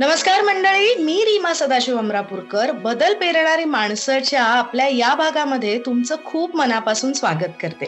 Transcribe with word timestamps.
नमस्कार 0.00 0.42
मंडळी 0.42 0.94
मी 0.94 1.14
रीमा 1.24 1.52
सदाशिव 1.54 1.96
अमरापूरकर. 1.98 2.70
बदल 2.72 3.14
पेरणारी 3.14 3.64
माणसाच्या 3.64 4.42
आपल्या 4.42 4.86
या 4.88 5.14
भागामध्ये 5.14 5.76
तुमचं 5.78 6.16
खूप 6.24 6.54
मनापासून 6.56 7.12
स्वागत 7.12 7.58
करते. 7.60 7.86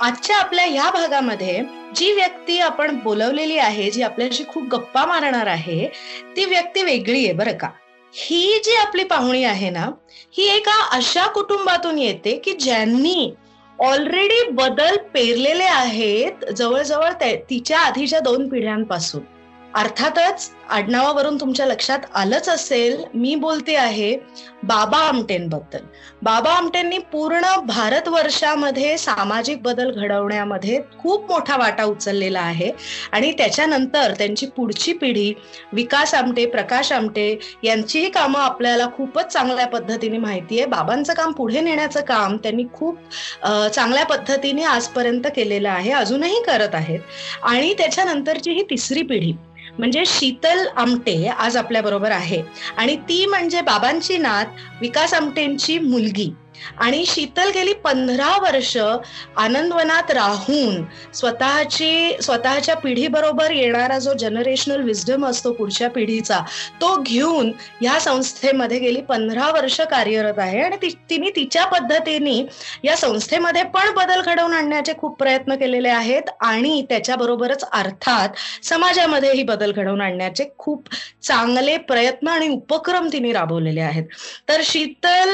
आजच्या 0.00 0.36
आपल्या 0.36 0.64
या 0.64 0.90
भागामध्ये 0.90 1.62
जी 1.96 2.12
व्यक्ती 2.12 2.58
आपण 2.58 2.94
बोलवलेली 2.96 3.56
आहे 3.58 3.90
जी 3.90 4.02
आपल्याशी 4.02 4.44
खूप 4.48 4.68
गप्पा 4.72 5.04
मारणार 5.06 5.46
आहे 5.46 5.88
ती 6.36 6.44
व्यक्ती 6.44 6.82
वेगळी 6.82 7.24
आहे 7.24 7.32
बरं 7.32 7.56
का? 7.56 7.68
ही 8.14 8.60
जी 8.64 8.76
आपली 8.76 9.04
पाहुणी 9.04 9.42
आहे 9.44 9.70
ना 9.70 9.86
ही 10.32 10.48
एका 10.56 10.80
अशा 10.92 11.26
कुटुंबातून 11.26 11.98
येते 11.98 12.36
की 12.36 12.52
ज्यांनी 12.52 13.32
ऑलरेडी 13.78 14.50
बदल 14.50 14.96
पेरलेले 15.14 15.64
आहेत 15.64 16.52
जवळजवळ 16.52 17.12
तिच्या 17.50 17.80
आधीच्या 17.80 18.20
दोन 18.20 18.48
पिढ्यांपासून. 18.48 19.37
अर्थातच 19.74 20.50
आडनावावरून 20.70 21.36
तुमच्या 21.36 21.66
लक्षात 21.66 21.98
आलंच 22.14 22.48
असेल 22.48 23.04
मी 23.14 23.34
बोलते 23.34 23.76
आहे 23.76 24.16
बाबा 24.62 24.98
आमटेंबद्दल. 24.98 25.78
बाबा 26.22 26.50
आमटेंनी 26.50 26.98
पूर्ण 27.12 27.40
भारतवर्षामध्ये 27.66 28.96
सामाजिक 28.98 29.60
बदल 29.62 29.90
घडवण्यामध्ये 29.92 30.78
खूप 30.98 31.30
मोठा 31.30 31.56
वाटा 31.56 31.84
उचललेला 31.84 32.40
आहे. 32.40 32.70
आणि 33.12 33.30
त्याच्यानंतर 33.38 34.14
त्यांची 34.18 34.46
पुढची 34.56 34.92
पिढी 34.92 35.32
विकास 35.72 36.14
आमटे 36.14 36.46
प्रकाश 36.46 36.92
आमटे 36.92 37.28
यांचीही 37.64 38.10
कामं 38.10 38.40
आपल्याला 38.40 38.86
खूपच 38.96 39.32
चांगल्या 39.32 39.66
पद्धतीने 39.68 40.18
माहिती 40.18 40.58
आहे. 40.58 40.66
बाबांचं 40.66 41.14
काम 41.14 41.32
पुढे 41.32 41.60
नेण्याचं 41.60 42.00
काम 42.04 42.36
त्यांनी 42.36 42.64
खूप 42.72 42.98
चांगल्या 43.44 44.04
पद्धतीने 44.06 44.62
आजपर्यंत 44.66 45.26
केलेलं 45.36 45.68
आहे 45.68 45.92
अजूनही 45.92 46.42
करत 46.46 46.74
आहेत. 46.74 47.00
आणि 47.42 47.74
त्याच्यानंतरची 47.78 48.52
ही 48.52 48.62
तिसरी 48.70 49.02
पिढी 49.02 49.32
म्हणजे 49.78 50.02
शीतल 50.06 50.66
आमटे 50.76 51.26
आज 51.26 51.56
आपल्या 51.56 51.82
बरोबर 51.82 52.10
आहे. 52.10 52.42
आणि 52.76 52.96
ती 52.96 53.26
म्हणजे 53.26 53.60
बाबांची 53.60 54.18
नात 54.18 54.46
विकास 54.80 55.14
आमटेंची 55.14 55.78
मुलगी. 55.78 56.30
आणि 56.78 57.04
शीतल 57.06 57.50
गेली 57.50 57.72
पंधरा 57.84 58.30
वर्ष 58.42 58.76
आनंदवनात 58.76 60.10
राहून 60.10 60.82
स्वतःची 61.14 62.16
स्वतःच्या 62.22 62.76
पिढीबरोबर 62.76 63.50
येणारा 63.50 63.98
जो 63.98 64.12
जनरेशनल 64.18 64.82
विजडम 64.82 65.26
असतो 65.26 65.52
पुढच्या 65.52 65.90
पिढीचा 65.90 66.40
तो 66.80 66.94
घेऊन 67.02 67.50
या 67.82 67.98
संस्थेमध्ये 68.00 68.78
गेली 68.78 69.00
पंधरा 69.00 69.50
वर्ष 69.52 69.80
कार्यरत 69.80 70.38
आहे. 70.38 70.60
आणि 70.62 70.76
तिने 71.10 71.30
तिच्या 71.36 71.64
पद्धतीने 71.66 72.36
या 72.84 72.96
संस्थेमध्ये 72.96 73.62
पण 73.74 73.90
बदल 73.94 74.20
घडवून 74.22 74.52
आणण्याचे 74.54 74.92
खूप 74.98 75.18
प्रयत्न 75.18 75.54
केलेले 75.56 75.88
आहेत 75.88 76.30
आणि 76.40 76.82
त्याच्याबरोबरच 76.88 77.64
अर्थात 77.64 78.64
समाजामध्येही 78.64 79.42
बदल 79.42 79.72
घडवून 79.72 80.00
आणण्याचे 80.00 80.44
खूप 80.58 80.88
चांगले 81.22 81.76
प्रयत्न 81.88 82.28
आणि 82.28 82.48
उपक्रम 82.48 83.08
तिने 83.12 83.32
राबवलेले 83.32 83.80
आहेत. 83.80 84.04
तर 84.48 84.60
Sheetal 84.64 85.30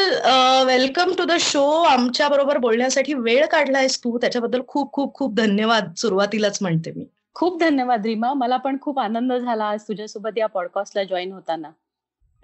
welcome 0.66 1.12
to 1.18 1.24
the 1.24 1.32
show 1.40 1.64
आमच्या 1.82 2.28
बरोबर 2.28 2.58
बोलण्यासाठी 2.58 3.14
वेळ 3.14 3.46
काढलायस 3.46 3.98
तू 3.98 4.18
त्याच्याबद्दल 4.18 4.60
खूप 4.66 4.92
खूप 4.92 5.14
खूप 5.14 5.34
धन्यवाद. 5.34 5.92
सुरुवातीलाच 5.96 6.58
म्हणते 6.62 6.92
मी. 6.96 7.04
खूप 7.34 7.60
धन्यवाद 7.60 8.06
रीमा. 8.06 8.32
मला 8.32 8.56
पण 8.56 8.76
खूप 8.80 8.98
आनंद 8.98 9.32
झाला 9.32 9.64
आज 9.64 9.82
तुझ्यासोबत 9.82 10.30
या 10.36 10.46
पॉडकास्टला 10.46 11.04
जॉईन 11.04 11.32
होताना. 11.32 11.68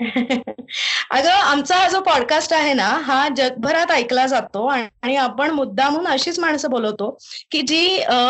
अगं 1.10 1.30
आमचा 1.30 1.76
हा 1.76 1.88
जो 1.88 2.00
पॉडकास्ट 2.00 2.52
आहे 2.52 2.72
ना 2.74 2.86
हा 3.04 3.28
जगभरात 3.36 3.90
ऐकला 3.90 4.26
जातो 4.26 4.64
आणि 4.66 5.16
आपण 5.16 5.50
मुद्दामून 5.50 6.06
अशीच 6.08 6.38
माणसं 6.38 6.70
बोलवतो 6.70 7.08
की 7.50 7.60
जी 7.62 7.80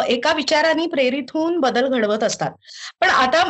एका 0.08 0.32
विचाराने 0.32 0.86
प्रेरित 0.86 1.30
होऊन 1.34 1.58
बदल 1.60 1.86
घडवत 1.88 2.24
असतात. 2.24 2.50
पण 3.00 3.10
आता 3.10 3.42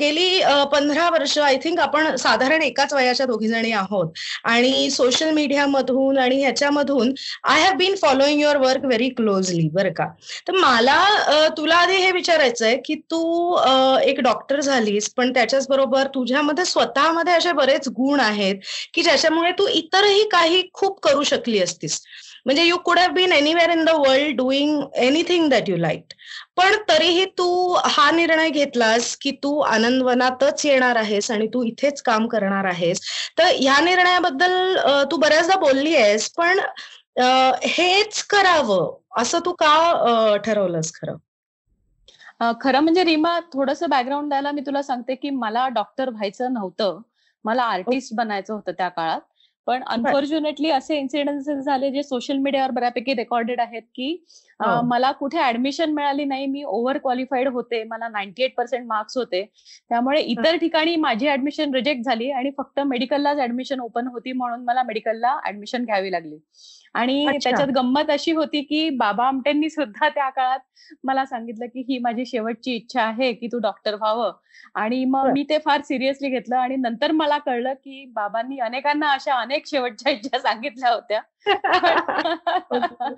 गेली 0.00 0.40
पंधरा 0.72 1.08
वर्ष 1.10 1.38
आय 1.38 1.56
थिंक 1.56 1.80
आपण 1.80 2.14
साधारण 2.16 2.62
एकाच 2.62 2.94
वयाच्या 2.94 3.26
दोघी 3.26 3.48
जणी 3.48 3.72
आहोत. 3.72 4.12
आणि 4.44 4.90
सोशल 4.90 5.30
मीडियामधून 5.30 6.18
आणि 6.18 6.40
ह्याच्यामधून 6.42 7.12
I 7.44 7.62
have 7.62 7.74
been 7.76 7.94
following 8.02 8.40
your 8.40 8.56
work 8.56 8.84
very 8.84 9.08
closely 9.08 9.68
बरं 9.72 9.92
का? 9.92 10.06
तर 10.48 10.52
मला 10.52 11.48
तुला 11.56 11.76
आधी 11.76 11.96
हे 11.96 12.10
विचारायचं 12.12 12.66
आहे 12.66 12.76
की 12.84 12.94
तू 13.10 13.56
एक 14.02 14.20
डॉक्टर 14.20 14.60
झालीस 14.60 15.12
पण 15.16 15.32
त्याच्याच 15.34 15.66
बरोबर 15.68 16.06
तुझ्यामध्ये 16.06 16.64
स्वतःमध्ये 16.64 17.32
असे 17.50 17.56
बरेच 17.56 17.88
गुण 17.88 18.20
आहेत 18.20 18.56
की 18.94 19.02
ज्याच्यामुळे 19.02 19.50
तू 19.52 19.66
इतरही 19.68 20.28
काही 20.28 20.62
खूप 20.74 21.00
करू 21.00 21.22
शकली 21.22 21.58
असतीस. 21.62 22.00
म्हणजे 22.46 22.62
you 22.64 22.76
could 22.84 22.98
have 22.98 23.10
been 23.12 23.32
anywhere 23.32 23.70
in 23.70 23.84
the 23.84 23.90
world 23.96 24.36
doing 24.36 24.82
anything 24.96 25.48
that 25.50 25.68
you 25.68 25.76
like 25.76 26.12
पण 26.56 26.76
तरीही 26.88 27.24
तू 27.38 27.48
हा 27.86 28.10
निर्णय 28.10 28.50
घेतलास 28.50 29.16
की 29.16 29.30
तू 29.42 29.58
आनंदवनातच 29.60 30.64
येणार 30.66 30.96
आहेस 30.96 31.30
आणि 31.30 31.46
तू 31.46 31.62
इथेच 31.64 32.02
काम 32.02 32.26
करणार 32.28 32.64
आहेस. 32.64 33.00
तर 33.38 33.44
ह्या 33.44 33.80
निर्णयाबद्दल 33.80 34.76
तू 35.10 35.16
बऱ्याचदा 35.16 35.56
बोलली 35.58 35.94
आहेस 35.96 36.30
पण 36.30 36.60
हेच 37.66 38.22
करावं 38.24 38.96
असं 39.16 39.38
तू 39.44 39.52
का 39.52 40.36
ठरवलंस 40.44 40.92
खरं? 40.94 41.16
खरं 42.62 42.80
म्हणजे 42.80 43.04
रीमा 43.04 43.38
थोडस 43.52 43.82
बॅकग्राऊंड 43.82 44.28
द्यायला 44.28 44.50
मी 44.50 44.60
तुला 44.60 44.82
सांगते 44.82 45.14
की 45.14 45.30
मला 45.30 45.66
डॉक्टर 45.68 46.10
व्हायचं 46.10 46.52
नव्हतं. 46.52 47.00
मला 47.44 47.62
आर्टिस्ट 47.64 48.14
बनायचं 48.14 48.54
होतं 48.54 48.72
त्या 48.72 48.88
काळात. 48.88 49.20
पण 49.66 49.82
अनफॉर्च्युनेटली 49.84 50.70
असे 50.70 50.96
इन्सिडेन्सेस 50.98 51.58
झाले 51.64 51.90
जे 51.90 52.02
सोशल 52.02 52.36
मीडियावर 52.38 52.70
बऱ्यापैकी 52.70 53.14
रेकॉर्डेड 53.14 53.60
आहेत 53.60 53.82
की 53.94 54.10
हो. 54.60 54.80
मला 54.82 55.10
कुठे 55.12 55.38
ऍडमिशन 55.40 55.92
मिळाली 55.94 56.24
नाही 56.24 56.46
मी 56.46 56.62
ओव्हर 56.64 56.98
क्वालिफाईड 56.98 57.48
होते 57.48 57.82
मला 57.84 58.08
नाईन्टी 58.08 58.42
एट 58.42 58.54
पर्सेंट 58.56 58.86
मार्क्स 58.86 59.16
होते. 59.16 59.42
त्यामुळे 59.90 60.20
इतर 60.22 60.56
ठिकाणी 60.56 60.96
माझी 60.96 61.28
ऍडमिशन 61.28 61.74
रिजेक्ट 61.74 62.04
झाली 62.04 62.30
आणि 62.30 62.50
फक्त 62.58 62.80
मेडिकललाच 62.82 63.38
ऍडमिशन 63.38 63.80
ओपन 63.80 64.06
होती 64.06 64.32
म्हणून 64.32 64.64
मला 64.64 64.82
मेडिकलला 64.82 65.38
ऍडमिशन 65.48 65.84
घ्यावी 65.84 66.12
लागली. 66.12 66.36
आणि 66.94 67.24
त्याच्यात 67.34 67.68
गंमत 67.68 68.10
अशी 68.10 68.32
होती 68.32 68.60
की 68.62 68.88
बाबा 68.90 69.26
आमटेंनी 69.26 69.68
सुद्धा 69.70 70.08
त्या 70.08 70.28
काळात 70.30 70.58
मला 71.04 71.24
सांगितलं 71.24 71.66
की 71.66 71.80
ही 71.88 71.98
माझी 71.98 72.24
शेवटची 72.26 72.74
इच्छा 72.76 73.02
आहे 73.02 73.32
की 73.32 73.46
तू 73.46 73.58
डॉक्टर 73.58 73.94
व्हावं. 73.94 74.32
आणि 74.74 75.04
मग 75.04 75.30
मी 75.32 75.42
ते 75.42 75.58
फार 75.58 75.80
सिरियसली 75.82 76.28
घेतलं 76.28 76.56
आणि 76.56 76.76
नंतर 76.76 77.12
मला 77.12 77.38
कळलं 77.38 77.72
की 77.74 78.04
बाबांनी 78.14 78.58
अनेकांना 78.58 79.10
अशा 79.12 79.34
अनेक 79.34 79.66
शेवटच्या 79.66 80.12
इच्छा 80.12 80.38
सांगितल्या 80.38 80.90
होत्या. 80.90 81.20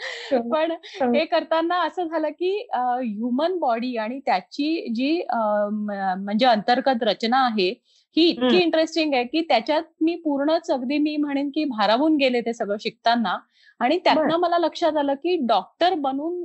पण 0.51 0.73
हे. 1.15 1.25
करताना 1.25 1.81
असं 1.83 2.07
झालं 2.07 2.29
की 2.29 2.51
ह्युमन 2.75 3.59
बॉडी 3.59 3.97
आणि 3.97 4.19
त्याची 4.27 4.93
जी 4.95 5.23
म्हणजे 5.33 6.47
अंतर्गत 6.47 7.03
रचना 7.03 7.45
आहे 7.47 7.69
ही 8.17 8.29
इतकी 8.29 8.59
इंटरेस्टिंग 8.59 9.15
आहे 9.15 9.25
की 9.25 9.41
त्याच्यात 9.41 9.83
मी 10.01 10.15
पूर्णच 10.15 10.71
अगदी 10.71 10.99
मी 10.99 11.17
म्हणेन 11.17 11.49
की 11.49 11.65
भारावून 11.65 12.17
गेले 12.17 12.41
ते 12.41 12.53
सगळं 12.53 12.77
शिकताना. 12.81 13.37
आणि 13.83 13.99
त्यातनं 13.99 14.37
मला 14.41 14.59
लक्षात 14.59 14.97
आलं 14.97 15.15
की 15.15 15.37
डॉक्टर 15.47 15.95
बनून 15.99 16.45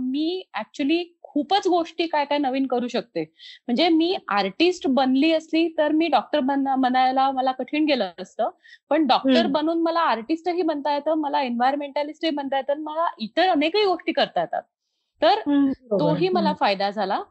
मी 0.00 0.42
ऍक्च्युली 0.58 1.02
खूपच 1.22 1.66
गोष्टी 1.68 2.06
काय 2.06 2.24
काय 2.24 2.38
नवीन 2.38 2.66
करू 2.66 2.88
शकते. 2.88 3.22
म्हणजे 3.68 3.88
मी 3.88 4.14
आर्टिस्ट 4.28 4.86
बनली 4.88 5.32
असली 5.32 5.66
तर 5.78 5.92
मी 5.92 6.06
डॉक्टर 6.08 6.40
बनायला 6.40 7.30
मला 7.30 7.52
कठीण 7.52 7.84
गेलं 7.86 8.10
असतं. 8.20 8.50
पण 8.90 9.06
डॉक्टर 9.06 9.46
बनून 9.46 9.82
मला 9.82 10.00
आर्टिस्टही 10.00 10.62
बनता 10.62 10.94
येतं 10.94 11.18
मला 11.20 11.42
एन्व्हायरमेंटलिस्टही 11.42 12.30
बनता 12.30 12.56
येतं 12.56 12.82
मला 12.82 13.08
इतर 13.18 13.48
अनेकही 13.48 13.84
गोष्टी 13.84 14.12
करता 14.12 14.40
येतात. 14.40 14.62
तर 15.22 15.40
तोही 15.90 16.28
मला 16.28 16.52
फायदा 16.60 16.90
झाला. 16.90 17.22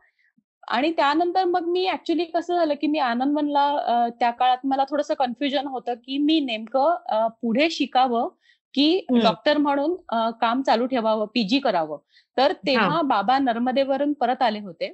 आणि 0.68 0.91
त्यानंतर 0.91 1.44
मग 1.45 1.68
मी 1.68 1.88
ऍक्च्युली 1.89 2.24
कसं 2.25 2.56
झालं 2.56 2.74
की 2.81 2.88
मी 2.88 3.00
आनंदवनला 3.00 4.07
त्या 4.19 4.31
काळात 4.31 4.66
मला 4.66 4.84
थोडंसं 4.89 5.13
कन्फ्युजन 5.13 5.68
होतं 5.68 5.94
की 5.95 6.18
मी 6.18 6.39
नेमकं 6.39 7.28
पुढे 7.41 7.69
शिकावं 7.69 8.28
की 8.77 9.05
डॉक्टर 9.15 9.57
म्हणून 9.57 9.95
काम 10.41 10.61
चालू 10.61 10.85
ठेवावं 10.85 11.25
पीजी 11.33 11.59
करावं. 11.59 11.97
तर 12.38 12.51
तेव्हा 12.67 13.01
बाबा 13.03 13.38
नर्मदेवरून 13.39 14.13
परत 14.13 14.41
आले 14.41 14.59
होते. 14.59 14.93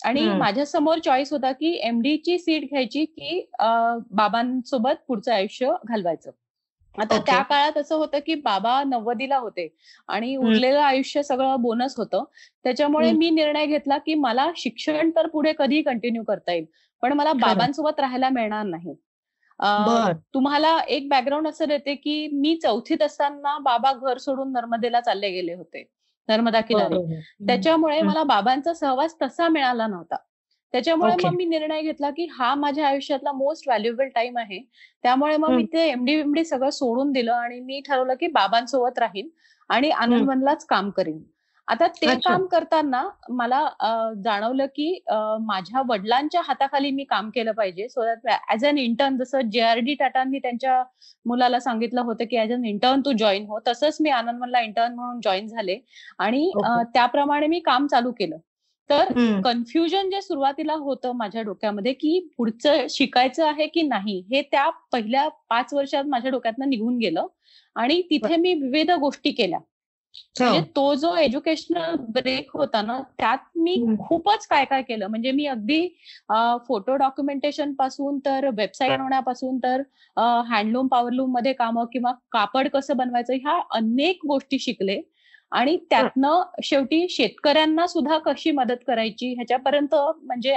आणि 0.00 0.32
माझ्यासमोर 0.34 0.98
चॉईस 0.98 1.32
होता 1.32 1.50
की 1.52 1.72
एमडी 1.82 2.16
ची 2.16 2.38
सीट 2.38 2.68
घ्यायची 2.70 3.04
की 3.04 3.44
बाबांसोबत 3.60 5.04
पुढचं 5.08 5.32
आयुष्य 5.32 5.72
घालवायचं. 5.88 6.30
आता 6.98 7.16
त्या 7.18 7.40
काळात 7.42 7.76
असं 7.78 7.96
होतं 7.96 8.18
की 8.26 8.34
बाबा 8.34 8.82
नव्वदीला 8.86 9.36
होते 9.38 9.66
आणि 10.08 10.34
उरलेलं 10.36 10.80
आयुष्य 10.80 11.22
सगळं 11.22 11.60
बोनस 11.62 11.94
होतं. 11.98 12.24
त्याच्यामुळे 12.64 13.10
मी 13.12 13.30
निर्णय 13.30 13.66
घेतला 13.66 13.98
की 13.98 14.14
मला 14.14 14.50
शिक्षण 14.56 15.10
तर 15.16 15.26
पुढे 15.26 15.52
कधीही 15.58 15.82
कंटिन्यू 15.82 16.22
करता 16.24 16.52
येईल. 16.52 16.64
पण 17.02 17.12
मला 17.12 17.32
बाबांसोबत 17.34 18.00
राहायला 18.00 18.28
मिळणार 18.28 18.64
नाही. 18.66 18.94
तुम्हाला 20.34 20.78
एक 20.88 21.08
बॅकग्राऊंड 21.08 21.48
असं 21.48 21.68
देते 21.68 21.94
की 21.94 22.26
मी 22.32 22.54
चौथीत 22.56 23.02
असताना 23.02 23.56
बाबा 23.58 23.92
घर 23.92 24.18
सोडून 24.18 24.52
नर्मदेला 24.52 25.00
चालले 25.00 25.30
गेले 25.30 25.54
होते 25.54 25.82
नर्मदा 26.28 26.60
किनारी. 26.60 26.98
त्याच्यामुळे 27.46 28.00
मला 28.02 28.22
बाबांचा 28.22 28.74
सहवास 28.74 29.16
तसा 29.22 29.48
मिळाला 29.48 29.86
नव्हता. 29.86 30.16
त्याच्यामुळे 30.74 31.14
मग 31.16 31.34
मी 31.34 31.44
निर्णय 31.44 31.82
घेतला 31.82 32.10
की 32.10 32.26
हा 32.32 32.54
माझ्या 32.54 32.86
आयुष्यातला 32.88 33.32
मोस्ट 33.32 33.68
व्हॅल्युएबल 33.68 34.08
टाइम 34.14 34.38
आहे. 34.38 34.58
त्यामुळे 35.04 35.36
मग 35.36 35.52
मी 35.52 35.64
ते 35.64 35.88
एमडी 35.88 36.12
एमडी 36.12 36.44
सगळं 36.44 36.70
सोडून 36.70 37.12
दिलं 37.12 37.32
आणि 37.32 37.60
मी 37.60 37.80
ठरवलं 37.88 38.14
की 38.14 38.26
बाबांसोबत 38.26 38.98
राहीन 38.98 39.28
आणि 39.70 39.90
आनंदवनलाच 39.90 40.64
काम 40.66 40.90
करीन. 40.90 41.22
आता 41.68 41.86
ते 41.90 42.06
काम 42.24 42.44
करताना 42.46 43.02
मला 43.32 43.60
जाणवलं 44.24 44.66
की 44.76 44.88
माझ्या 45.46 45.82
वडिलांच्या 45.88 46.40
हाताखाली 46.44 46.90
मी 46.90 47.04
काम 47.04 47.30
केलं 47.34 47.52
पाहिजे. 47.52 47.88
So 47.88 48.04
that 48.04 48.28
as 48.52 48.64
an 48.66 48.78
intern 48.78 49.16
जसं 49.18 49.50
जे 49.52 49.60
आर 49.60 49.78
डी 49.86 49.94
टाटांनी 50.00 50.38
त्यांच्या 50.38 50.82
मुलाला 51.26 51.60
सांगितलं 51.60 52.00
होतं 52.02 52.24
की 52.30 52.38
ऍज 52.42 52.52
अन 52.52 52.64
इंटर्न 52.66 53.00
तू 53.04 53.12
जॉईन 53.18 53.46
हो. 53.48 53.58
तसंच 53.68 53.96
मी 54.00 54.10
आनंदवनला 54.10 54.60
इंटर्न 54.60 54.94
म्हणून 54.94 55.20
जॉईन 55.24 55.46
झाले. 55.48 55.78
आणि 56.18 56.50
त्याप्रमाणे 56.94 57.46
मी 57.46 57.60
काम 57.66 57.86
चालू 57.86 58.12
केलं. 58.18 58.36
तर 58.90 59.12
कन्फ्युजन 59.44 60.10
जे 60.10 60.20
सुरुवातीला 60.22 60.72
होतं 60.78 61.12
माझ्या 61.16 61.42
डोक्यामध्ये 61.42 61.92
की 61.92 62.18
पुढचं 62.38 62.86
शिकायचं 62.90 63.46
आहे 63.46 63.66
की 63.66 63.82
नाही 63.82 64.18
हे 64.32 64.42
त्या 64.52 64.68
पहिल्या 64.92 65.28
पाच 65.50 65.72
वर्षात 65.74 66.04
माझ्या 66.06 66.30
डोक्यातनं 66.30 66.68
निघून 66.70 66.98
गेलं. 66.98 67.26
आणि 67.76 68.00
तिथे 68.10 68.36
मी 68.36 68.52
विविध 68.54 68.90
गोष्टी 69.00 69.30
केल्या. 69.32 69.58
म्हणजे 70.40 70.60
तो 70.76 70.94
जो 70.94 71.14
एज्युकेशनल 71.16 71.94
ब्रेक 72.14 72.50
होता 72.56 72.82
ना 72.82 72.98
त्यात 73.18 73.38
मी 73.56 73.74
खूपच 74.00 74.46
काय 74.46 74.64
काय 74.64 74.82
केलं. 74.82 75.06
म्हणजे 75.06 75.30
मी 75.32 75.46
अगदी 75.46 75.86
फोटो 76.68 76.96
डॉक्युमेंटेशनपासून 76.96 78.18
तर 78.26 78.48
वेबसाईट 78.56 78.90
बनवण्यापासून 78.92 79.58
तर 79.58 79.82
हँडलूम 80.48 80.86
पॉवरलूममध्ये 80.86 81.52
कामं 81.52 81.84
किंवा 81.92 82.12
कापड 82.32 82.68
कसं 82.68 82.96
बनवायचं 82.96 83.34
ह्या 83.34 83.60
अनेक 83.76 84.26
गोष्टी 84.26 84.58
शिकले. 84.58 85.00
आणि 85.52 85.76
त्यातनं 85.90 86.42
शेवटी 86.64 87.06
शेतकऱ्यांना 87.10 87.86
सुद्धा 87.86 88.16
कशी 88.18 88.50
मदत 88.50 88.76
करायची 88.86 89.32
ह्याच्यापर्यंत 89.34 89.94
म्हणजे 89.94 90.54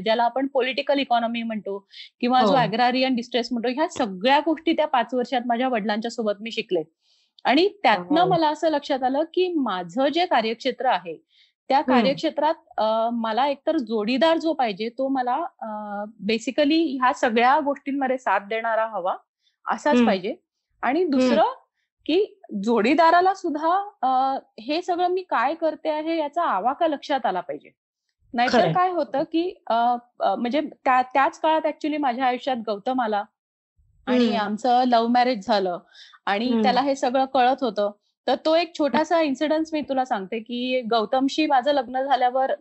ज्याला 0.00 0.24
आपण 0.24 0.46
पॉलिटिकल 0.54 0.98
इकॉनॉमी 0.98 1.42
म्हणतो 1.42 1.78
किंवा 2.20 2.42
जो 2.44 2.52
अॅग्रारियन 2.54 3.10
हो. 3.10 3.16
डिस्ट्रेस 3.16 3.48
म्हणतो 3.52 3.68
ह्या 3.68 3.88
सगळ्या 3.88 4.38
गोष्टी 4.46 4.72
त्या 4.72 4.86
पाच 4.86 5.14
वर्षात 5.14 5.46
माझ्या 5.46 5.68
वडिलांच्या 5.68 6.10
सोबत 6.10 6.40
मी 6.40 6.50
शिकले. 6.50 6.82
आणि 7.44 7.68
त्यातनं 7.82 8.28
मला 8.28 8.48
असं 8.48 8.70
लक्षात 8.70 9.02
आलं 9.02 9.22
की 9.34 9.52
माझं 9.56 10.08
जे 10.14 10.26
कार्यक्षेत्र 10.26 10.86
आहे 10.86 11.16
त्या 11.70 11.80
कार्यक्षेत्रात 11.82 12.80
मला 13.14 13.46
एकतर 13.48 13.76
जोडीदार 13.78 14.38
जो 14.38 14.52
पाहिजे 14.52 14.88
तो 14.98 15.08
मला 15.08 15.38
बेसिकली 16.26 16.82
ह्या 16.96 17.12
सगळ्या 17.14 17.58
गोष्टींमध्ये 17.64 18.18
साथ 18.18 18.46
देणारा 18.48 18.86
हवा 18.86 19.14
असाच 19.66 20.04
पाहिजे. 20.06 20.34
आणि 20.82 21.04
दुसरं 21.04 21.52
की 22.06 22.24
जोडीदाराला 22.64 23.34
सुद्धा 23.34 23.74
हे 24.60 24.80
सगळं 24.82 25.08
मी 25.08 25.22
काय 25.30 25.54
करते 25.54 25.88
आहे 25.90 26.16
याचा 26.18 26.42
आवाका 26.44 26.86
लक्षात 26.88 27.26
आला 27.26 27.40
पाहिजे. 27.40 27.70
नाहीतर 28.34 28.72
काय 28.72 28.90
होतं 28.92 29.22
की 29.32 29.52
म्हणजे 29.70 30.60
त्याच 30.84 31.38
काळात 31.40 31.66
ऍक्च्युली 31.66 31.96
माझ्या 31.96 32.26
आयुष्यात 32.26 32.56
गौतम 32.66 33.00
आला. 33.00 33.22
आणि 34.06 34.34
आमचं 34.36 34.82
लव्ह 34.88 35.08
मॅरेज 35.12 35.46
झालं. 35.46 35.78
आणि 36.30 36.54
त्याला 36.62 36.80
हे 36.82 36.94
सगळं 36.96 37.24
कळत 37.34 37.62
होतं. 37.62 37.90
तर 38.26 38.34
तो 38.44 38.54
एक 38.56 38.72
छोटासा 38.78 39.20
इन्सिडन्स 39.22 39.70
मी 39.72 39.80
तुला 39.80 40.04
सांगते 40.04 40.38
की 40.40 40.80
गौतमशी 40.90 41.46
माझं 41.46 41.72
लग्न 41.72 42.02
झाल्यावर 42.04 42.52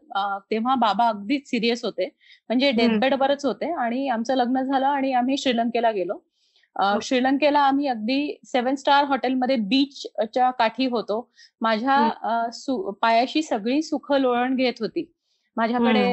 तेव्हा 0.51 0.75
बाबा 0.75 1.07
अगदीच 1.10 1.50
सिरियस 1.50 1.83
होते. 1.86 2.06
म्हणजे 2.50 2.71
डेथबेडवरच 2.71 3.45
होते 3.45 3.71
आणि 3.74 4.07
आमचं 4.10 4.36
लग्न 4.36 4.62
झालं 4.62 4.86
आणि 4.86 5.12
आम्ही 5.13 5.38
श्रीलंकेला 5.38 5.92
गेलो. 5.92 6.19
श्रीलंकेला 7.04 7.60
आम्ही 7.60 7.88
अगदी 7.88 8.39
सेव्हन 8.45 8.75
स्टार 8.75 9.04
हॉटेलमध्ये 9.04 9.56
बीचच्या 9.69 10.50
काठी 10.51 10.86
होतो. 10.88 11.19
माझ्या 11.62 12.50
पायाशी 13.01 13.42
सगळी 13.42 13.81
सुख 13.81 14.12
लोळण 14.13 14.56
घेत 14.56 14.81
होती. 14.81 15.12
माझ्याकडे 15.57 16.04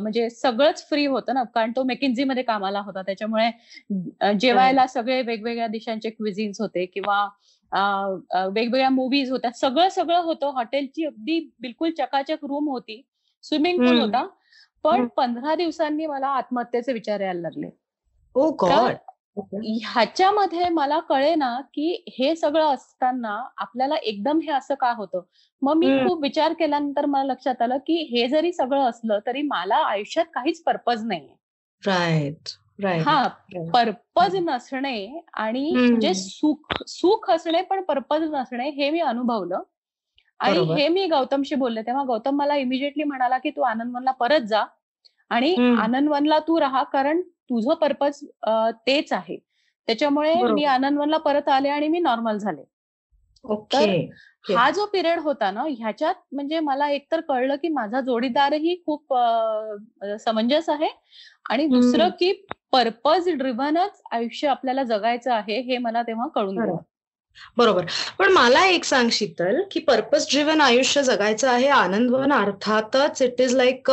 म्हणजे 0.00 0.28
सगळंच 0.30 0.86
फ्री 0.88 1.04
होतं 1.06 1.34
ना. 1.34 1.42
कारण 1.54 1.72
तो 1.76 1.82
मेकिन्झी 1.84 2.24
मध्ये 2.24 2.42
कामाला 2.42 2.80
होता. 2.80 3.02
त्याच्यामुळे 3.02 3.50
जेवायला 4.40 4.86
सगळे 4.86 5.20
वेगवेगळ्या 5.22 5.66
देशांचे 5.66 6.10
क्विझिन्स 6.10 6.60
होते 6.60 6.84
किंवा 6.86 7.24
वेगवेगळ्या 8.32 8.90
मुव्हीज 8.90 9.30
होत्या. 9.30 9.50
सगळं 9.52 9.88
सगळं 9.88 10.20
होतं. 10.24 10.50
हॉटेलची 10.54 11.04
अगदी 11.06 11.38
बिलकुल 11.60 11.90
चकाचक 11.98 12.44
रूम 12.44 12.68
होती. 12.68 13.02
स्विमिंग 13.44 13.78
पूल 13.78 14.00
होता. 14.00 14.26
पण 14.84 15.06
पंधरा 15.16 15.54
दिवसांनी 15.54 16.06
मला 16.06 16.28
आत्महत्येचे 16.28 16.92
विचार 16.92 17.20
यायला 17.20 17.40
लागले. 17.40 17.70
Oh 18.34 18.50
ह्याच्यामध्ये 19.36 20.68
मला 20.68 20.98
कळे 21.00 21.34
ना 21.34 21.60
की 21.74 22.04
हे 22.08 22.34
सगळं 22.36 22.74
असताना 22.74 23.48
आपल्याला 23.56 23.94
एकदम 23.96 24.38
हे 24.38 24.52
असं 24.52 24.74
का 24.74 24.92
होतं? 24.92 25.20
मग 25.62 25.74
मी 25.74 25.86
खूप 26.08 26.22
विचार 26.22 26.52
केल्यानंतर 26.52 27.06
मला 27.06 27.24
लक्षात 27.24 27.62
आलं 27.62 27.76
की 27.76 27.96
हे 28.10 28.26
जरी 28.28 28.52
सगळं 28.52 28.88
असलं 28.90 29.18
तरी 29.26 29.42
मला 29.42 29.76
आयुष्यात 29.76 30.26
काहीच 30.34 30.62
पर्पज 30.62 31.04
नाहीये. 31.04 31.34
राईट 31.82 32.48
हा 33.08 33.26
पर्पज 33.72 34.36
नसणे 34.36 35.22
आणि 35.34 35.70
म्हणजे 35.70 36.14
सुख 36.14 36.82
सुख 36.86 37.30
असणे 37.30 37.62
पण 37.62 37.82
पर्पज 37.82 38.22
नसणे 38.22 38.68
हे 38.70 38.90
मी 38.90 39.00
अनुभवलं. 39.00 39.62
आणि 40.40 40.58
हे 40.74 40.88
मी 40.88 41.06
गौतमशी 41.06 41.54
बोलले 41.54 41.82
तेव्हा 41.82 42.04
गौतम 42.04 42.36
मला 42.36 42.56
इमिजिएटली 42.56 43.04
म्हणाला 43.04 43.38
की 43.38 43.50
तू 43.50 43.60
आनंदवनला 43.60 44.10
परत 44.10 44.40
जा 44.40 44.64
आणि 45.28 45.54
आनंदवनला 45.78 46.38
तू 46.38 46.60
राहा 46.60 46.82
कारण 46.82 47.20
तुझं 47.50 47.74
पर्पज 47.74 48.24
तेच 48.86 49.12
आहे. 49.12 49.36
त्याच्यामुळे 49.88 50.34
मी 50.54 50.64
आनंदवनला 50.64 51.16
परत 51.16 51.48
आले 51.48 51.68
आणि 51.68 51.88
मी 51.88 51.98
नॉर्मल 51.98 52.38
झाले. 52.38 52.62
तर 53.72 53.90
हा 54.56 54.70
जो 54.70 54.86
पिरियड 54.86 55.18
होता 55.18 55.50
ना 55.50 55.62
ह्याच्यात 55.68 56.14
म्हणजे 56.32 56.60
मला 56.60 56.88
एकतर 56.90 57.20
कळलं 57.20 57.56
की 57.56 57.68
माझा 57.68 58.00
जोडीदारही 58.00 58.74
खूप 58.86 59.14
समंजस 60.20 60.68
आहे. 60.68 60.88
आणि 61.50 61.66
दुसरं 61.66 62.08
की 62.20 62.32
पर्पज 62.72 63.28
ड्रिव्हनच 63.28 64.00
आयुष्य 64.12 64.48
आपल्याला 64.48 64.82
जगायचं 64.82 65.32
आहे 65.32 65.60
हे 65.60 65.78
मला 65.78 66.02
तेव्हा 66.02 66.26
कळून 66.28 66.58
गेलं. 66.60 66.76
बरोबर. 67.56 67.84
पण 68.18 68.32
मला 68.32 68.64
एक 68.66 68.84
सांग 68.84 69.08
शीतल 69.12 69.60
की 69.70 69.80
पर्पज 69.80 70.26
ड्रिव्हन 70.30 70.60
आयुष्य 70.60 71.02
जगायचं 71.02 71.48
आहे 71.48 71.68
आनंदवन 71.68 72.32
अर्थातच 72.32 73.22
इट 73.22 73.40
इज 73.40 73.54
लाईक 73.56 73.90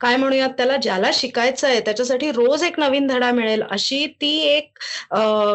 काय 0.00 0.16
म्हणूयात 0.16 0.50
त्याला 0.56 0.76
ज्याला 0.76 1.10
शिकायचं 1.14 1.68
आहे 1.68 1.80
त्याच्यासाठी 1.80 2.30
रोज 2.32 2.62
एक 2.64 2.78
नवीन 2.80 3.06
धडा 3.06 3.30
मिळेल 3.32 3.62
अशी 3.70 4.04
ती 4.20 4.36
एक 4.48 4.78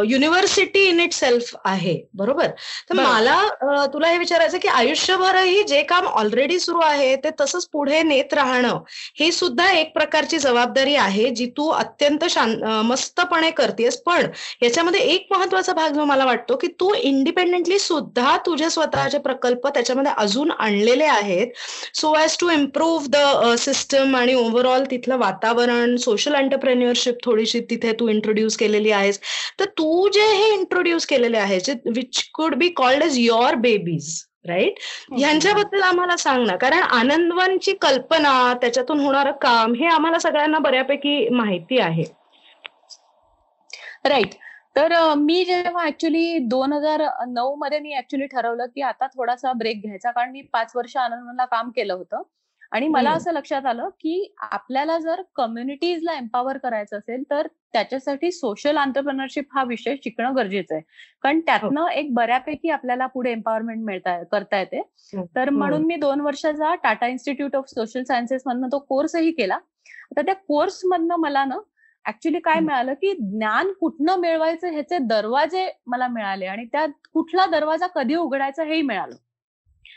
युनिव्हर्सिटी 0.10 0.84
इन 0.90 1.00
इट 1.00 1.14
सेल्फ 1.14 1.56
आहे. 1.66 1.98
बरोबर? 2.14 2.48
तर 2.90 2.96
मला 2.96 3.88
तुला 3.94 4.08
हे 4.08 4.18
विचारायचं 4.18 4.58
की 4.58 4.68
आयुष्यभरही 4.68 5.64
जे 5.68 5.82
काम 5.84 6.08
ऑलरेडी 6.08 6.60
सुरू 6.60 6.80
आहे 6.80 7.16
ते 7.16 7.30
तसंच 7.42 7.68
पुढे 7.74 8.02
नेत 8.04 8.34
राहणं 8.34 8.80
हे 9.20 9.32
सुद्धा 9.32 9.72
एक 9.72 9.94
प्रकारची 9.94 10.38
जबाबदारी 10.40 10.96
आहे 10.98 11.30
जी 11.36 11.46
तू 11.58 11.70
अत्यंत 11.72 12.26
शांत 12.30 12.64
मस्तपणे 12.86 13.52
करतेस. 13.52 13.98
पण 13.98 14.28
याच्यामध्ये 14.62 15.00
एक 15.02 15.28
महत्त्वाचा 15.32 15.74
भाग 15.74 15.94
जो 15.94 16.04
मला 16.06 16.26
वाटतो 16.26 16.56
की 16.58 16.68
तू 16.80 16.94
इंडिपेंडेंटली 17.26 17.78
सुद्धा 17.80 18.36
तुझे 18.46 18.70
स्वतःचे 18.70 19.18
प्रकल्प 19.20 19.66
त्याच्यामध्ये 19.68 20.12
अजून 20.18 20.52
आणलेले 20.52 21.06
आहेत. 21.06 21.48
So 21.96 22.14
as 22.16 22.36
to 22.42 22.50
improve 22.50 23.08
the 23.12 23.56
system 23.60 24.16
आणि 24.16 24.34
ओव्हरऑल 24.34 24.84
तिथलं 24.92 25.18
वातावरण 25.20 25.96
सोशल 26.04 26.36
एंटरप्रेन्युअरशिप 26.36 27.16
थोडीशी 27.24 27.60
तिथे 27.70 27.94
तू 28.00 28.08
इंट्रोड्यूस 28.10 28.58
केलेली 28.58 28.92
आहेस. 28.92 29.20
तर 29.60 29.66
तू 29.78 30.08
जे 30.14 30.26
हे 30.26 30.54
इंट्रोड्यूस 30.54 31.06
केलेले 31.06 31.38
आहे 31.38 31.60
which 31.96 32.24
could 32.34 32.56
be 32.56 32.70
called 32.78 33.04
as 33.04 33.18
your 33.20 33.56
babies 33.66 34.14
right 34.48 34.80
ह्यांच्याबद्दल 35.18 35.82
आम्हाला 35.82 36.18
सांग 36.18 36.46
ना. 36.48 36.56
कारण 36.56 36.82
आनंदवनची 36.82 37.74
कल्पना 37.82 38.54
त्याच्यातून 38.62 39.00
होणारं 39.00 39.32
काम 39.42 39.74
हे 39.80 39.88
आम्हाला 39.96 40.20
सगळ्यांना 40.20 40.60
बऱ्यापैकी 40.60 41.28
माहिती 41.32 41.80
आहे. 41.80 42.04
राईट 44.06 44.34
तर 44.76 44.94
मी 45.16 45.44
जेव्हा 45.46 45.86
ऍक्च्युली 45.88 46.38
दोन 46.40 46.74
हजार 46.74 47.02
नऊ 47.28 47.56
मध्ये 47.56 47.80
मी 47.80 47.98
ऍक्च्युली 47.98 48.26
ठरवलं 48.26 48.66
की 48.66 48.82
आता 48.82 49.08
थोडासा 49.08 49.54
ब्रेक 49.54 49.82
घ्यायचा 49.82 50.12
कारण 50.12 50.32
मी 50.32 50.42
पाच 50.54 50.72
वर्ष 50.76 50.96
आनंदला 50.98 51.46
काम 51.46 51.70
केलं 51.70 51.94
होतं. 51.94 52.22
आणि 52.72 52.88
मला 52.88 53.12
असं 53.12 53.32
लक्षात 53.32 53.66
आलं 53.66 53.90
की 53.90 54.34
आपल्याला 54.42 54.98
जर 55.00 55.22
कम्युनिटीजला 55.36 56.14
एम्पॉवर 56.14 56.58
करायचं 56.58 56.98
असेल 56.98 57.24
तर 57.30 57.48
त्याच्यासाठी 57.74 58.32
सोशल 58.32 58.78
आंतरप्रनरशिप 58.78 59.46
हा 59.54 59.64
विषय 59.64 59.96
शिकणं 59.96 60.36
गरजेचं 60.36 60.76
आहे. 60.76 60.84
कारण 61.24 61.40
त्यातनं 61.40 61.88
एक 61.88 62.14
बऱ्यापैकी 62.14 62.70
आपल्याला 62.70 63.06
पुढे 63.06 63.32
एम्पॉवरमेंट 63.32 63.84
मिळता 63.86 64.22
करता 64.24 64.60
येते. 64.60 64.82
तर 65.36 65.50
म्हणून 65.50 65.86
मी 65.86 65.96
दोन 65.96 66.22
वर्षाचा 66.22 66.74
Tata 66.76 67.08
institute 67.08 67.56
of 67.56 67.70
social 67.70 68.04
sciences 68.04 68.44
मधनं 68.46 68.68
तो 68.68 68.80
कोर्सही 68.80 69.32
केला. 69.32 69.56
आता 70.12 70.22
त्या 70.22 70.36
कोर्स 70.36 70.82
मधनं 70.86 71.16
मला 71.16 71.46
ना 71.46 71.58
ऍक्च्युली 72.06 72.40
काय 72.40 72.60
मिळालं 72.60 72.94
की 72.94 73.12
ज्ञान 73.12 73.72
कुठनं 73.80 74.20
मिळवायचं 74.20 74.72
ह्याचे 74.72 74.98
दरवाजे 74.98 75.68
मला 75.88 76.08
मिळाले 76.08 76.46
आणि 76.46 76.66
त्या 76.66 76.86
कुठला 77.14 77.46
दरवाजा 77.46 77.88
कधी 77.88 78.16
उघडायचा 78.16 78.64
हेही 78.64 78.82
मिळालं. 78.82 79.16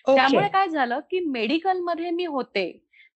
त्यामुळे 0.06 0.48
काय 0.48 0.68
झालं 0.68 1.00
की 1.10 1.20
मेडिकलमध्ये 1.20 2.10
मी 2.10 2.24
होते 2.26 2.70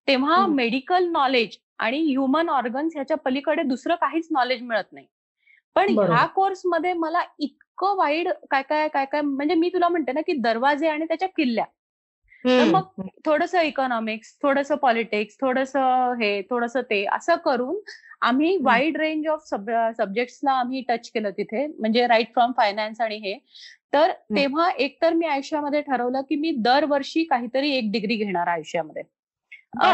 तेव्हा 0.08 0.46
मेडिकल 0.46 1.06
नॉलेज 1.10 1.56
आणि 1.78 1.98
ह्युमन 2.00 2.48
ऑर्गन्स 2.48 2.92
ह्याच्या 2.94 3.16
पलीकडे 3.16 3.62
दुसरं 3.62 3.94
काहीच 3.94 4.28
नॉलेज 4.30 4.62
मिळत 4.62 4.92
नाही. 4.92 5.06
पण 5.76 5.88
ह्या 6.10 6.24
कोर्समध्ये 6.26 6.92
मला 6.92 7.22
इतकं 7.38 7.96
वाईड 7.96 8.28
काय 8.50 8.62
काय 8.62 8.88
काय 8.88 9.04
काय 9.04 9.20
म्हणजे 9.20 9.54
मी 9.54 9.68
तुला 9.68 9.88
म्हणते 9.88 10.12
ना 10.12 10.20
की 10.20 10.32
दरवाजे 10.32 10.88
आणि 10.88 11.04
त्याच्या 11.04 11.28
किल्ल्या. 11.28 11.64
तर 12.44 12.64
मग 12.64 13.02
थोडस 13.26 13.54
इकॉनॉमिक्स 13.54 14.34
थोडस 14.42 14.72
पॉलिटिक्स 14.72 15.36
थोडस 15.40 15.76
हे 16.20 16.40
थोडस 16.42 16.76
ते 16.90 17.04
असं 17.12 17.36
करून 17.36 17.80
आम्ही 18.22 18.56
वाईड 18.62 18.96
रेंज 18.96 19.26
ऑफ 19.28 19.44
सब्जेक्ट्सला 19.98 20.52
आम्ही 20.52 20.80
टच 20.88 21.10
केलं 21.10 21.30
तिथे 21.30 21.66
म्हणजे 21.68 22.06
राईट 22.06 22.32
फ्रॉम 22.34 22.52
फायनान्स 22.56 23.00
आणि 23.00 23.16
हे. 23.16 23.38
तर 23.92 24.10
तेव्हा 24.36 24.70
एकतर 24.70 25.12
मी 25.12 25.26
आयुष्यामध्ये 25.26 25.80
ठरवलं 25.80 26.20
की 26.20 26.36
मी 26.36 26.50
दरवर्षी 26.58 27.24
काहीतरी 27.24 27.70
एक 27.70 27.90
डिग्री 27.92 28.16
घेणार 28.16 28.48
आयुष्यामध्ये. 28.48 29.02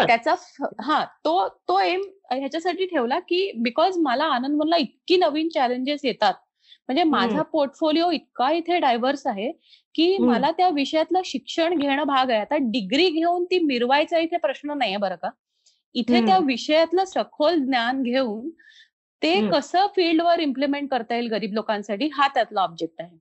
त्याचा 0.06 0.34
हा 0.82 1.04
तो 1.24 1.48
तो 1.68 1.78
एम 1.80 2.00
ह्याच्यासाठी 2.32 2.86
ठेवला 2.86 3.18
की 3.18 3.50
बिकॉज 3.56 3.96
मला 3.98 4.24
आनंदवनला 4.24 4.76
इतकी 4.76 5.16
नवीन 5.16 5.48
चॅलेंजेस 5.48 6.00
येतात 6.04 6.34
म्हणजे 6.88 7.02
माझा 7.04 7.42
पोर्टफोलिओ 7.42 8.10
इतका 8.10 8.50
इथे 8.52 8.78
डायव्हर्स 8.78 9.26
आहे 9.26 9.50
की 9.94 10.16
मला 10.18 10.50
त्या 10.50 10.68
विषयातलं 10.68 11.20
शिक्षण 11.24 11.78
घेणं 11.78 12.04
भाग 12.04 12.30
आहे. 12.30 12.40
आता 12.40 12.56
डिग्री 12.62 13.08
घेऊन 13.10 13.44
ती 13.44 13.58
मिरवायचा 13.58 14.18
इथे 14.18 14.36
प्रश्न 14.36 14.78
नाहीये 14.78 14.96
बरं 14.96 15.16
का. 15.16 15.30
इथे 15.94 16.20
त्या 16.26 16.38
विषयातलं 16.38 17.04
सखोल 17.04 17.58
ज्ञान 17.64 18.02
घेऊन 18.02 18.48
ते 19.22 19.40
कसं 19.50 19.86
फील्डवर 19.96 20.40
इम्प्लिमेंट 20.40 20.90
करता 20.90 21.14
येईल 21.14 21.28
गरीब 21.28 21.52
लोकांसाठी 21.52 22.08
हा 22.14 22.28
त्यातला 22.28 22.60
ऑब्जेक्ट 22.60 23.00
आहे. 23.02 23.16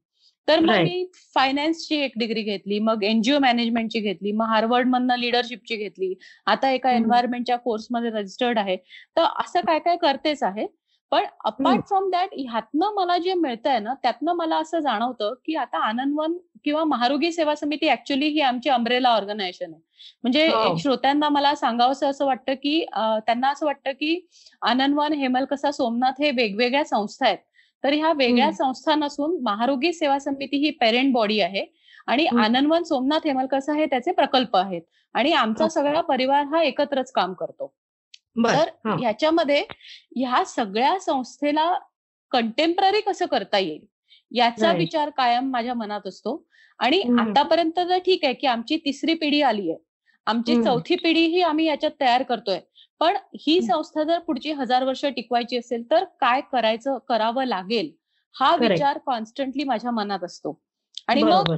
तर 0.47 0.59
मग 0.59 0.75
मी 0.83 1.05
फायनान्सची 1.35 1.95
एक 1.95 2.11
डिग्री 2.17 2.41
घेतली 2.41 2.79
मग 2.79 3.03
एनजीओ 3.03 3.39
मॅनेजमेंटची 3.39 3.99
घेतली 3.99 4.31
मग 4.31 4.45
हार्वर्ड 4.45 4.87
मधनं 4.87 5.17
लिडरशिपची 5.17 5.75
घेतली. 5.75 6.13
आता 6.45 6.69
एका 6.71 6.91
एन्व्हायरमेंटच्या 6.91 7.55
कोर्समध्ये 7.57 8.09
रजिस्टर्ड 8.09 8.59
आहे. 8.59 8.75
तर 9.17 9.23
असं 9.43 9.59
काय 9.59 9.79
काय 9.79 9.97
करतेच 9.97 10.43
आहे. 10.43 10.65
पण 11.11 11.25
अपार्ट 11.45 11.85
फ्रॉम 11.87 12.09
दॅट 12.11 12.29
ह्यातनं 12.39 12.93
मला 12.95 13.17
जे 13.17 13.33
मिळतंय 13.33 13.79
ना 13.79 13.93
त्यातनं 14.03 14.33
मला 14.35 14.57
असं 14.57 14.79
जाणवतं 14.79 15.33
की 15.45 15.55
आता 15.55 15.77
आनंदवन 15.79 16.33
किंवा 16.65 16.83
महारोगी 16.83 17.31
सेवा 17.31 17.55
समिती 17.55 17.89
ऍक्च्युली 17.89 18.27
ही 18.27 18.41
आमची 18.41 18.69
अमरेला 18.69 19.09
ऑर्गनायझेशन 19.09 19.73
आहे. 19.73 19.81
म्हणजे 20.23 20.47
हो. 20.47 20.75
श्रोत्यांना 20.77 21.29
मला 21.29 21.53
सांगावं 21.55 22.09
असं 22.09 22.25
वाटतं 22.25 22.53
की 22.53 22.79
त्यांना 23.25 23.49
असं 23.49 23.65
वाटतं 23.65 23.91
की 23.91 24.19
आनंदवन 24.61 25.13
हेमलकसा 25.13 25.71
सोमनाथ 25.71 26.21
हे 26.21 26.31
वेगवेगळ्या 26.31 26.83
संस्था 26.85 27.25
आहेत. 27.25 27.37
तर 27.83 27.93
ह्या 27.93 28.11
वेगळ्या 28.17 28.51
संस्था 28.51 28.95
नसून 28.95 29.37
महारोगी 29.43 29.93
सेवा 29.93 30.19
समिती 30.19 30.57
ही 30.57 30.69
पेरेंट 30.71 31.13
बॉडी 31.13 31.39
आहे 31.41 31.65
आणि 32.07 32.25
आनंदवन 32.37 32.83
सोमनाथ 32.83 33.25
हेमलकसा 33.25 33.73
हे 33.73 33.85
त्याचे 33.85 34.11
प्रकल्प 34.11 34.55
आहेत. 34.57 34.81
आणि 35.15 35.31
आमचा 35.33 35.67
सगळा 35.69 36.01
परिवार 36.01 36.43
हा 36.45 36.61
एकत्रच 36.63 37.11
काम 37.11 37.33
करतो. 37.33 37.73
तर 38.53 38.69
ह्याच्यामध्ये 38.99 39.63
ह्या 40.15 40.43
सगळ्या 40.45 40.97
संस्थेला 40.99 41.71
कंटेम्पररी 42.31 43.01
कसं 43.01 43.25
करता 43.25 43.57
येईल? 43.57 43.85
याचा 44.31 44.71
विचार 44.73 45.09
कायम 45.09 45.49
माझ्या 45.51 45.73
मनात 45.73 46.07
असतो. 46.07 46.43
आणि 46.79 47.01
आतापर्यंत 47.19 47.71
तर 47.77 47.97
ठीक 47.97 48.25
आहे 48.25 48.33
की 48.33 48.47
आमची 48.47 48.77
तिसरी 48.77 49.13
पिढी 49.13 49.41
आली 49.41 49.69
आहे. 49.71 49.79
आमची 50.27 50.55
चौथी 50.55 50.95
पिढी 50.95 51.25
ही 51.25 51.41
आम्ही 51.41 51.65
याच्यात 51.65 51.91
तयार 52.01 52.23
करतोय. 52.23 52.59
पण 53.01 53.17
ही 53.39 53.61
संस्था 53.61 54.03
जर 54.03 54.19
पुढची 54.19 54.51
हजार 54.51 54.83
वर्ष 54.83 55.05
टिकवायची 55.05 55.57
असेल 55.57 55.83
तर 55.91 56.03
काय 56.19 56.41
करायचं 56.51 56.97
करावं 57.09 57.45
लागेल 57.45 57.91
हा 58.35 58.55
विचार 58.55 58.97
कॉन्स्टंटली 59.05 59.63
माझ्या 59.63 59.91
मनात 59.91 60.23
असतो. 60.23 60.59
आणि 61.07 61.21
मग 61.23 61.53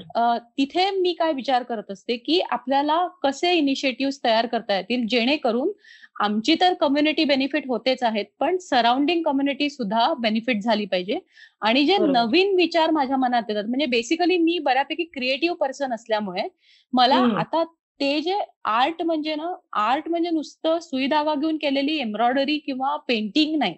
तिथे 0.57 0.89
मी 0.91 1.13
काय 1.13 1.31
विचार 1.33 1.63
करत 1.63 1.91
असते 1.91 2.15
की 2.17 2.39
आपल्याला 2.51 2.97
कसे 3.23 3.53
इनिशिएटिव्ह 3.53 4.11
तयार 4.23 4.45
करता 4.45 4.75
येतील 4.77 5.05
जेणेकरून 5.07 5.71
आमची 6.19 6.55
तर 6.61 6.73
कम्युनिटी 6.73 7.23
बेनिफिट 7.23 7.67
होतेच 7.67 8.03
आहेत 8.03 8.25
पण 8.39 8.57
सराउंडिंग 8.57 9.21
कम्युनिटी 9.23 9.69
सुद्धा 9.69 10.13
बेनिफिट 10.19 10.61
झाली 10.61 10.85
पाहिजे. 10.85 11.19
आणि 11.61 11.85
जे 11.85 11.97
नवीन 11.97 12.55
विचार 12.55 12.91
माझ्या 12.91 13.17
मनात 13.17 13.49
येतात 13.49 13.63
म्हणजे 13.63 13.85
बेसिकली 13.85 14.37
मी 14.37 14.57
बऱ्यापैकी 14.59 15.03
क्रिएटिव्ह 15.03 15.55
पर्सन 15.55 15.93
असल्यामुळे 15.93 16.47
मला 16.93 17.15
आता 17.39 17.63
ते 17.99 18.19
जे 18.21 18.37
आर्ट 18.65 19.01
म्हणजे 19.03 19.35
ना 19.35 19.53
आर्ट 19.81 20.07
म्हणजे 20.09 20.29
नुसतं 20.29 20.79
सुई 20.79 21.07
धागा 21.07 21.33
घेऊन 21.35 21.57
केलेली 21.57 21.97
एम्ब्रॉयडरी 21.99 22.57
किंवा 22.57 22.95
पेंटिंग 23.07 23.57
नाही. 23.59 23.75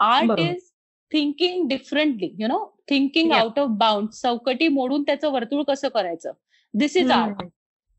Art 0.00 0.38
is 0.40 0.70
thinking 1.12 1.68
differently 1.68 2.30
you 2.38 2.48
know 2.48 2.64
thinking 2.88 3.32
out 3.32 3.58
of 3.58 3.68
bound 3.78 4.08
चौकटी 4.10 4.68
मोडून 4.68 5.02
त्याचं 5.02 5.30
वर्तुळ 5.32 5.62
कसं 5.62 5.88
करायचं? 5.88 6.32
दिस 6.74 6.96
इज 6.96 7.10
आर्ट 7.10 7.42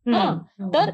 तर 0.06 0.90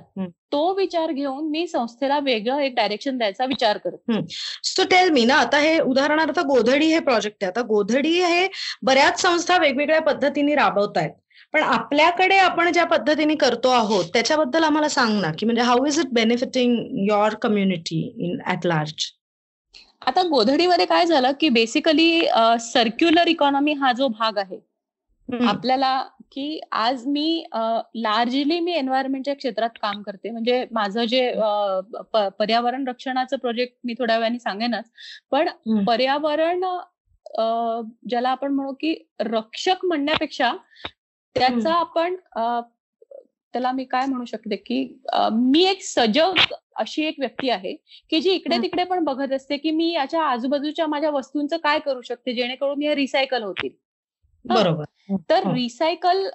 तो 0.52 0.74
विचार 0.76 1.12
घेऊन 1.12 1.50
मी 1.50 1.66
संस्थेला 1.68 2.18
वेगळं 2.20 2.60
एक 2.60 2.76
डायरेक्शन 2.76 3.18
द्यायचा 3.18 3.46
विचार 3.46 3.78
करतो 3.78 4.22
सो 4.66 4.84
टेल 4.92 5.10
मी 5.10 5.24
ना 5.26 5.36
आता 5.36 5.58
हे 5.58 5.80
उदाहरणार्थ 5.80 6.40
गोधडी 6.42 6.86
हे 6.86 7.00
प्रोजेक्ट 7.00 7.44
आहे. 7.44 7.50
आता 7.50 7.62
गोधडी 7.68 8.20
हे 8.22 8.48
बऱ्याच 8.84 9.22
संस्था 9.22 9.58
वेगवेगळ्या 9.58 10.02
पद्धतीने 10.02 10.56
राबवत 10.56 10.98
आहेत 10.98 11.12
पण 11.54 11.64
आपल्याकडे 11.64 12.38
आपण 12.38 12.72
ज्या 12.72 12.86
पद्धतीने 12.86 13.36
करतो 13.36 13.70
आहोत 13.70 14.06
त्याच्याबद्दल 14.14 14.64
आम्हाला 14.64 14.90
सांग 14.90 15.20
ना 15.22 15.32
की 15.40 15.46
म्हणजे 15.46 15.62
how 15.62 15.86
is 15.86 16.00
it 16.00 16.14
benefiting 16.14 16.76
your 17.08 17.36
community 17.42 18.02
in 18.20 18.38
at 18.52 18.66
large 18.66 19.06
आता 20.08 20.22
गोधडीमध्ये 20.24 20.86
काय 20.86 21.06
झालं 21.06 21.32
की 21.40 21.50
बेसिकली 21.50 22.22
सर्क्युलर 22.64 23.28
इकॉनॉमी 23.28 23.74
हा 23.74 23.92
जो 23.92 24.08
भाग 24.10 24.38
आहे 24.38 24.60
आपल्याला 25.30 25.98
की 26.32 26.60
आज 26.72 27.06
मी 27.08 27.44
लार्जली 27.96 28.60
मी 28.60 28.74
एन्व्हायरमेंटच्या 28.74 29.36
क्षेत्रात 29.36 29.70
काम 29.82 30.02
करते. 30.02 30.30
म्हणजे 30.30 30.66
माझं 30.72 31.06
जे 31.06 31.32
पर्यावरण 32.14 32.88
रक्षणाचं 32.88 33.38
प्रोजेक्ट 33.38 33.76
मी 33.84 33.94
थोड्या 34.00 34.18
वेळाने 34.18 34.40
सांगेनच. 34.40 34.92
पण 35.32 35.50
पर्यावरण 35.86 36.64
ज्याला 38.10 38.30
आपण 38.30 38.54
म्हणू 38.54 38.74
की 38.74 38.94
रक्षक 39.20 39.86
म्हणण्यापेक्षा 39.86 40.52
त्याचा 41.36 41.74
आपण 41.74 42.16
त्याला 43.54 43.72
मी 43.72 43.84
काय 43.84 44.06
म्हणू 44.06 44.26
शकते 44.26 44.56
की 44.56 44.84
मी 45.34 45.64
एक 45.66 45.82
सजग 45.84 46.54
अशी 46.76 47.04
एक 47.06 47.16
व्यक्ती 47.20 47.50
आहे 47.50 47.74
की 48.10 48.20
जी 48.22 48.32
इकडे 48.32 48.58
तिकडे 48.62 48.84
पण 48.84 49.04
बघत 49.04 49.32
असते 49.34 49.58
की 49.58 49.72
मी 49.72 49.92
याच्या 49.92 50.24
आजूबाजूच्या 50.24 50.88
माझ्या 50.88 51.10
वस्तूंचं 51.10 51.58
काय 51.58 51.80
करू 51.80 52.02
शकते 52.02 52.34
जेणेकरून 52.34 52.82
हे 52.82 52.96
रिसायकल 52.96 53.44
होतील. 53.44 53.70
बरोबर. 54.50 54.84
तर 55.30 55.44
रिसायकल 55.54 56.30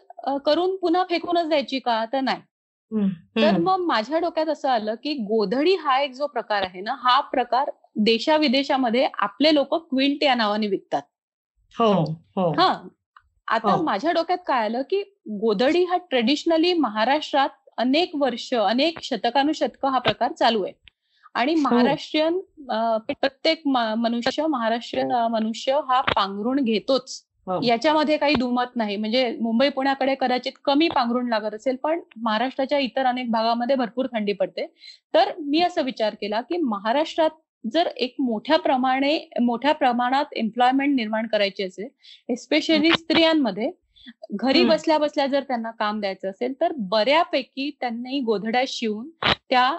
करून 0.47 0.77
पुन्हा 0.77 1.05
फेकूनच 1.11 1.49
द्यायची 1.49 1.79
का? 1.79 2.05
तर 2.05 2.21
नाही. 2.21 2.41
तर 3.37 3.57
मग 3.59 3.81
माझ्या 3.81 4.19
डोक्यात 4.19 4.47
असं 4.47 4.69
आलं 4.69 4.95
की 4.95 5.15
गोधडी 5.15 5.75
हा 5.75 6.01
एक 6.01 6.13
जो 6.13 6.27
प्रकार 6.27 6.63
आहे 6.63 6.81
ना 6.81 6.95
हा 6.99 7.21
प्रकार 7.21 7.71
देशाविदेशामध्ये 7.97 9.09
आपले 9.19 9.55
लोक 9.55 9.75
क्विल्ट 9.91 10.23
या 10.23 10.35
नावाने 10.35 10.67
विकतात. 10.67 11.03
हो, 11.77 11.93
हो. 12.37 12.51
हा. 12.53 12.89
आता 13.49 13.73
हो. 13.73 13.83
माझ्या 13.83 14.13
डोक्यात 14.13 14.39
काय 14.47 14.65
आलं 14.65 14.83
की 14.83 15.03
गोधडी 15.41 15.85
हा 15.85 15.97
ट्रेडिशनली 15.97 16.73
महाराष्ट्रात 16.73 17.49
अनेक 17.77 18.11
वर्ष 18.15 18.55
अनेक 18.55 18.99
शतकानुशतक 19.03 19.87
हा 19.87 19.99
प्रकार 19.99 20.33
चालू 20.33 20.63
आहे. 20.65 20.73
आणि 21.35 21.55
हो. 21.55 21.61
महाराष्ट्रीयन 21.61 22.41
प्रत्येक 23.09 23.63
मनुष्य 23.67 24.47
महाराष्ट्रीयन 24.47 25.13
मनुष्य 25.31 25.81
हा 25.89 26.01
पांघरुण 26.01 26.61
घेतोच. 26.61 27.25
याच्यामध्ये 27.63 28.17
काही 28.19 28.35
दुमत 28.35 28.77
नाही. 28.77 28.97
म्हणजे 28.97 29.31
मुंबई 29.41 29.69
पुण्याकडे 29.71 30.15
कदाचित 30.21 30.53
कमी 30.65 30.89
पांघरुण 30.89 31.29
लागत 31.29 31.55
असेल 31.55 31.77
पण 31.83 32.01
महाराष्ट्राच्या 32.19 32.79
इतर 32.79 33.07
अनेक 33.07 33.31
भागामध्ये 33.31 33.77
भरपूर 33.77 34.07
थंडी 34.13 34.33
पडते. 34.35 34.67
तर 35.15 35.33
मी 35.41 35.61
असं 35.63 35.83
विचार 35.85 36.15
केला 36.21 36.41
की 36.43 36.57
महाराष्ट्रात 36.59 37.31
जर 37.65 37.87
एक 37.97 38.15
मोठ्या 38.21 38.57
प्रमाणे 38.59 39.19
मोठ्या 39.43 39.73
प्रमाणात 39.75 40.33
एम्प्लॉयमेंट 40.37 40.95
निर्माण 40.97 41.27
करायची 41.27 41.63
असेल 41.65 41.89
एस्पेशली 42.29 42.91
स्त्रियांमध्ये 42.93 43.71
घरी 44.33 44.63
बसल्या 44.65 44.99
बसल्या 44.99 45.27
जर 45.27 45.43
त्यांना 45.43 45.71
काम 45.79 46.01
द्यायचं 46.01 46.31
असेल 46.31 46.53
तर 46.61 46.73
बऱ्यापैकी 46.91 47.71
त्यांनाही 47.81 48.21
गोधड्या 48.23 48.63
शिवून 48.69 49.09
त्या 49.51 49.71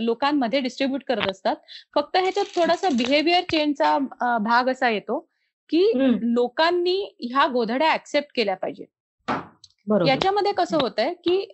लोकांमध्ये 0.00 0.60
डिस्ट्रीब्युट 0.60 1.02
करत 1.04 1.28
असतात. 1.30 1.56
फक्त 1.94 2.16
ह्याच्यात 2.16 2.46
थोडासा 2.56 2.88
बिहेवियर 2.96 3.42
चेंजचा 3.50 3.96
भाग 4.40 4.68
असा 4.68 4.88
येतो 4.90 5.26
की 5.70 5.90
लोकांनी 6.34 7.00
ह्या 7.20 7.46
गोधड्या 7.46 7.92
ऍक्सेप्ट 7.94 8.28
केल्या 8.34 8.56
पाहिजे 8.56 8.84
याच्यामध्ये 10.06 10.52
कसं 10.52 10.78
होत 10.80 10.98
आहे 10.98 11.12
की 11.24 11.44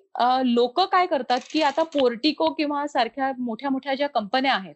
लोक 0.55 0.81
काय 0.93 1.07
करतात 1.07 1.41
की 1.53 1.63
आता 1.63 1.83
पोर्टिको 1.93 2.53
किंवा 2.55 2.87
सारख्या 2.87 3.33
मोठ्या 3.39 3.71
मोठ्या 3.71 3.95
ज्या 3.95 4.09
कंपन्या 4.09 4.55
आहेत 4.55 4.75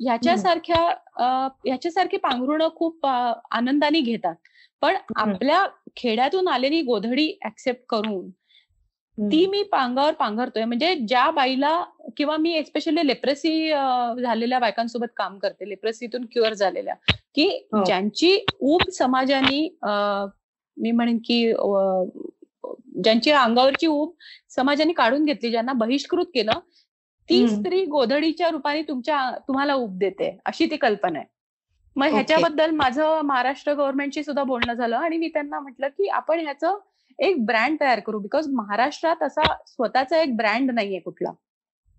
ह्याच्यासारख्या 0.00 0.80
ह्याच्यासारखी 1.64 2.16
पांघरुणं 2.16 2.68
खूप 2.76 3.06
आनंदाने 3.06 4.00
घेतात. 4.00 4.34
पण 4.82 4.96
आपल्या 5.16 5.64
खेड्यातून 5.96 6.48
आलेली 6.48 6.80
गोधडी 6.82 7.28
ऍक्सेप्ट 7.46 7.82
करून 7.88 8.28
ती 9.18 9.44
मी 9.46 9.62
पांगावर 9.62 10.12
पांघरतोय. 10.14 10.64
म्हणजे 10.64 10.94
ज्या 11.08 11.30
बाईला 11.30 11.82
किंवा 12.16 12.36
मी 12.36 12.52
एस्पेशली 12.56 13.06
लेप्रेसी 13.06 13.68
झालेल्या 13.68 14.58
बायकांसोबत 14.58 15.12
काम 15.16 15.38
करते 15.38 15.68
लेप्रेसीतून 15.68 16.26
क्युअर 16.32 16.54
झालेल्या 16.54 16.94
की 17.36 17.46
हो. 17.72 17.84
ज्यांची 17.84 18.38
ऊब 18.62 18.88
समाजाने 18.90 19.60
मी 20.76 20.90
म्हणेन 20.90 21.18
की 21.24 21.42
ज्यांची 23.04 23.30
अंगावरची 23.30 23.86
ऊब 23.86 24.12
समाजाने 24.50 24.92
काढून 24.92 25.24
घेतली 25.24 25.50
ज्यांना 25.50 25.72
बहिष्कृत 25.72 26.26
केलं 26.34 26.58
ती 27.28 27.46
स्त्री 27.48 27.84
गोधडीच्या 27.84 28.48
रूपाने 28.50 28.82
तुमच्या 28.82 29.30
तुम्हाला 29.48 29.74
उप 29.74 29.96
देते 29.98 30.36
अशी 30.44 30.66
ती 30.70 30.76
कल्पना 30.76 31.18
आहे. 31.18 31.26
मग 31.96 32.06
ह्याच्याबद्दल 32.12 32.70
माझं 32.70 33.20
महाराष्ट्र 33.24 33.72
गव्हर्नमेंटशी 33.74 34.22
सुद्धा 34.24 34.42
बोलणं 34.42 34.74
झालं 34.74 34.96
आणि 34.96 35.16
मी 35.16 35.28
त्यांना 35.28 35.60
म्हटलं 35.60 35.88
की 35.88 36.08
आपण 36.08 36.40
ह्याचं 36.40 36.78
एक 37.18 37.44
ब्रँड 37.46 37.76
तयार 37.80 38.00
करू 38.00 38.18
बिकॉज 38.18 38.48
महाराष्ट्रात 38.48 39.22
असा 39.22 39.52
स्वतःचा 39.66 40.20
एक 40.22 40.36
ब्रँड 40.36 40.70
नाहीये 40.70 40.98
कुठला. 41.00 41.30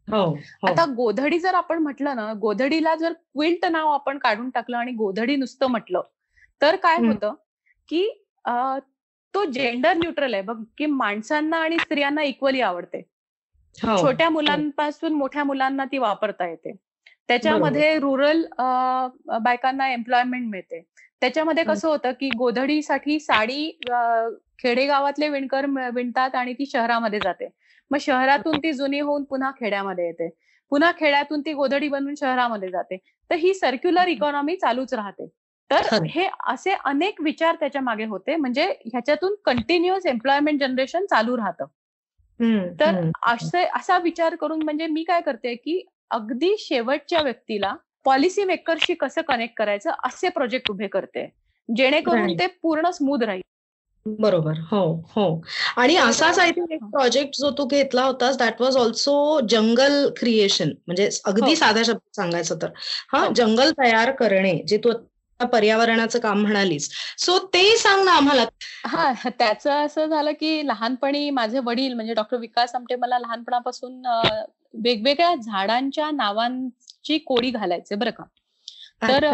हो, 0.08 0.24
हो. 0.24 0.68
आता 0.68 0.86
गोधडी 0.86 1.40
जर 1.40 1.54
आपण 1.54 1.80
म्हटलं 1.80 2.16
ना 2.16 2.32
गोधडीला 2.34 2.96
जर 2.96 3.14
क्विल्ट 3.14 3.66
नाव 3.66 3.90
आपण 3.90 4.18
काढून 4.18 4.50
टाकलं 4.50 4.78
आणि 4.78 4.92
गोधडी 4.92 5.36
नुसतं 5.36 5.68
म्हटलं 5.68 6.02
तर 6.62 6.76
काय 6.76 6.98
होतं 6.98 7.34
की 7.90 8.08
तो 9.34 9.44
जेंडर 9.46 9.94
न्यूट्रल 9.94 10.34
आहे 10.34 10.44
बघ 10.44 10.58
की 10.78 10.86
माणसांना 10.86 11.58
आणि 11.58 11.78
स्त्रियांना 11.80 12.24
इक्वली 12.24 12.62
आवडते. 12.62 13.02
हो. 13.78 13.98
छोट्या 14.02 14.30
मुलांपासून 14.30 15.14
मोठ्या 15.14 15.44
मुलांना 15.44 15.86
ती 15.86 15.98
वापरता 15.98 16.48
येते. 16.48 16.72
त्याच्यामध्ये 17.28 17.98
रुरल 18.00 18.46
बायकांना 19.42 19.90
एम्प्लॉयमेंट 19.90 20.50
मिळते. 20.50 20.82
त्याच्यामध्ये 21.22 21.64
कसं 21.64 21.88
होतं 21.90 22.12
की 22.12 22.30
गोधडीसाठी 22.30 23.20
साडी 23.20 23.70
खेडेगावातले 24.60 25.30
विणकर 25.30 25.66
विणतात 25.94 26.36
आणि 26.36 26.54
ती 26.54 26.66
शहरामध्ये 26.66 27.20
जाते. 27.20 27.50
मग 27.92 27.98
शहरातून 27.98 28.58
ती 28.58 28.74
जुनी 28.74 29.00
होऊन 29.00 29.24
पुन्हा 29.24 29.52
खेड्यामध्ये 29.52 30.06
येते. 30.06 30.30
पुन्हा 30.70 30.92
खेड्यातून 31.00 31.42
ती 31.42 31.54
गोधडी 31.54 31.88
बनवून 31.88 32.16
शहरामध्ये 32.16 32.70
जाते. 32.70 32.98
तर 33.30 33.36
ही 33.36 33.54
सर्क्युलर 33.54 34.08
इकॉनॉमी 34.08 34.56
चालूच 34.56 34.94
राहते. 34.94 35.28
तर. 35.70 35.82
हे 36.10 36.28
असे 36.48 36.72
अनेक 36.86 37.22
विचार 37.22 37.56
त्याच्यामागे 37.56 38.06
होते. 38.06 38.36
म्हणजे 38.36 38.66
ह्याच्यातून 38.86 39.36
कंटिन्युअस 39.46 40.06
एम्प्लॉयमेंट 40.06 40.60
जनरेशन 40.60 41.06
चालू 41.06 41.38
राहतं. 41.38 41.66
तर. 42.80 42.96
असे 43.28 43.64
असा 43.76 43.98
विचार 43.98 44.36
करून 44.36 44.64
म्हणजे 44.64 44.88
मी 44.88 45.04
काय 45.04 45.22
करते 45.22 45.56
की 45.56 45.86
अगदी 46.12 46.56
शेवटच्या 46.60 47.22
व्यक्तीला 47.22 47.74
पॉलिसी 48.06 48.44
मेकरशी 48.44 48.94
कसं 48.94 49.22
कनेक्ट 49.22 49.56
करायचं 49.58 49.92
असे 50.04 50.30
प्रोजेक्ट 50.30 50.72
उभे 50.72 50.88
करते. 50.88 51.30
जेणेकरून. 51.70 52.34
ते 52.40 52.48
पूर्ण 52.62 52.90
स्मूथ 52.90 53.24
राहील. 53.24 53.42
बरोबर. 54.20 54.60
हो 54.72 54.80
हो. 55.08 55.26
आणि 55.78 55.96
असाच 55.98 56.40
आय 56.40 56.52
थिंक 56.52 56.72
एक 56.72 56.84
प्रोजेक्ट 56.92 57.36
जो 57.40 57.50
तू 57.58 57.66
घेतला 57.68 58.04
होतास 58.04 58.38
that 58.38 58.62
was 58.62 58.78
also 58.78 59.40
jungle 59.50 60.08
creation 60.18 60.70
म्हणजे 60.88 61.10
अगदी 61.26 61.42
हो. 61.42 61.56
साध्या 61.56 61.84
शब्दात 61.84 62.16
सांगायचं 62.16 62.58
तर. 62.62 62.70
हा 63.14 63.20
हो. 63.20 63.34
जंगल 63.34 63.72
तयार 63.80 64.12
करणे 64.12 64.58
जे 64.68 64.78
तू 64.78 64.92
पर्यावरणाचं 65.40 66.20
काम 66.20 66.42
म्हणालीस. 66.42 66.90
सो 67.18 67.38
ते 67.54 67.76
सांग 67.78 68.04
ना 68.06 68.12
आम्हाला. 68.12 68.46
हा 68.86 69.12
त्याचं 69.30 69.86
असं 69.86 70.06
झालं 70.06 70.32
की 70.32 70.68
लहानपणी 70.68 71.30
माझे 71.30 71.60
वडील 71.60 71.94
म्हणजे 71.94 72.14
डॉक्टर 72.14 72.38
विकास 72.38 72.76
आमटे 72.76 72.96
मला 72.96 73.20
लहानपणापासून 73.20 74.02
वेगवेगळ्या 74.74 75.34
झाडांच्या 75.36 76.10
नावांची 76.12 77.18
कोडी 77.18 77.50
घालायचे 77.52 77.96
बरं 77.96 78.12
का. 78.12 78.24
तर 79.02 79.26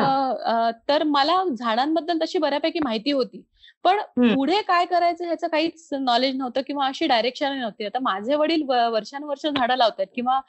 तर 0.90 1.04
मला 1.04 1.44
झाडांबद्दल 1.60 2.18
तशी 2.22 2.38
बऱ्यापैकी 2.38 2.80
माहिती 2.80 3.12
होती. 3.12 3.44
पण. 3.84 4.00
पुढे 4.36 4.62
काय 4.62 4.86
करायचं 4.86 5.26
ह्याचं 5.26 5.48
काहीच 5.48 5.88
नॉलेज 5.94 6.36
नव्हतं 6.36 6.62
किंवा 6.68 6.86
अशी 6.88 7.08
डायरेक्शन 7.08 7.58
नव्हती. 7.58 7.86
आता 7.86 8.00
माझे 8.02 8.36
वडील 8.36 8.64
वर्षानुवर्ष 8.92 9.46
झाडं 9.48 9.76
लावतात 9.76 10.06
किंवा 10.16 10.40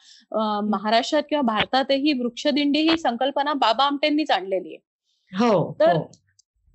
महाराष्ट्रात 0.71 1.23
किंवा 1.29 1.43
भारतातही 1.43 2.13
वृक्षदिंडी 2.13 2.81
ही 2.81 2.97
संकल्पना 2.99 3.53
बाबा 3.53 3.85
आमटेंनीच 3.85 4.31
आणलेली 4.31 4.75
आहे. 4.75 5.47
हो 5.47 5.73
तर- 5.81 5.97
हो. 5.97 6.11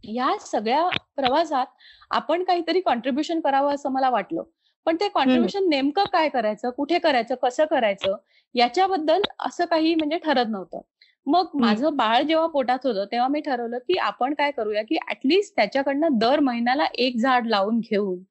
या 0.03 0.31
सगळ्या 0.41 0.87
प्रवासात 1.15 1.65
आपण 2.11 2.43
काहीतरी 2.43 2.79
कॉन्ट्रीब्युशन 2.81 3.39
करावं 3.39 3.73
असं 3.73 3.89
मला 3.89 4.09
वाटलं. 4.09 4.43
पण 4.85 4.95
ते 4.95 5.07
कॉन्ट्रीब्युशन 5.09 5.67
नेमकं 5.69 6.03
काय 6.03 6.29
करायचं 6.29 6.69
कुठे 6.69 6.99
करायचं 6.99 7.35
कसं 7.35 7.65
करायचं 7.65 8.15
याच्याबद्दल 8.55 9.21
असं 9.39 9.65
काही 9.65 9.93
म्हणजे 9.95 10.17
ठरत 10.17 10.45
नव्हतं. 10.49 10.79
मग 11.27 11.49
माझं 11.55 11.95
बाळ 11.95 12.21
जेव्हा 12.23 12.45
पोटात 12.47 12.85
होतं 12.85 13.05
तेव्हा 13.11 13.27
मी 13.27 13.39
ठरवलं 13.41 13.77
की 13.79 13.97
आपण 14.01 14.33
काय 14.33 14.51
करूया 14.51 14.81
की 14.83 14.97
ऍटलिस्ट 15.09 15.55
त्याच्याकडनं 15.55 16.17
दर 16.19 16.39
महिन्याला 16.39 16.85
एक 16.95 17.17
झाड 17.17 17.47
लावून 17.47 17.79
घेऊन 17.81 18.21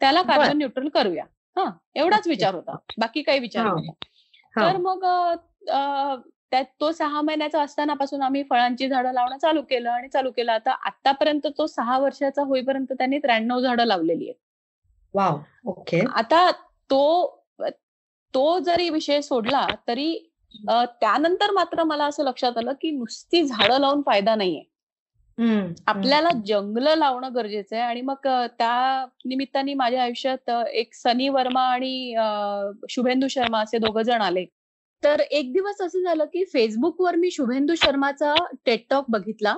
त्याला. 0.00 0.22
कार्बन 0.22 0.56
न्यूट्रल 0.58 0.88
करूया 0.88 1.24
हा 1.56 1.70
एवढाच. 1.94 2.26
विचार 2.28 2.54
होता 2.54 2.76
बाकी 2.98 3.22
काही 3.22 3.38
विचार. 3.38 3.64
नव्हता. 3.64 3.92
तर 4.56 4.76
मग 4.76 5.04
त्यात 6.52 6.64
तो 6.80 6.90
सहा 6.92 7.20
महिन्याचा 7.20 7.62
असतानापासून 7.62 8.22
आम्ही 8.22 8.42
फळांची 8.50 8.88
झाडं 8.88 9.12
लावणं 9.12 9.38
चालू 9.38 9.62
केलं 9.62 9.90
आणि 9.90 10.08
चालू 10.08 10.30
केलं 10.30 10.52
आता 10.52 10.72
आतापर्यंत 10.86 11.46
तो 11.58 11.66
सहा 11.66 11.98
वर्षाचा 11.98 12.42
होईपर्यंत 12.42 12.92
त्यांनी 12.92 13.18
त्र्याण्णव 13.18 13.60
झाडं 13.60 13.84
लावलेली 13.84 14.24
आहेत 14.24 14.40
वाव 15.14 15.38
ओके 15.66 16.00
आता 16.12 16.50
तो 16.90 17.02
तो 18.34 18.58
जरी 18.58 18.88
विषय 18.90 19.20
सोडला 19.20 19.66
तरी 19.88 20.27
त्यानंतर 21.00 21.50
मात्र 21.50 21.82
मला 21.84 22.04
असं 22.04 22.24
लक्षात 22.24 22.58
आलं 22.58 22.72
की 22.72 22.90
नुसती 22.90 23.42
झाडं 23.44 23.78
लावून 23.78 24.02
फायदा 24.06 24.34
नाहीये. 24.34 24.62
आपल्याला 25.86 26.28
जंगलं 26.46 26.94
लावणं 26.96 27.34
गरजेचं 27.34 27.76
आहे 27.76 27.84
आणि 27.84 28.00
मग 28.00 28.26
त्या 28.58 29.04
निमित्ताने 29.24 29.74
माझ्या 29.74 30.02
आयुष्यात 30.02 30.50
एक 30.72 30.94
सनी 30.94 31.28
वर्मा 31.28 31.62
आणि 31.62 32.14
शुभेंदू 32.90 33.28
शर्मा 33.28 33.60
असे 33.62 33.78
दोघ 33.78 33.98
जण 33.98 34.20
आले. 34.20 34.44
तर 35.02 35.20
एक 35.20 35.52
दिवस 35.52 35.80
असं 35.80 36.02
झालं 36.02 36.24
की 36.24 36.44
फेसबुकवर 36.44 37.16
मी 37.16 37.30
शुभेंदू 37.30 37.74
शर्माचा 37.74 38.34
टेटटॉक 38.64 39.04
बघितला 39.08 39.54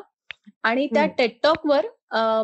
आणि 0.63 0.87
त्या 0.87 1.03
हम्म. 1.03 1.15
टेटटॉकवर 1.19 1.87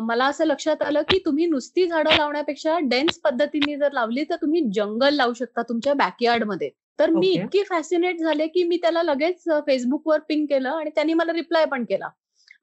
मला 0.03 0.25
असं 0.25 0.45
लक्षात 0.45 0.81
आलं 0.81 1.01
की 1.01 1.19
तुम्ही 1.25 1.45
नुसती 1.45 1.85
झाडं 1.87 2.15
लावण्यापेक्षा 2.17 2.77
डेन्स 2.79 3.19
पद्धतीने 3.19 3.75
जर 3.77 3.91
लावली 3.91 4.23
तर 4.23 4.35
तुम्ही 4.35 4.61
जंगल 4.73 5.13
लावू 5.13 5.33
शकता 5.33 5.61
तुमच्या 5.61 5.93
बॅकयार्डमध्ये. 5.93 6.69
तर 6.99 7.09
मी 7.09 7.29
Okay. 7.29 7.43
इतकी 7.43 7.63
फॅसिनेट 7.63 8.19
झाले 8.19 8.47
की 8.47 8.63
मी 8.63 8.77
त्याला 8.77 9.03
लगेच 9.03 9.43
फेसबुकवर 9.67 10.19
पिंग 10.19 10.45
केलं 10.45 10.69
आणि 10.69 10.89
त्यांनी 10.89 11.13
मला 11.13 11.33
रिप्लाय 11.33 11.65
पण 11.65 11.83
केला. 11.83 12.09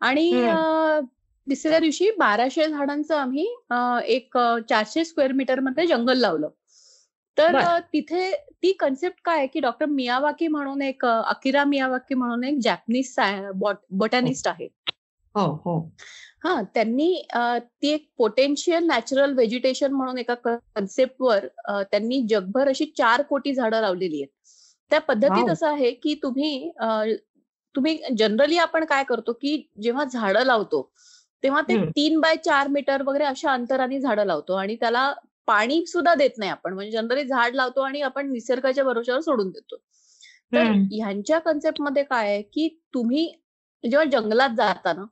आणि 0.01 0.31
तिसऱ्या 1.47 1.79
दिवशी 1.79 2.11
बाराशे 2.11 2.66
झाडांचं 2.68 3.16
आम्ही 3.16 3.47
एक 4.07 4.38
चारशे 4.68 5.05
स्क्वेअर 5.05 5.33
मीटरमध्ये 5.33 5.87
जंगल 5.87 6.18
लावलं. 6.18 6.49
तर 7.38 7.79
तिथे 7.92 8.31
ती 8.62 8.73
कन्सेप्ट 8.73 9.18
काय 9.25 9.38
आहे 9.38 9.47
की 9.47 9.61
डॉक्टर 9.61 9.87
मियावाकी 9.87 10.49
म्हणून 10.49 10.83
एक 10.83 11.05
अकिरा 11.07 11.64
मियावाकी 11.64 12.14
म्हणून 12.14 12.44
एक 12.44 12.59
जॅपनीज 12.62 13.14
बॉटॅनिस्ट 13.90 14.49
आहे. 14.49 14.68
हो 16.44 16.61
त्यांनी 16.74 17.12
ती 17.83 17.88
एक 17.88 18.07
पोटेन्शियल 18.18 18.85
नॅचरल 18.87 19.33
व्हेजिटेशन 19.35 19.92
म्हणून 19.92 20.18
एका 20.18 20.35
कन्सेप्टवर 20.44 21.46
त्यांनी 21.83 22.20
जगभर 22.30 22.68
अशी 22.68 22.85
चार 22.98 23.22
कोटी 23.22 23.54
झाडं 23.54 23.80
लावलेली 23.80 24.16
आहेत 24.16 24.28
त्या 24.90 25.00
पद्धतीत. 25.00 25.48
असं 25.50 25.66
आहे 25.68 25.90
की 25.92 26.14
तुम्ही 26.22 26.70
तुम्ही 27.74 27.98
जनरली 28.18 28.57
आपण 28.59 28.85
काय 28.85 29.04
करतो 29.04 29.33
की 29.33 29.57
जेव्हा 29.83 30.04
झाडं 30.04 30.44
लावतो 30.44 30.83
तेव्हा 31.44 31.61
ते. 31.62 31.76
तीन 31.87 32.20
बाय 32.20 32.37
चार 32.44 32.68
मीटर 32.68 33.02
वगैरे 33.02 33.24
अशा 33.24 33.52
अंतराने 33.52 34.00
झाडं 34.00 34.24
लावतो 34.26 34.54
आणि 34.54 34.76
त्याला 34.76 35.12
पाणी 35.48 35.85
सुद्धा 35.87 36.14
देत 36.14 36.38
नाही 36.38 36.50
आपण 36.50 36.72
म्हणजे 36.74 36.90
जनरली 36.92 37.24
झाड 37.24 37.54
लावतो 37.54 37.80
आणि 37.80 38.00
आपण 38.02 38.30
निसर्गाच्या 38.33 38.85
भरोश्यावर 38.85 39.20
सोडून 39.20 39.50
देतो 39.50 39.76
तर. 39.76 40.62
ह्यांच्या 40.92 41.38
कन्सेप्टमध्ये 41.40 42.02
काय 42.04 42.28
आहे 42.28 42.42
की 42.44 42.68
तुम्ही 42.94 43.26
जेव्हा 43.85 44.04
जंगलात 44.11 44.50
जाता 44.57 44.92
ना 44.92 45.04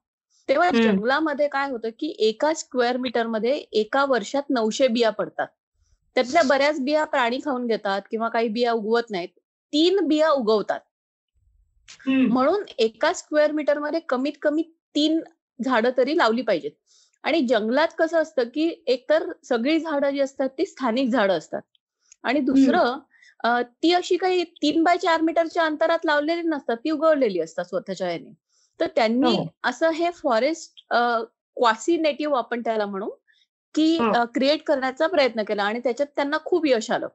तेव्हा. 0.48 0.70
जंगलामध्ये 0.72 1.48
काय 1.48 1.70
होतं 1.70 1.88
की 1.98 2.14
एका 2.20 2.52
स्क्वेअर 2.54 2.96
मीटरमध्ये 2.96 3.54
एका 3.72 4.04
वर्षात 4.04 4.50
नऊशे 4.50 4.88
बिया 4.88 5.10
पडतात. 5.10 5.46
त्यातल्या 6.16 6.42
बऱ्याच 6.42 6.80
बिया 6.80 7.04
प्राणी 7.04 7.38
खाऊन 7.44 7.66
घेतात 7.66 8.02
किंवा 8.10 8.28
काही 8.28 8.48
बिया 8.48 8.72
उगवत 8.72 9.10
नाहीत. 9.10 9.28
तीन 9.72 10.06
बिया 10.06 10.30
उगवतात. 10.30 10.80
म्हणून 12.28 12.62
एका 12.78 13.12
स्क्वेअर 13.12 13.52
मीटरमध्ये 13.52 14.00
कमीत 14.00 14.32
कमी 14.42 14.62
तीन 14.94 15.20
झाडं 15.60 15.90
तरी 15.96 16.16
लावली 16.18 16.42
पाहिजेत. 16.42 16.70
आणि 17.24 17.40
जंगलात 17.46 17.88
कसं 17.98 18.18
असतं 18.22 18.48
की 18.54 18.68
एकतर 18.86 19.24
सगळी 19.44 19.78
झाडं 19.80 20.10
जी 20.10 20.20
असतात 20.20 20.48
ती 20.58 20.66
स्थानिक 20.66 21.08
झाडं 21.08 21.38
असतात. 21.38 21.62
आणि 22.24 22.40
दुसरं 22.40 22.98
ती 23.82 23.92
अशी 23.92 24.16
काही 24.16 24.44
तीन 24.62 24.82
बाय 24.82 24.96
चार 24.96 25.20
मीटरच्या 25.20 25.64
अंतरात 25.64 26.04
लावलेली 26.04 26.42
नसतात 26.42 26.76
ती 26.76 26.90
उगवलेली 26.90 27.40
असतात 27.40 27.64
स्वतःच्या 27.64 28.10
याने 28.10 28.32
तर 28.80 28.86
त्यांनी 28.96 29.34
हो. 29.36 29.46
असं 29.64 29.90
हे 29.92 30.10
फॉरेस्ट 30.12 30.82
क्वासी 30.90 31.96
नेटिव्ह 31.98 32.36
आपण 32.38 32.60
त्याला 32.62 32.86
म्हणू 32.86 33.08
की. 33.74 33.96
क्रिएट 34.34 34.62
करण्याचा 34.62 35.06
प्रयत्न 35.06 35.42
केला 35.42 35.62
आणि 35.64 35.80
त्याच्यात 35.80 36.06
त्यांना 36.16 36.36
खूप 36.44 36.66
यश 36.66 36.90
आलं 36.90 37.08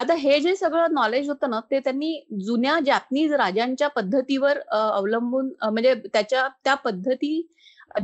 आता 0.00 0.14
हे 0.14 0.38
जे 0.40 0.54
सगळं 0.56 0.92
नॉलेज 0.92 1.28
होतं 1.28 1.50
ना 1.50 1.60
ते 1.70 1.78
त्यांनी 1.80 2.12
जुन्या 2.40 2.78
जॅपनीज 2.86 3.32
राजांच्या 3.32 3.88
पद्धतीवर 3.88 4.58
अवलंबून 4.70 5.48
म्हणजे 5.62 5.94
त्याच्या 6.04 6.46
त्या 6.64 6.74
पद्धती 6.74 7.40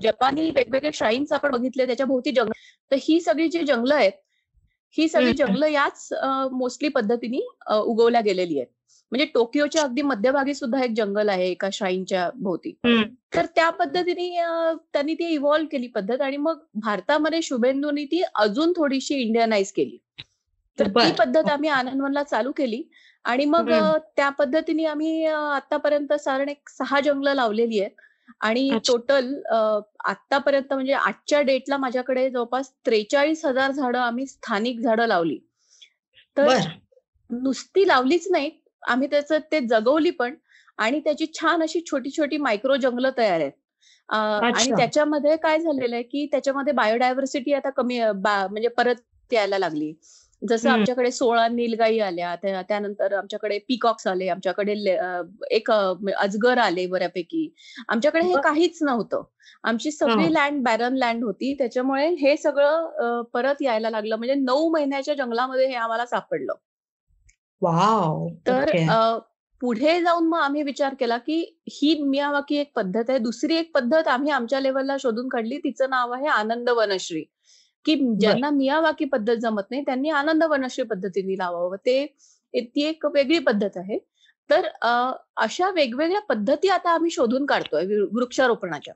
जपानी 0.01 0.51
वेगवेगळे 0.51 0.91
श्राईन्स 0.95 1.33
आपण 1.33 1.51
बघितले 1.51 1.87
त्याच्या 1.87 2.07
भोवती 2.07 2.31
जंगल 2.33 2.53
तर 2.91 2.97
ही 3.01 3.21
सगळी 3.21 3.49
जी 3.49 3.63
जंगलं 3.65 3.95
आहेत 3.95 4.13
ही 4.97 5.09
सगळी. 5.09 5.33
जंगलं 5.35 5.67
याच 5.67 6.09
मोस्टली 6.53 6.89
पद्धतीने 6.91 7.41
उगवल्या 7.77 8.21
गेलेली 8.21 8.59
आहेत 8.59 8.71
म्हणजे 9.13 9.25
टोकियोच्या 9.35 9.83
अगदी 9.83 10.03
मध्यभागी 10.03 10.55
सुद्धा 10.55 10.83
एक 10.85 10.93
जंगल 10.97 11.29
आहे 11.29 11.49
एका 11.51 11.69
श्राईनच्या 11.73 12.29
भोवती. 12.35 12.73
तर 13.35 13.47
त्या 13.57 13.69
पद्धतीने 13.71 14.29
त्यांनी 14.93 15.15
ती 15.15 15.27
इव्हॉल्व्ह 15.35 15.69
केली 15.73 15.87
पद्धत 15.87 16.21
आणि 16.21 16.37
मग 16.37 16.59
भारतामध्ये 16.83 17.41
शुभेंदूनी 17.43 18.05
ती 18.05 18.23
अजून 18.35 18.73
थोडीशी 18.77 19.15
इंडियनाइज 19.17 19.73
केली 19.73 19.99
तर. 20.79 20.89
ती 20.89 21.13
पद्धत 21.19 21.49
आम्ही 21.51 21.69
आनंदवनला 21.71 22.23
चालू 22.23 22.53
केली 22.57 22.83
आणि 23.25 23.45
मग 23.45 23.71
त्या 24.17 24.29
पद्धतीने 24.31 24.85
आम्ही 24.85 25.25
आतापर्यंत 25.27 26.13
साधारण 26.15 26.49
एक 26.49 26.69
सहा 26.69 27.01
जंगलं 27.01 27.35
लावलेली 27.35 27.81
आहेत 27.81 28.01
आणि. 28.41 28.69
टोटल 28.89 29.35
आतापर्यंत 30.05 30.73
म्हणजे 30.73 30.93
आजच्या 30.95 31.41
डेटला 31.43 31.77
माझ्याकडे 31.77 32.29
जवळपास 32.31 32.73
त्रेचाळीस 32.87 33.45
हजार 33.45 33.71
झाडं 33.73 33.99
आम्ही 33.99 34.27
स्थानिक 34.27 34.81
झाडं 34.81 35.07
लावली 35.07 35.39
तर 36.37 36.59
नुसती 37.31 37.87
लावलीच 37.89 38.27
नाही 38.31 38.51
आम्ही 38.83 39.09
त्याचं 39.11 39.39
ते 39.53 39.61
जगवली 39.69 40.11
पण 40.13 40.35
आणि 40.79 41.01
त्याची 41.01 41.27
छान 41.35 41.63
अशी 41.63 41.81
छोटी 41.87 42.11
छोटी 42.11 42.37
मायक्रो 42.39 42.77
जंगलं 42.77 43.11
तयार 43.19 43.41
आहेत. 43.41 43.53
आणि 44.09 44.73
त्याच्यामध्ये 44.73 45.37
काय 45.43 45.59
झालेलं 45.59 45.95
आहे 45.95 46.03
की 46.05 46.27
त्याच्यामध्ये 46.33 46.73
बायोडायव्हर्सिटी 46.75 47.53
आता 47.55 47.71
कमी 47.73 48.01
म्हणजे 48.01 48.69
परत 48.69 48.97
यायला 49.31 49.59
लागली. 49.59 49.93
जसं 50.43 50.71
आमच्याकडे 50.71 51.11
सोळा 51.13 51.47
नीलगाई 51.49 51.99
आल्या 52.01 52.35
त्यानंतर 52.43 53.13
आमच्याकडे 53.15 53.59
पिकॉक्स 53.69 54.07
आले 54.07 54.29
आमच्याकडे 54.29 54.73
एक 55.51 55.71
अजगर 55.71 56.59
आले 56.59 56.87
बऱ्यापैकी. 56.87 57.49
आमच्याकडे 57.89 58.25
हे 58.27 58.37
काहीच 58.39 58.79
नव्हतं. 58.83 59.23
आमची 59.65 59.91
सगळी 59.93 60.33
लँड 60.35 60.63
बॅरन 60.65 60.97
लँड 60.97 61.25
होती. 61.25 61.53
त्याच्यामुळे 61.59 62.09
हे 62.21 62.37
सगळं 62.37 63.23
परत 63.35 63.63
यायला 63.63 63.91
लागलं. 63.91 64.17
म्हणजे 64.17 64.35
नऊ 64.37 64.69
महिन्याच्या 64.73 65.15
जंगलामध्ये 65.15 65.67
हे 65.69 65.75
आम्हाला 65.77 66.07
सापडलं. 66.07 66.53
तर 68.47 68.71
पुढे 69.63 70.01
जाऊन 70.03 70.27
मग 70.29 70.39
आम्ही 70.39 70.63
विचार 70.63 70.95
केला 71.01 71.17
की 71.19 71.35
ही 71.71 71.95
मियावाकी 72.03 72.57
एक 72.57 72.73
पद्धत 72.77 73.11
आहे. 73.11 73.19
दुसरी 73.19 73.57
एक 73.57 73.71
पद्धत 73.75 74.09
आम्ही 74.09 74.31
आमच्या 74.33 74.61
लेवलला 74.61 74.97
शोधून 75.01 75.29
काढली. 75.29 75.59
तिचं 75.59 75.91
नाव 75.91 76.13
आहे 76.13 76.27
आनंद 76.29 76.69
वनश्री. 76.69 77.23
की 77.87 77.95
ज्यांना 78.21 78.51
मियावाकी 78.51 79.05
पद्धत 79.05 79.37
जमत 79.37 79.71
नाही 79.71 79.83
त्यांनी 79.83 80.11
आनंद 80.11 80.45
वनश्री 80.45 80.85
पद्धतीने 80.85 81.39
लावावं. 81.39 81.77
ते 81.77 82.07
ती 82.55 82.83
एक 82.83 83.07
वेगळी 83.07 83.39
पद्धत 83.39 83.77
आहे. 83.77 83.99
तर 84.51 84.67
अशा 85.37 85.71
वेगवेगळ्या 85.71 86.21
पद्धती 86.21 86.69
आता 86.69 86.91
आम्ही 86.91 87.11
शोधून 87.11 87.47
काढतोय 87.47 87.87
वृक्षारोपणाच्या. 88.13 88.95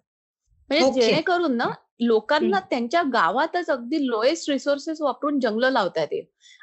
म्हणजे 0.70 1.00
जेणेकरून 1.00 1.56
ना 1.56 1.68
लोकांना 2.00 2.58
त्यांच्या 2.70 3.02
गावातच 3.12 3.70
अगदी 3.70 4.06
लोएस्ट 4.06 4.50
रिसोर्सेस 4.50 5.00
वापरून 5.00 5.38
जंगल 5.40 5.72
लावता 5.72 6.00
येते 6.00 6.20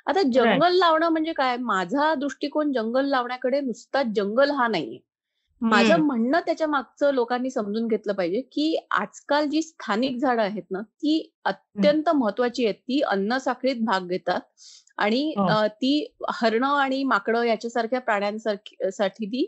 आता 0.07 0.21
जंगल 0.33 0.75
लावणं 0.75 1.09
म्हणजे 1.09 1.33
काय? 1.33 1.57
माझा 1.59 2.13
दृष्टिकोन 2.15 2.71
जंगल 2.73 3.05
लावण्याकडे 3.09 3.59
नुसता 3.61 4.01
जंगल 4.15 4.51
हा 4.51 4.67
नाहीये. 4.67 4.99
माझं 5.61 5.97
म्हणणं 5.97 6.39
त्याच्या 6.45 6.67
मागचं 6.67 7.13
लोकांनी 7.13 7.49
समजून 7.49 7.87
घेतलं 7.87 8.13
पाहिजे 8.13 8.41
की 8.51 8.75
आजकाल 8.91 9.45
जी 9.49 9.61
स्थानिक 9.61 10.17
झाडं 10.17 10.41
आहेत 10.41 10.63
ना 10.71 10.81
ती 10.81 11.31
अत्यंत 11.45 12.09
महत्वाची 12.11 12.65
आहेत. 12.65 12.75
ती 12.77 12.99
अन्न 13.03 13.37
साखळीत 13.39 13.83
भाग 13.85 14.07
घेतात 14.07 14.41
आणि 14.97 15.23
हो. 15.37 15.67
ती 15.67 16.13
हरणं 16.31 16.67
आणि 16.69 17.03
माकडं 17.05 17.43
याच्यासारख्या 17.43 17.99
प्राण्यांसाठी 18.01 19.25
ती 19.27 19.45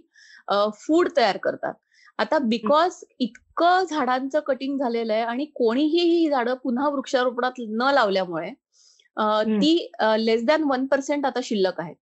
फूड 0.78 1.10
तयार 1.18 1.38
करतात. 1.38 1.74
आता 2.20 2.38
बिकॉज 2.42 3.04
इतकं 3.58 3.84
झाडांचं 3.86 4.40
कटिंग 4.40 4.78
झालेलं 4.78 5.14
आहे 5.14 5.22
आणि 5.24 5.46
कोणीही 5.46 6.00
ही 6.02 6.30
झाडं 6.30 6.54
पुन्हा 6.54 6.90
वृक्षारोपणात 6.90 7.60
न 7.60 7.92
लावल्यामुळे 7.94 8.50
ती 9.62 9.76
लेस 10.20 10.44
दॅन 10.46 10.64
वन 10.64 10.86
पर्सेंट 10.86 11.26
आता 11.26 11.40
शिल्लक 11.44 11.80
आहेत 11.80 11.96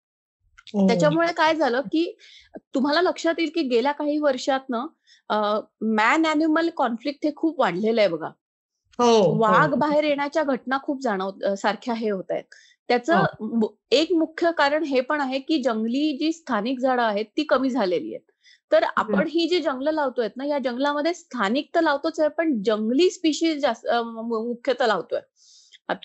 त्याच्यामुळे 0.87 1.31
काय 1.33 1.55
झालं 1.55 1.81
की 1.81 2.11
तुम्हाला 2.75 3.01
लक्षात 3.01 3.39
येईल 3.39 3.51
की 3.55 3.61
गेल्या 3.61 3.91
काही 3.91 4.17
वर्षात 4.19 4.69
ना 4.69 4.85
मॅन 5.95 6.25
अॅनिमल 6.25 6.69
कॉन्फ्लिक्ट 6.77 7.25
हे 7.25 7.31
खूप 7.35 7.59
वाढलेलं 7.59 8.01
आहे 8.01 8.09
बघा. 8.09 8.29
हो, 8.99 9.05
हो. 9.05 9.37
वाघ 9.39 9.73
बाहेर 9.73 10.03
येण्याच्या 10.03 10.43
घटना 10.43 10.77
खूप 10.83 11.01
जाणव 11.01 11.53
सारख्या 11.55 11.93
हे 11.93 12.09
होत 12.09 12.31
आहेत. 12.31 12.43
त्याचं 12.89 13.23
हो. 13.39 13.75
एक 13.91 14.11
मुख्य 14.13 14.51
कारण 14.57 14.83
हे 14.83 15.01
पण 15.01 15.21
आहे 15.21 15.39
की 15.39 15.61
जंगली 15.63 16.17
जी 16.17 16.31
स्थानिक 16.31 16.79
झाडं 16.79 17.03
आहेत 17.03 17.25
ती 17.37 17.43
कमी 17.43 17.69
झालेली 17.69 18.13
आहेत. 18.15 18.32
तर 18.73 18.83
आपण 18.97 19.27
ही 19.27 19.47
जी 19.49 19.59
जंगल 19.59 19.93
लावतोय 19.95 20.27
ना 20.37 20.45
या 20.45 20.59
जंगलामध्ये 20.59 21.13
स्थानिक 21.13 21.69
तर 21.75 21.81
लावतोच 21.81 22.19
आहे 22.19 22.29
पण 22.29 22.61
जंगली 22.65 23.09
स्पीशीज 23.09 23.61
जास्त 23.61 23.87
मुख्यतः 24.15 24.87
लावतोय. 24.87 25.19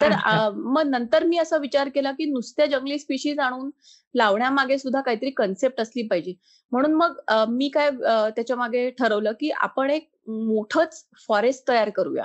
तर 0.01 0.13
मग 0.55 0.87
नंतर 0.87 1.25
मी 1.25 1.39
असा 1.39 1.57
विचार 1.57 1.89
केला 1.89 2.11
की 2.13 2.25
नुसत्या 2.25 2.67
जंगली 2.67 2.99
स्पीशीज 2.99 3.39
आणून 3.39 3.71
लावण्यामागे 4.15 4.79
सुद्धा 4.79 5.01
काहीतरी 5.01 5.31
कन्सेप्ट 5.31 5.81
असली 5.81 6.03
पाहिजे. 6.03 6.35
म्हणून 6.73 6.95
मग 6.95 7.21
मी 7.49 7.69
काय 7.69 7.91
त्याच्यामागे 8.37 8.89
ठरवलं 8.91 9.33
की 9.33 9.51
आपण 9.51 9.91
एक 9.91 10.09
मोठच 10.29 11.05
फॉरेस्ट 11.29 11.69
तयार 11.69 11.91
करूया. 11.91 12.25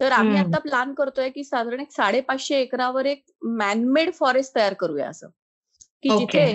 तर 0.00 0.12
आम्ही 0.12 0.36
आता 0.36 0.58
प्लॅन 0.58 0.92
करतोय 0.94 1.28
की 1.30 1.44
साधारण 1.44 1.80
एक 1.80 1.92
साडेपाचशे 1.92 2.60
एकरावर 2.60 3.06
एक 3.06 3.24
मॅनमेड 3.42 4.12
फॉरेस्ट 4.12 4.54
तयार 4.56 4.74
करूया 4.74 5.08
असं. 5.08 5.28
की 6.04 6.08
जिथे 6.18 6.46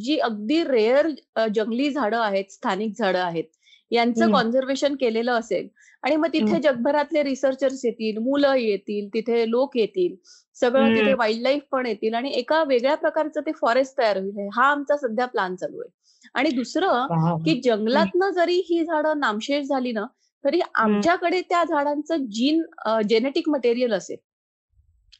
जी 0.00 0.16
अगदी 0.18 0.62
रेअर 0.64 1.08
जंगली 1.54 1.90
झाडं 1.90 2.18
आहेत 2.18 2.52
स्थानिक 2.52 2.92
झाडं 2.98 3.18
आहेत 3.18 3.44
यांचं 3.90 4.30
कॉन्झर्वेशन 4.32 4.94
केलेलं 4.94 5.32
असेल 5.32 5.68
आणि 6.02 6.16
मग 6.16 6.28
तिथे 6.32 6.58
जगभरातले 6.62 7.22
रिसर्चर्स 7.22 7.84
येतील 7.84 8.18
मुलं 8.18 8.54
येतील 8.54 9.08
तिथे 9.14 9.48
लोक 9.50 9.76
येतील 9.76 10.14
सगळं 10.56 10.94
तिथे 10.94 11.12
वाईल्ड 11.14 11.42
लाईफ 11.42 11.62
पण 11.70 11.86
येतील 11.86 12.14
आणि 12.14 12.30
एका 12.34 12.62
वेगळ्या 12.64 12.94
प्रकारचं 12.94 13.40
ते 13.40 13.52
फॉरेस्ट 13.52 13.98
तयार 13.98 14.16
होईल. 14.16 14.48
हा 14.54 14.70
आमचा 14.70 14.96
सध्या 14.96 15.26
प्लॅन 15.26 15.56
चालू 15.56 15.80
आहे. 15.80 15.90
आणि 16.34 16.50
दुसरं 16.50 17.06
की 17.44 17.60
जंगलातनं 17.60 18.30
जरी 18.30 18.56
ही 18.66 18.84
झाडं 18.84 19.18
नामशेष 19.20 19.66
झाली 19.66 19.92
ना 19.92 20.04
तरी 20.44 20.60
आमच्याकडे 20.74 21.40
त्या 21.40 21.62
झाडांचं 21.64 22.24
जीन 22.30 22.62
जेनेटिक 23.08 23.48
मटेरियल 23.48 23.92
असेल. 23.94 24.16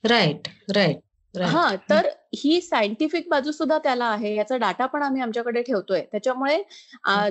राईट 0.05 0.49
राईट 0.75 0.99
हा 1.35 1.75
तर 1.91 2.07
ही 2.37 2.61
सायंटिफिक 2.61 3.29
बाजू 3.31 3.53
सुद्धा 3.53 3.79
त्याला 3.79 4.05
आहे. 4.07 4.35
याचा 4.37 4.57
डाटा 4.57 4.87
पण 4.87 5.03
आम्ही 5.03 5.23
आमच्याकडे 5.23 5.63
ठेवतोय. 5.63 6.01
त्याच्यामुळे 6.13 6.63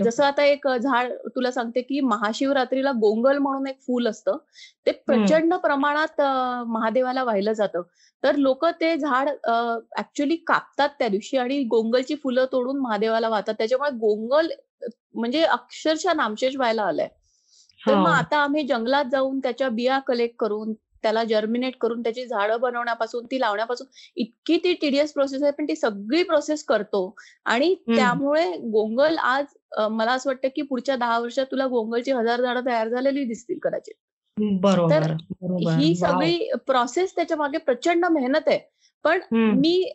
जसं 0.02 0.24
आता 0.26 0.44
एक 0.46 0.68
झाड 0.70 1.12
तुला 1.36 1.52
सांगते 1.52 1.82
की 1.82 2.00
महाशिवरात्रीला 2.04 2.92
गोंगल 3.02 3.38
म्हणून 3.38 3.68
एक 3.68 3.80
फूल 3.82 4.08
असतं. 4.08 4.38
ते 4.86 4.92
प्रचंड 5.02 5.54
प्रमाणात 5.64 6.22
महादेवाला 6.68 7.24
वाहिलं 7.24 7.54
जातं. 7.54 7.82
तर 8.24 8.36
लोक 8.38 8.66
ते 8.82 8.96
झाड 8.98 9.30
ऍक्च्युली 10.00 10.36
कापतात 10.48 10.90
त्या 11.00 11.08
दिवशी 11.08 11.38
आणि 11.38 11.62
गोंगलची 11.72 12.16
फुलं 12.16 12.46
तोडून 12.52 12.80
महादेवाला 12.80 13.30
वाहतात. 13.30 13.54
त्याच्यामुळे 13.58 13.92
गोंगल 14.00 14.50
म्हणजे 15.16 15.44
अक्षरशः 15.44 16.14
नामशेष 16.14 16.56
व्हायला 16.56 16.84
आलाय. 16.84 17.08
तर 17.82 17.96
मग 17.96 18.12
आता 18.12 18.38
आम्ही 18.38 18.64
जंगलात 18.68 19.06
जाऊन 19.12 19.40
त्याच्या 19.40 19.70
बिया 19.72 20.00
कलेक्ट 20.08 20.36
करून 20.40 20.74
त्याला 21.04 21.24
जर्मिनेट 21.24 21.76
करून 21.82 22.02
त्याची 22.04 22.26
झाडं 22.26 22.60
बनवण्यापासून 22.62 23.26
ती 23.26 23.40
लावण्यापासून 23.40 23.88
इतकी 24.18 24.58
ती 24.64 24.74
टीडीएस 24.82 25.14
प्रोसेस 25.14 25.44
आहे 25.44 25.52
पण 25.52 25.66
ती 25.66 25.76
सगळी 25.76 26.24
प्रोसेस 26.24 26.64
करतो. 26.64 27.16
आणि 27.46 27.74
त्यामुळे 27.88 28.46
गोंगल 28.72 29.18
आज 29.18 29.46
मला 29.92 30.12
असं 30.12 30.30
वाटतं 30.30 30.48
की 30.56 30.62
पुढच्या 30.62 30.96
दहा 30.96 31.20
वर्षात 31.20 31.46
तुला 31.52 31.68
गोंगलची 31.68 32.12
हजार 32.12 32.42
झाडं 32.42 32.66
तयार 32.66 32.90
झालेली 32.90 33.24
दिसतील 33.26 33.58
कदाचित. 33.64 33.94
बरोबर 34.62 35.12
ही 35.78 35.96
सगळी 35.96 36.50
प्रोसेस 36.68 37.16
त्याच्यामागे 37.16 37.58
प्रचंड 37.58 38.06
मेहनत 38.12 38.48
आहे. 38.48 38.60
पण 39.06 39.20
मी 39.32 39.92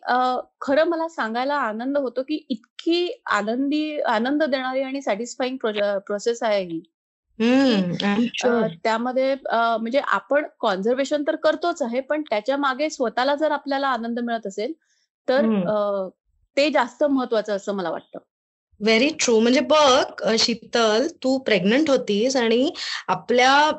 खरं 0.61 0.87
मला 0.89 1.07
सांगायला 1.09 1.55
आनंद 1.55 1.97
होतो 1.97 2.21
की 2.23 2.35
इतकी 2.49 3.07
आनंदी 3.31 3.99
आनंद 4.07 4.43
देणारी 4.43 4.81
आणि 4.81 5.01
सॅटिस्फाईंग 5.01 5.57
प्रोसेस 6.07 6.43
आहे 6.43 6.63
ही. 6.63 6.81
त्यामध्ये 8.83 9.35
म्हणजे 9.51 9.99
आपण 9.99 10.45
कॉन्झर्वेशन 10.59 11.23
तर 11.27 11.35
करतोच 11.35 11.81
आहे 11.81 11.99
पण 11.99 12.21
त्याच्यामागे 12.21 12.89
स्वतःला 12.89 13.35
जर 13.35 13.51
आपल्याला 13.51 13.87
आनंद 13.87 14.19
मिळत 14.19 14.47
असेल 14.47 14.73
तर 15.27 15.45
ते 16.57 16.69
जास्त 16.69 17.03
महत्वाचं 17.03 17.55
असं 17.55 17.73
मला 17.73 17.89
वाटतं. 17.89 18.19
व्हेरी 18.79 19.09
ट्रू 19.09 19.39
म्हणजे 19.39 19.59
बघ 19.59 20.35
शीतल 20.39 21.07
तू 21.23 21.37
प्रेग्नंट 21.37 21.89
होतीस 21.89 22.35
आणि 22.35 22.71
आपल्या 23.07 23.71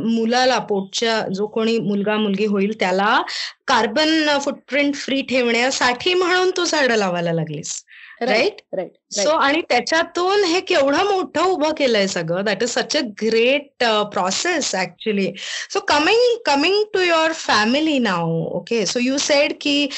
मुलाला 0.00 0.58
पोटच्या 0.58 1.20
जो 1.28 1.46
कोणी 1.46 1.78
मुलगा 1.78 2.16
मुलगी 2.16 2.46
होईल 2.46 2.78
त्याला 2.80 3.22
कार्बन 3.66 4.38
फुटप्रिंट 4.38 4.94
फ्री 4.94 5.22
ठेवण्यासाठी 5.22 6.14
म्हणून 6.14 6.50
तू 6.56 6.64
झाडं 6.64 6.96
लावायला 6.96 7.32
लागलीस. 7.32 7.82
राईट 8.20 8.60
राईट 8.72 8.92
सो 9.10 9.30
आणि 9.30 9.60
त्याच्यातून 9.60 10.44
हे 10.44 10.60
केवढं 10.60 11.04
मोठं 11.04 11.42
उभं 11.42 11.72
केलंय 11.74 12.06
सगळं 12.06 12.44
that 12.44 12.62
is 12.62 12.70
such 12.70 12.96
a 12.96 13.00
great 13.22 13.84
process 14.12 14.74
actually 14.74 15.26
so 15.72 15.80
coming 15.88 16.36
coming 16.46 16.82
to 16.94 17.00
your 17.00 17.32
family 17.32 17.98
now 17.98 18.30
okay 18.56 18.84
so 18.86 19.00
you 19.00 19.18
said 19.18 19.52
की 19.60 19.88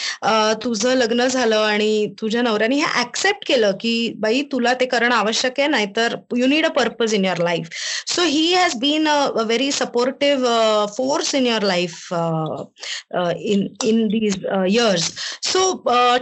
तुझं 0.63 0.95
लग्न 0.97 1.27
झालं 1.27 1.57
आणि 1.57 2.15
तुझ्या 2.21 2.43
नवऱ्याने 2.43 2.77
हे 2.77 3.01
ऍक्सेप्ट 3.01 3.47
केलं 3.47 3.73
की 3.81 4.13
बाई 4.19 4.43
तुला 4.53 4.75
ते 4.81 4.87
करणं 4.87 5.15
आवश्यक 5.15 5.61
आहे 5.61 5.69
नाहीतर 5.69 6.17
you 6.37 6.47
need 6.47 6.67
a 6.67 6.71
purpose 6.73 7.15
in 7.15 7.25
your 7.25 7.43
life 7.43 7.69
so 8.07 8.23
he 8.23 8.53
has 8.55 8.75
been 8.81 9.09
a 9.09 9.19
very 9.37 9.71
supportive 9.73 10.87
force 10.97 11.35
in 11.35 11.47
your 11.47 11.63
life 11.63 12.13
in 12.13 13.67
in 13.85 14.07
these 14.09 14.37
years 14.47 15.11
so 15.43 15.73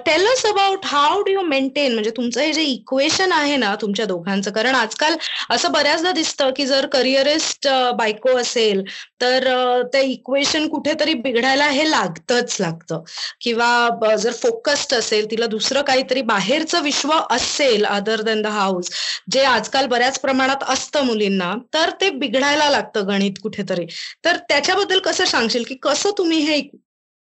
tell 0.06 0.26
us 0.26 0.46
about 0.46 0.86
how 0.86 1.22
do 1.22 1.32
you 1.32 1.42
maintain 1.42 1.92
म्हणजे 1.92 2.10
तुमचं 2.16 2.40
हे 2.40 2.52
जे 2.52 2.75
इक्वेशन 2.76 3.32
आहे 3.32 3.56
ना 3.56 3.74
तुमच्या 3.80 4.06
दोघांचं. 4.06 4.50
कारण 4.50 4.74
आजकाल 4.74 5.16
असं 5.50 5.72
बऱ्याचदा 5.72 6.12
दिसतं 6.12 6.50
की 6.56 6.66
जर 6.66 6.86
करिअरिस्ट 6.92 7.68
बायको 7.98 8.36
असेल 8.38 8.82
तर 9.20 9.46
ते 9.92 10.02
इक्वेशन 10.04 10.68
कुठेतरी 10.68 11.14
बिघडायला 11.16 11.68
हे 11.68 11.90
लागतच 11.90 12.56
लागतं. 12.60 13.02
किंवा 13.40 14.14
जर 14.16 14.32
फोकस्ड 14.32 14.94
असेल 14.94 15.30
तिला 15.30 15.46
दुसरं 15.46 15.82
काहीतरी 15.82 16.22
बाहेरचं 16.24 16.82
विश्व 16.82 17.12
असेल 17.30 17.84
अदर 17.86 18.22
दॅन 18.22 18.42
द 18.42 18.46
हाऊस 18.46 18.90
जे 19.30 19.42
आजकाल 19.44 19.86
बऱ्याच 19.86 20.18
प्रमाणात 20.20 20.64
असतं 20.68 21.04
मुलींना 21.04 21.52
तर 21.74 21.90
ते 22.00 22.10
बिघडायला 22.10 22.68
लागतं 22.70 23.06
गणित 23.08 23.38
कुठेतरी. 23.42 23.86
तर 24.24 24.36
त्याच्याबद्दल 24.48 24.98
कसं 25.00 25.24
सांगशील? 25.24 25.64
की 25.68 25.74
कसं 25.82 26.10
तुम्ही 26.18 26.38
हे 26.40 26.60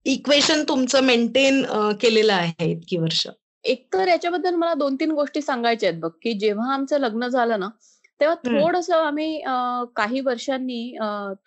इक्वेशन 0.07 0.63
तुमचं 0.69 1.03
मेंटेन 1.03 1.63
केलेलं 2.01 2.33
आहे 2.35 2.71
इतकी 2.71 2.97
वर्ष? 2.99 3.27
एक 3.65 3.87
तर 3.93 4.09
याच्याबद्दल 4.09 4.55
मला 4.55 4.75
दोन 4.75 4.97
तीन 5.01 5.11
गोष्टी 5.11 5.41
सांगायच्या 5.43 5.89
आहेत 5.89 6.01
बघ 6.01 6.11
की 6.23 6.33
जेव्हा 6.33 6.73
आमचं 6.75 6.99
लग्न 6.99 7.27
झालं 7.27 7.61
ना 7.61 7.69
तेव्हा 8.21 8.35
थोडस 8.45 8.91
आम्ही 8.91 9.41
काही 9.97 10.21
वर्षांनी 10.21 10.97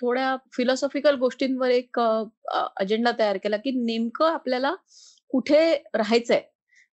थोड्या 0.02 0.36
फिलॉसॉफिकल 0.54 1.16
गोष्टींवर 1.16 1.70
एक 1.70 2.00
अजेंडा 2.00 3.12
तयार 3.20 3.38
केला 3.38 3.58
की 3.58 3.72
नेमकं 3.76 4.26
आपल्याला 4.26 4.74
कुठे 5.32 5.60
राहायचंय. 5.94 6.42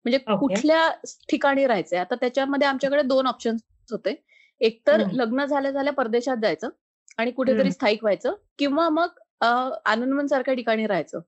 म्हणजे 0.05 0.17
कुठल्या 0.17 0.87
ठिकाणी 1.29 1.65
राहायचंय. 1.67 1.99
आता 1.99 2.15
त्याच्यामध्ये 2.15 2.67
आमच्याकडे 2.67 3.01
दोन 3.03 3.27
ऑप्शन 3.27 3.55
होते. 3.89 4.13
एकतर 4.61 5.03
लग्न 5.13 5.45
झाल्या 5.45 5.71
झाल्या 5.71 5.93
परदेशात 5.93 6.37
जायचं 6.41 6.69
आणि 7.17 7.31
कुठेतरी 7.31 7.71
स्थायिक 7.71 8.03
व्हायचं 8.03 8.33
किंवा 8.59 8.87
मग 8.89 9.19
आनंदवन 9.41 10.27
सारख्या 10.27 10.53
ठिकाणी 10.53 10.85
राहायचं. 10.87 11.19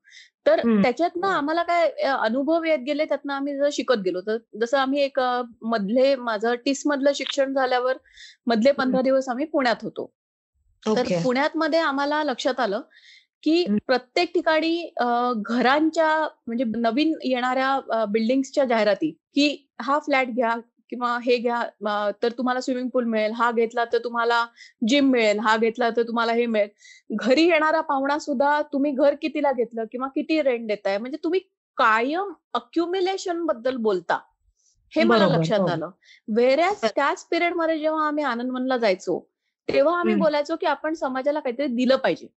तर 0.45 0.61
त्याच्यातनं 0.73 1.27
आम्हाला 1.27 1.63
काय 1.63 1.87
अनुभव 2.07 2.63
येत 2.63 2.79
गेले 2.87 3.05
त्यातनं 3.05 3.33
आम्ही 3.33 3.55
जर 3.57 3.69
शिकत 3.73 4.01
गेलो. 4.05 4.21
तर 4.21 4.37
जसं 4.61 4.77
आम्ही 4.77 5.01
एक 5.01 5.19
मधले 5.63 6.15
माझं 6.17 6.55
टीस 6.65 6.81
मधलं 6.85 7.11
शिक्षण 7.15 7.53
झाल्यावर 7.53 7.97
मधले 8.47 8.71
पंधरा 8.73 9.01
दिवस 9.01 9.29
आम्ही 9.29 9.45
पुण्यात 9.45 9.83
होतो. 9.83 10.11
तर 10.83 11.07
पुण्यात 11.23 11.57
मध्ये 11.57 11.79
आम्हाला 11.79 12.23
लक्षात 12.23 12.59
आलं 12.59 12.81
की 13.43 13.63
प्रत्येक 13.87 14.33
ठिकाणी 14.33 14.75
घरांच्या 15.37 16.09
म्हणजे 16.47 16.63
नवीन 16.75 17.13
येणाऱ्या 17.23 18.05
बिल्डिंगच्या 18.09 18.65
जाहिराती 18.65 19.11
की 19.35 19.47
हा 19.81 19.97
फ्लॅट 19.99 20.27
घ्या 20.27 20.55
किंवा 20.89 21.17
हे 21.23 21.37
घ्या 21.37 21.61
तर 22.23 22.31
तुम्हाला 22.31 22.61
स्विमिंग 22.61 22.89
पूल 22.89 23.03
मिळेल 23.03 23.31
हा 23.31 23.51
घेतला 23.51 23.85
तर 23.85 23.97
तुम्हाला 24.03 24.45
जिम 24.87 25.09
मिळेल 25.09 25.39
हा 25.39 25.55
घेतला 25.57 25.89
तर 25.89 26.03
तुम्हाला 26.03 26.33
हे 26.33 26.45
मिळेल. 26.45 26.69
घरी 27.09 27.43
येणारा 27.43 27.81
पाहुणा 27.81 28.17
सुद्धा 28.19 28.61
तुम्ही 28.73 28.91
घर 28.91 29.15
कितीला 29.21 29.51
घेतलं 29.51 29.85
किंवा 29.91 30.07
किती 30.07 30.41
रेंट 30.41 30.67
देताय? 30.67 30.97
म्हणजे 30.97 31.17
तुम्ही 31.23 31.39
कायम 31.77 32.33
अक्युम्युलेशनबद्दल 32.53 33.77
बोलता. 33.77 34.19
हे 34.93 35.03
मला 35.03 35.27
लक्षात 35.27 35.59
हो. 35.59 35.67
आलं. 35.67 35.89
वेऱ्याच 36.27 36.91
त्याच 36.95 37.25
पिरियडमध्ये 37.25 37.79
जेव्हा 37.79 38.07
आम्ही 38.07 38.23
आनंदवनला 38.23 38.77
जायचो 38.77 39.19
तेव्हा 39.67 39.99
आम्ही 39.99 40.15
बोलायचो 40.15 40.55
की 40.55 40.65
आपण 40.65 40.93
समाजाला 40.93 41.39
काहीतरी 41.39 41.67
दिलं 41.67 41.95
पाहिजे. 41.95 42.27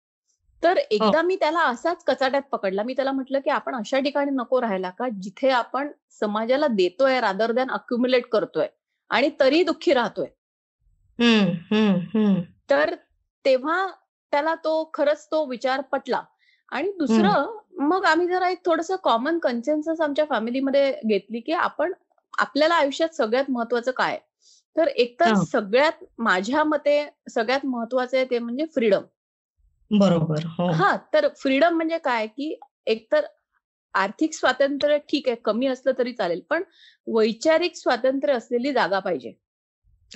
तर 0.62 0.76
एकदा 0.80 1.22
मी 1.22 1.36
त्याला 1.36 1.60
असाच 1.62 2.04
कचाट्यात 2.04 2.42
पकडला. 2.52 2.82
मी 2.82 2.94
त्याला 2.94 3.12
म्हटलं 3.12 3.40
की 3.40 3.50
आपण 3.50 3.74
अशा 3.74 3.98
ठिकाणी 4.00 4.30
नको 4.30 4.60
राहायला 4.60 4.90
का 4.90 5.08
जिथे 5.22 5.50
आपण 5.50 5.88
समाजाला 6.20 6.66
देतोय 6.68 7.20
रादर 7.20 7.52
दॅन 7.52 7.70
अक्युम्युलेट 7.70 8.26
करतोय 8.28 8.66
आणि 9.10 9.30
तरी 9.40 9.62
दुःखी 9.64 9.92
राहतोय. 9.92 10.26
तर 12.70 12.94
तेव्हा 13.44 13.86
त्याला 14.32 14.54
तो 14.54 14.90
खरंच 14.94 15.26
तो 15.30 15.44
विचार 15.46 15.80
पटला. 15.92 16.22
आणि 16.72 16.90
दुसरं 16.98 17.56
मग 17.80 18.04
आम्ही 18.04 18.26
जरा 18.26 18.48
एक 18.48 18.64
थोडस 18.64 18.90
कॉमन 19.02 19.38
कन्सेन्सस 19.38 20.00
आमच्या 20.00 20.24
फॅमिलीमध्ये 20.24 20.90
घेतली 21.04 21.40
की 21.40 21.52
आपण 21.52 21.92
आपल्याला 22.38 22.74
आयुष्यात 22.74 23.14
सगळ्यात 23.14 23.50
महत्वाचं 23.50 23.90
काय? 23.90 24.18
तर 24.76 24.86
एकतर 24.86 25.34
सगळ्यात 25.34 26.04
माझ्या 26.18 26.64
मते 26.64 27.02
सगळ्यात 27.30 27.66
महत्वाचं 27.66 28.16
आहे 28.16 28.26
ते 28.30 28.38
म्हणजे 28.38 28.64
फ्रीडम 28.74 29.02
बरोबर 29.90 30.44
हो. 30.46 30.72
हा 30.72 30.96
तर 31.14 31.28
फ्रीडम 31.28 31.74
म्हणजे 31.74 31.98
काय? 31.98 32.26
की 32.26 32.58
एकतर 32.86 33.24
आर्थिक 33.94 34.34
स्वातंत्र्य 34.34 34.98
ठीक 34.98 35.28
आहे 35.28 35.36
कमी 35.36 35.66
असलं 35.66 35.92
तरी 35.98 36.12
चालेल 36.12 36.40
पण 36.40 36.62
वैचारिक 37.06 37.76
स्वातंत्र्य 37.76 38.34
असलेली 38.34 38.72
जागा 38.72 38.98
पाहिजे. 38.98 39.32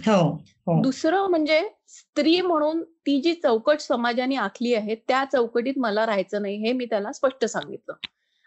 हो, 0.09 0.31
हो. 0.67 0.83
दुसरं 0.83 1.27
म्हणजे 1.27 1.69
स्त्री 1.89 2.41
म्हणून 2.41 2.83
ती 2.83 3.21
जी 3.21 3.35
चौकट 3.35 3.81
समाजाने 3.81 4.37
आखली 4.37 4.75
आहे 4.75 4.95
त्या 4.95 5.25
चौकटीत 5.33 5.75
मला 5.77 6.07
राहायचं 6.07 6.43
नाही 6.43 6.57
हे 6.57 6.73
मी 6.73 6.85
त्याला 6.85 7.13
स्पष्ट 7.13 7.45
सांगितलं. 7.45 7.95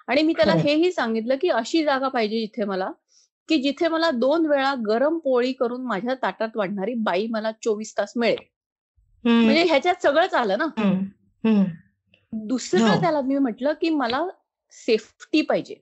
आणि 0.07 0.23
मी 0.23 0.33
त्याला 0.33 0.53
हेही 0.53 0.91
सांगितलं 0.91 1.35
की 1.41 1.49
अशी 1.49 1.83
जागा 1.83 2.07
पाहिजे 2.07 2.39
जिथे 2.39 2.63
मला 2.63 2.91
की 3.49 3.57
जिथे 3.57 3.87
मला 3.87 4.11
दोन 4.11 4.45
वेळा 4.45 4.75
गरम 4.87 5.17
पोळी 5.17 5.53
करून 5.53 5.85
माझ्या 5.85 6.13
ताटात 6.13 6.49
वाढणारी 6.55 6.93
बाई 6.93 7.27
मला 7.27 7.51
चोवीस 7.51 7.97
तास 7.97 8.13
मिळेल. 8.15 8.52
म्हणजे 9.25 9.63
ह्याच्यात 9.63 9.95
सगळंच 10.03 10.33
आलं 10.33 10.57
ना. 10.57 10.65
दुसरं. 12.33 13.01
त्याला 13.01 13.21
मी 13.21 13.37
म्हटलं 13.37 13.73
की 13.81 13.89
मला 13.89 14.27
सेफ्टी 14.71 15.41
पाहिजे. 15.41 15.75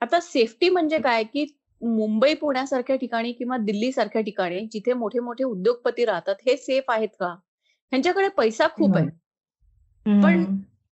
आता 0.00 0.20
सेफ्टी 0.20 0.68
म्हणजे 0.68 0.98
काय 0.98 1.24
की 1.24 1.46
मुंबई 1.82 2.34
पुण्यासारख्या 2.34 2.96
ठिकाणी 2.96 3.32
किंवा 3.32 3.56
दिल्ली 3.56 3.92
सारख्या 3.92 4.22
ठिकाणी 4.22 4.68
जिथे 4.72 4.92
मोठे 4.92 5.20
मोठे 5.20 5.44
उद्योगपती 5.44 6.04
राहतात 6.04 6.34
हे 6.46 6.56
सेफ 6.56 6.84
आहेत 6.88 7.08
का? 7.20 7.26
ह्यांच्याकडे 7.92 8.28
पैसा 8.28 8.66
खूप 8.68 8.96
आहे. 8.96 9.06
पण 10.22 10.44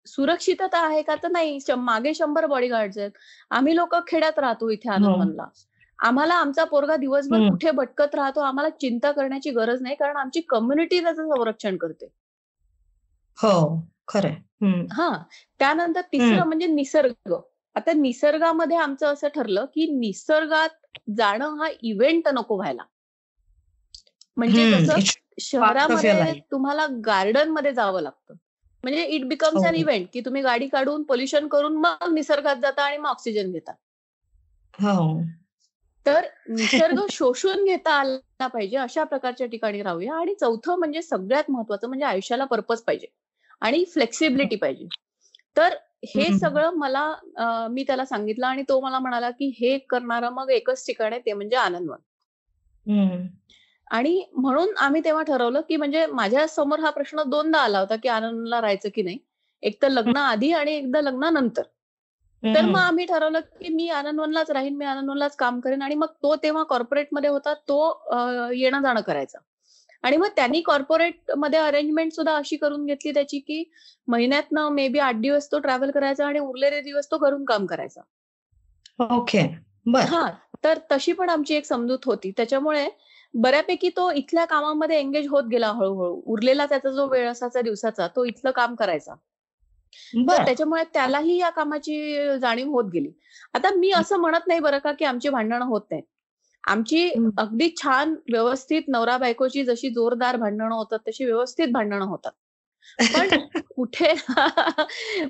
सुरक्षितता 0.06 0.86
आहे 0.86 1.02
का? 1.02 1.14
तर 1.14 1.28
नाही. 1.28 1.58
मागे 1.78 2.14
शंभर 2.14 2.46
बॉडीगार्ड 2.46 2.92
आहेत. 2.96 3.10
आम्ही 3.50 3.76
लोक 3.76 3.94
खेड्यात 4.08 4.38
राहतो 4.38 4.70
इथे 4.70 4.88
हो. 4.88 5.16
आम्हाला 6.02 6.34
आमचा 6.36 6.64
पोरगा 6.64 6.96
दिवसभर 6.96 7.40
कुठे 7.42 7.70
भटकत 7.72 8.14
राहतो 8.14 8.40
आम्हाला 8.42 8.68
चिंता 8.80 9.12
करण्याची 9.12 9.50
गरज 9.52 9.82
नाही 9.82 9.94
कारण 9.96 10.16
आमची 10.16 10.40
कम्युनिटी 10.48 11.00
त्याचं 11.00 11.28
संरक्षण 11.28 11.76
करते. 11.76 12.06
हो 13.38 13.50
खरंय 14.08 14.36
हा 14.92 15.08
त्यानंतर 15.60 16.00
तिसरं 16.12 16.44
म्हणजे 16.44 16.66
निसर्ग. 16.68 17.34
आता 17.76 17.92
निसर्गामध्ये 17.92 18.76
आमचं 18.76 19.12
असं 19.12 19.28
ठरलं 19.28 19.64
की 19.74 19.86
निसर्गात 19.90 20.98
जाणं 21.16 21.56
हा 21.58 21.68
इव्हेंट 21.82 22.28
नको 22.28 22.56
व्हायला. 22.56 22.82
म्हणजे 24.36 24.64
कसं 24.66 24.98
शहरामध्ये 25.40 26.32
तुम्हाला 26.52 26.86
गार्डनमध्ये 27.04 27.72
जावं 27.74 28.00
लागतं. 28.02 28.34
म्हणजे 28.84 29.04
इट 29.06 29.24
बिकम्स 29.28 29.64
अन 29.64 29.74
इव्हेंट 29.74 30.06
की 30.12 30.20
तुम्ही 30.20 30.42
गाडी 30.42 30.68
काढून 30.68 31.02
पोल्युशन 31.04 31.48
करून 31.48 31.76
मग 31.78 32.12
निसर्गात 32.14 32.56
जाता 32.56 32.84
आणि 32.84 32.96
मग 32.98 33.08
ऑक्सिजन 33.08 33.52
घेता. 33.52 33.72
हो. 34.74 35.02
तर 36.06 36.24
निसर्ग 36.48 37.00
शोषून 37.10 37.64
घेता 37.64 37.90
आला 37.92 38.46
पाहिजे 38.46 38.76
अशा 38.76 39.04
प्रकारच्या 39.04 39.46
ठिकाणी 39.46 39.82
राहूया. 39.82 40.14
आणि 40.14 40.34
चौथं 40.34 40.78
म्हणजे 40.78 41.02
सगळ्यात 41.02 41.50
महत्वाचं 41.50 41.88
म्हणजे 41.88 42.04
आयुष्याला 42.04 42.44
पर्पज 42.44 42.80
पाहिजे 42.80 43.06
आणि 43.62 43.84
फ्लेक्सिबिलिटी 43.84 44.56
पाहिजे. 44.56 44.86
तर 45.56 45.74
हे 46.06 46.30
सगळं 46.32 46.70
मला 46.76 47.68
मी 47.70 47.84
त्याला 47.86 48.04
सांगितलं 48.04 48.46
आणि 48.46 48.62
तो 48.68 48.80
मला 48.80 48.98
म्हणाला 48.98 49.30
की 49.30 49.52
हे 49.60 49.76
करणारं 49.90 50.30
मग 50.30 50.50
एकच 50.50 50.86
ठिकाण 50.86 51.12
आहे 51.12 51.20
ते 51.26 51.32
म्हणजे 51.32 51.56
आनंदवन 51.56 51.98
आणि 53.90 54.24
म्हणून 54.32 54.76
आम्ही 54.76 55.00
तेव्हा 55.04 55.22
ठरवलं 55.22 55.60
की 55.60 55.76
म्हणजे 55.76 56.06
माझ्यासमोर 56.06 56.80
हा 56.80 56.90
प्रश्न 56.90 57.22
दोनदा 57.26 57.58
आला 57.58 57.80
होता 57.80 57.96
की 57.96 58.08
आनंदला 58.08 58.60
राहायचं 58.60 58.88
की 58.94 59.02
नाही. 59.02 59.18
एक 59.62 59.82
तर 59.82 59.88
लग्न 59.88 60.16
आधी 60.16 60.52
आणि 60.52 60.72
एकदा 60.74 61.00
लग्नानंतर. 61.00 61.62
तर 62.42 62.66
मग 62.66 62.78
आम्ही 62.78 63.04
ठरवलं 63.06 63.40
की 63.40 63.68
मी 63.68 63.88
आनंदवनलाच 63.90 64.50
राहीन 64.50 64.76
मी 64.76 64.84
आनंदवनलाच 64.84 65.36
काम 65.36 65.60
करेन 65.60 65.82
आणि 65.82 65.94
मग 65.94 66.06
तो 66.22 66.34
तेव्हा 66.36 66.62
कॉर्पोरेटमध्ये 66.62 67.30
होता 67.30 67.54
तो 67.68 67.78
येणं 68.52 68.82
जाणं 68.82 69.00
करायचा. 69.00 69.38
आणि 70.04 70.16
मग 70.16 70.28
त्यांनी 70.36 70.60
कॉर्पोरेटमध्ये 70.60 71.58
अरेंजमेंट 71.58 72.12
सुद्धा 72.12 72.36
अशी 72.36 72.56
करून 72.56 72.86
घेतली 72.86 73.12
त्याची 73.14 73.38
की 73.38 73.62
महिन्यातनं 74.08 74.68
मे 74.68 74.88
बी 74.88 74.98
आठ 74.98 75.16
दिवस 75.16 75.50
तो 75.52 75.58
ट्रॅव्हल 75.58 75.90
करायचा 75.90 76.26
आणि 76.26 76.38
उरलेले 76.38 76.80
दिवस 76.80 77.10
तो 77.10 77.18
घरून 77.18 77.44
काम 77.44 77.66
करायचा. 77.66 78.00
ओके 79.00 79.38
हा 80.02 80.30
तर 80.64 80.78
तशी 80.92 81.12
पण 81.12 81.28
आमची 81.30 81.54
एक 81.54 81.64
समजूत 81.66 82.06
होती. 82.06 82.30
त्याच्यामुळे 82.36 82.88
बऱ्यापैकी 83.34 83.88
तो 83.88 84.10
इथल्या 84.10 84.44
कामामध्ये 84.44 84.98
एंगेज 84.98 85.28
होत 85.28 85.44
गेला 85.44 85.70
हळूहळू. 85.70 86.20
उरलेला 86.26 86.66
त्याचा 86.66 86.90
जो 86.90 87.06
वेळ 87.08 87.30
असायचा 87.30 87.60
दिवसाचा 87.60 88.06
तो 88.16 88.24
इथलं 88.24 88.50
काम 88.50 88.74
करायचा. 88.74 89.14
त्याच्यामुळे 90.36 90.84
त्यालाही 90.92 91.40
या 91.40 91.50
कामाची 91.50 92.16
जाणीव 92.38 92.68
होत 92.68 92.84
गेली. 92.84 93.10
आता 93.54 93.74
मी 93.74 93.90
असं 93.90 94.16
म्हणत 94.16 94.46
नाही 94.46 94.60
बरं 94.60 94.78
का 94.78 94.92
की 94.92 95.04
आमची 95.04 95.28
भांडणं 95.28 95.64
होत 95.64 95.80
नाहीत. 95.90 96.04
आमची 96.66 97.10
अगदी 97.38 97.74
छान 97.82 98.14
व्यवस्थित 98.32 98.82
नवरा 98.88 99.16
बायकोची 99.16 99.64
जशी 99.64 99.90
जोरदार 99.90 100.36
भांडणं 100.36 100.74
होतात 100.74 100.98
तशी 100.98 101.24
व्यवस्थित 101.24 101.68
भांडणं 101.68 102.04
होतात. 102.04 102.32
पण 103.14 103.28
कुठे 103.76 104.14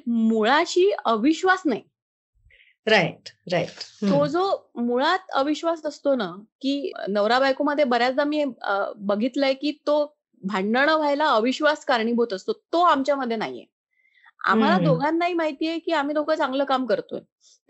मुळाशी 0.07 0.93
अविश्वास 1.05 1.63
नाही. 1.65 1.83
Right 2.87 3.29
right. 3.53 3.69
तो 4.11 4.27
जो 4.27 4.71
मुळात 4.75 5.19
अविश्वास 5.33 5.87
असतो 5.87 6.15
ना 6.15 6.33
की 6.61 6.93
नवरा 7.09 7.39
बायको 7.39 7.65
मध्ये 7.65 7.85
बऱ्याचदा 7.85 8.25
मी 8.25 8.45
बघितलंय 8.97 9.55
की 9.55 9.71
तो 9.71 10.17
भांडणं 10.43 10.97
व्हायला 10.97 11.29
अविश्वास 11.29 11.85
कारणीभूत 11.85 12.33
असतो. 12.33 12.53
तो 12.53 12.81
आमच्यामध्ये 12.81 13.37
नाहीये. 13.37 13.65
आम्हाला 14.45 14.79
दोघांनाही 14.79 15.35
माहितीये 15.35 15.79
की 15.79 15.93
आम्ही 15.93 16.15
दोघं 16.15 16.35
चांगलं 16.35 16.65
काम 16.65 16.87
करतोय. 16.87 17.21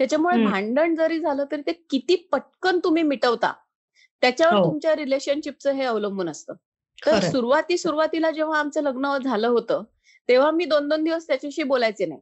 त्याच्यामुळे 0.01 0.37
भांडण 0.45 0.95
जरी 0.95 1.19
झालं 1.21 1.45
तरी 1.53 1.63
ते 1.63 1.73
किती 1.91 2.17
पटकन 2.33 2.79
तुम्ही 2.85 3.03
मिटवता 3.03 3.53
त्याच्यावर 4.23 4.55
हो. 4.55 4.65
तुमच्या 4.65 4.95
रिलेशनशिपचं 4.97 5.73
हे 5.73 5.85
अवलंबून 5.85 6.29
असतं. 6.29 6.55
तर 6.99 7.21
सुरुवाती 7.21 7.79
सुरुवातीला 7.79 8.31
जेव्हा 8.31 8.59
आमचं 8.59 8.83
लग्न 8.83 9.17
झालं 9.19 9.49
होतं 9.49 9.83
तेव्हा 10.29 10.51
मी 10.51 10.65
दोन 10.65 10.89
दोन 10.89 11.05
दिवस 11.05 11.27
त्याच्याशी 11.27 11.63
बोलायचे 11.63 12.07
नाही. 12.07 12.21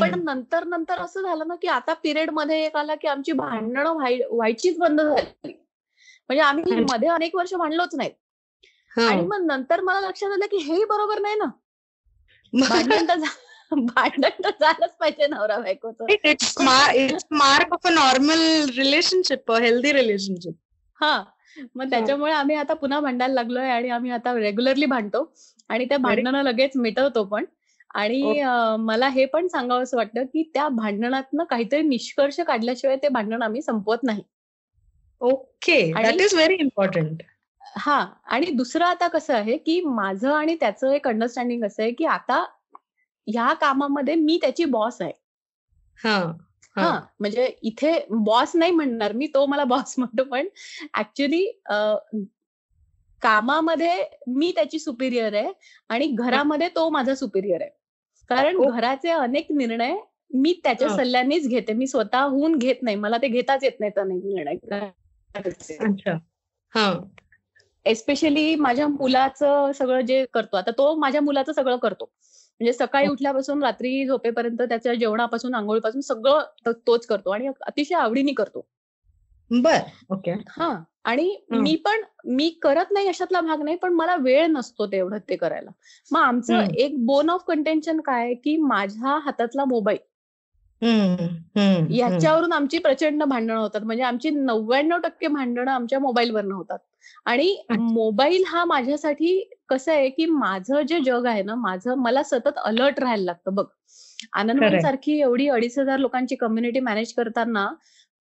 पण 0.00 0.22
नंतर 0.24 0.64
नंतर 0.64 0.98
असं 0.98 1.22
झालं 1.22 1.48
ना 1.48 1.54
की 1.54 1.68
आता 1.68 1.92
पिरियडमध्ये 1.94 2.64
एक 2.64 2.76
आला 2.76 2.94
की 2.94 3.08
आमची 3.08 3.32
भांडणं 3.32 3.92
व्हायचीच 4.30 4.78
बंद 4.78 5.00
झाली. 5.00 5.52
म्हणजे 6.30 6.42
आम्ही 6.42 6.80
मध्ये 6.84 7.08
अनेक 7.08 7.34
वर्ष 7.36 7.54
भांडलोच 7.54 7.94
नाही 7.94 8.10
आणि 8.96 9.20
हो. 9.20 9.26
मग 9.26 9.44
नंतर 9.46 9.80
मला 9.80 10.00
लक्षात 10.00 10.32
आलं 10.32 10.46
की 10.46 10.56
हे 10.56 10.84
बरोबर 10.84 11.18
नाही 11.18 11.34
ना. 11.34 11.50
भांडण 12.52 13.06
भांडण 13.72 14.42
तर 14.44 14.50
झालंच 14.60 14.90
पाहिजे 14.96 15.26
नवरा 15.26 15.58
बायकोचं. 15.58 16.06
It's 16.08 17.24
mark 17.30 17.72
of 17.72 17.86
a 17.86 17.90
normal 17.90 18.40
relationship 18.76 19.52
healthy 19.52 19.92
relationship 19.92 20.54
हा. 21.00 21.22
मग 21.74 21.90
त्याच्यामुळे 21.90 22.32
आम्ही 22.32 22.56
आता 22.56 22.74
पुन्हा 22.74 23.00
भांडायला 23.00 23.34
लागलोय 23.34 23.68
आणि 23.70 23.88
आम्ही 23.88 24.10
आता 24.10 24.34
रेग्युलरली 24.34 24.86
भांडतो. 24.86 25.32
आणि 25.68 25.84
त्या 25.84 25.98
भांडणं 25.98 26.42
लगेच 26.42 26.76
मिटवतो 26.76 27.24
पण. 27.24 27.44
आणि 27.94 28.42
मला 28.78 29.08
हे 29.08 29.24
पण 29.26 29.46
सांगावंसं 29.48 29.96
वाटतं 29.96 30.24
की 30.24 30.50
त्या 30.54 30.68
भांडणातनं 30.68 31.44
काहीतरी 31.44 31.82
निष्कर्ष 31.82 32.40
काढल्याशिवाय 32.40 32.96
ते 32.96 33.08
भांडण 33.08 33.42
आम्ही 33.42 33.62
संपवत 33.62 34.02
नाही. 34.02 34.22
Okay 35.20 35.80
that 35.92 36.20
is 36.20 36.34
very 36.34 36.54
important 36.54 37.22
हा. 37.62 38.04
आणि 38.26 38.50
दुसरं 38.50 38.84
आता 38.84 39.08
कसं 39.08 39.34
आहे 39.34 39.56
की 39.56 39.80
माझं 39.80 40.32
आणि 40.32 40.56
त्याचं 40.60 40.92
एक 40.92 41.08
अंडरस्टँडिंग 41.08 41.64
असं 41.64 41.82
आहे 41.82 41.92
की 41.92 42.04
आता 42.04 42.44
ह्या 43.26 43.52
कामामध्ये 43.52 44.14
मी 44.14 44.38
त्याची 44.42 44.64
बॉस 44.64 45.00
आहे. 45.02 45.12
हा 46.76 47.00
म्हणजे 47.20 47.46
इथे 47.62 47.92
बॉस 48.10 48.54
नाही 48.56 48.72
म्हणणार 48.72 49.12
मी 49.12 49.26
तो 49.26 49.46
मला 49.46 49.64
बॉस 49.64 49.94
म्हणतो. 49.98 50.24
पण 50.24 50.48
ऍक्च्युली 50.98 51.44
कामामध्ये 53.22 53.92
मी 54.26 54.52
त्याची 54.56 54.78
सुपिरियर 54.78 55.34
आहे 55.34 55.52
आणि 55.88 56.06
घरामध्ये 56.06 56.68
तो 56.68 56.88
माझा 56.90 57.14
सुपिरियर 57.14 57.60
आहे. 57.60 57.70
कारण 58.28 58.60
घराचे 58.70 59.10
अनेक 59.10 59.46
निर्णय 59.52 59.96
मी 60.34 60.60
त्याच्या 60.64 60.88
सल्ल्यानेच 60.96 61.48
घेते. 61.48 61.72
मी 61.72 61.86
स्वतःहून 61.86 62.56
घेत 62.56 62.82
नाही. 62.82 62.96
मला 62.96 63.16
ते 63.22 63.28
घेताच 63.28 63.64
येत 63.64 63.80
नाहीत 63.80 63.98
अनेक 63.98 64.24
निर्णय. 64.24 64.54
एस्पेशली 67.86 68.54
माझ्या 68.54 68.86
मुलाचं 68.88 69.72
सगळं 69.72 70.00
जे 70.00 70.24
करतो. 70.34 70.56
आता 70.56 70.70
तो 70.70 70.94
माझ्या 70.96 71.20
मुलाचं 71.20 71.52
सगळं 71.52 71.76
करतो. 71.76 72.10
म्हणजे 72.60 72.72
सकाळी 72.72 73.08
उठल्यापासून 73.08 73.62
रात्री 73.62 74.04
झोपेपर्यंत 74.06 74.62
त्याच्या 74.62 74.94
जेवणापासून 74.94 75.54
आंघोळीपासून 75.54 76.00
सगळं 76.02 76.70
तोच 76.86 77.06
करतो 77.06 77.30
आणि 77.30 77.48
अतिशय 77.60 77.94
आवडीने 77.96 78.32
करतो. 78.32 78.66
बर 79.50 79.80
ओके. 80.10 80.30
हा 80.50 80.68
आणि 81.04 81.36
मी 81.52 81.74
पण 81.84 82.02
मी 82.28 82.48
करत 82.62 82.92
नाही 82.92 83.08
अशातला 83.08 83.40
भाग 83.40 83.62
नाही 83.62 83.76
पण 83.76 83.92
मला 83.94 84.14
वेळ 84.20 84.46
नसतो 84.48 84.86
तेवढं 84.86 85.18
ते 85.28 85.36
करायला. 85.36 85.70
मग 86.10 86.20
आमचं 86.20 86.62
एक 86.76 87.04
बोन 87.06 87.30
ऑफ 87.30 87.44
कंटेन्शन 87.46 88.00
काय 88.02 88.34
की 88.36 88.56
माझ्या 88.58 89.18
हातातला 89.24 89.64
मोबाईल 89.66 89.98
याच्यावरून 91.90 92.52
आमची 92.52 92.78
प्रचंड 92.78 93.22
भांडणं 93.24 93.56
होतात. 93.56 93.80
म्हणजे 93.80 94.02
आमची 94.04 94.30
नव्याण्णव 94.30 94.98
टक्के 94.98 95.28
भांडणं 95.28 95.70
आमच्या 95.70 95.98
मोबाईलवरनं 96.00 96.54
होतात. 96.54 96.78
आणि 97.26 97.56
मोबाईल 97.70 98.44
हा 98.46 98.64
माझ्यासाठी 98.64 99.38
कसं 99.68 99.92
आहे 99.92 100.08
की 100.10 100.26
माझं 100.26 100.82
जे 100.82 100.98
जग 101.00 101.26
आहे 101.26 101.42
ना 101.42 101.54
माझं 101.54 101.94
मला 101.94 102.22
सतत 102.22 102.58
अलर्ट 102.64 103.00
राहायला 103.00 103.24
लागतं 103.24 103.54
बघ. 103.54 103.64
आनंद 104.32 104.58
सारखी 104.82 105.20
एवढी 105.20 105.48
अडीच 105.48 105.78
हजार 105.78 105.98
लोकांची 105.98 106.36
कम्युनिटी 106.36 106.80
मॅनेज 106.80 107.12
करताना 107.14 107.66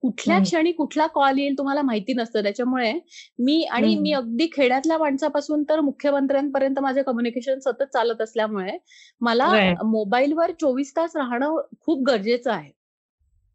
कुठल्या 0.03 0.39
क्षणी 0.39 0.71
कुठला 0.73 1.07
कॉल 1.07 1.39
येईल 1.39 1.57
तुम्हाला 1.59 1.83
माहिती 1.83 2.13
नसतं. 2.15 2.43
त्याच्यामुळे 2.43 2.93
मी 3.39 3.63
आणि 3.65 3.95
मी 3.97 4.13
अगदी 4.13 4.49
खेड्यातल्या 4.53 4.99
माणसापासून 4.99 5.63
तर 5.69 5.81
मुख्यमंत्र्यांपर्यंत 5.81 6.79
माझं 6.79 7.03
कम्युनिकेशन 7.03 7.59
सतत 7.59 7.93
चालत 7.93 8.23
असल्यामुळे 8.23 8.77
मला 9.21 9.51
मोबाईलवर 9.85 10.51
चोवीस 10.61 10.97
तास 10.97 11.17
राहणं 11.17 11.61
खूप 11.81 12.03
गरजेचं 12.07 12.51
आहे. 12.53 12.71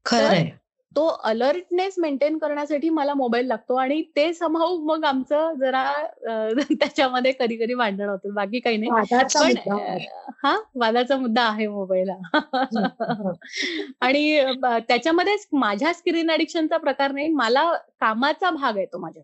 खरं 0.05 0.45
तो 0.97 1.05
अलर्टनेस 1.07 1.95
मेंटेन 1.97 2.37
करण्यासाठी 2.37 2.89
मला 2.89 3.13
मोबाईल 3.13 3.47
लागतो 3.47 3.75
आणि 3.75 4.01
ते 4.15 4.33
समहाऊ 4.33 4.77
मग 4.77 5.03
आमचं 5.05 5.53
जरा 5.53 5.83
त्याच्यामध्ये 6.71 7.31
कधी 7.31 7.55
कधी 7.55 7.73
भांडण 7.73 8.09
होतं 8.09 8.33
बाकी 8.33 8.59
काही 8.59 8.77
नाही. 8.77 8.91
पण 9.39 9.57
हा 10.43 10.57
वादाचा 10.75 11.17
मुद्दा 11.17 11.43
आहे 11.43 11.67
मोबाईल 11.67 12.09
आणि 14.01 14.41
त्याच्यामध्येच 14.87 15.47
माझ्या 15.51 15.93
स्क्रीन 15.93 16.31
अडिक्शनचा 16.31 16.77
प्रकार 16.77 17.11
नाही 17.11 17.27
मला 17.27 17.73
कामाचा 17.99 18.49
भाग 18.49 18.77
आहे 18.77 18.85
तो 18.85 18.97
माझ्या 18.97 19.23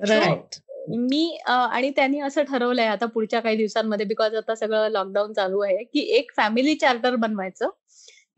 राईट 0.00 0.60
मी 0.88 1.38
आणि 1.48 1.90
त्यांनी 1.90 2.20
असं 2.20 2.42
ठरवलंय 2.42 2.86
आता 2.86 3.06
पुढच्या 3.06 3.40
काही 3.40 3.56
दिवसांमध्ये 3.56 4.06
बिकॉज 4.06 4.34
आता 4.34 4.54
सगळं 4.54 4.88
लॉकडाऊन 4.88 5.32
चालू 5.32 5.60
आहे 5.60 5.84
की 5.84 6.00
एक 6.00 6.32
फॅमिली 6.36 6.74
चार्टर 6.74 7.16
बनवायचं. 7.16 7.68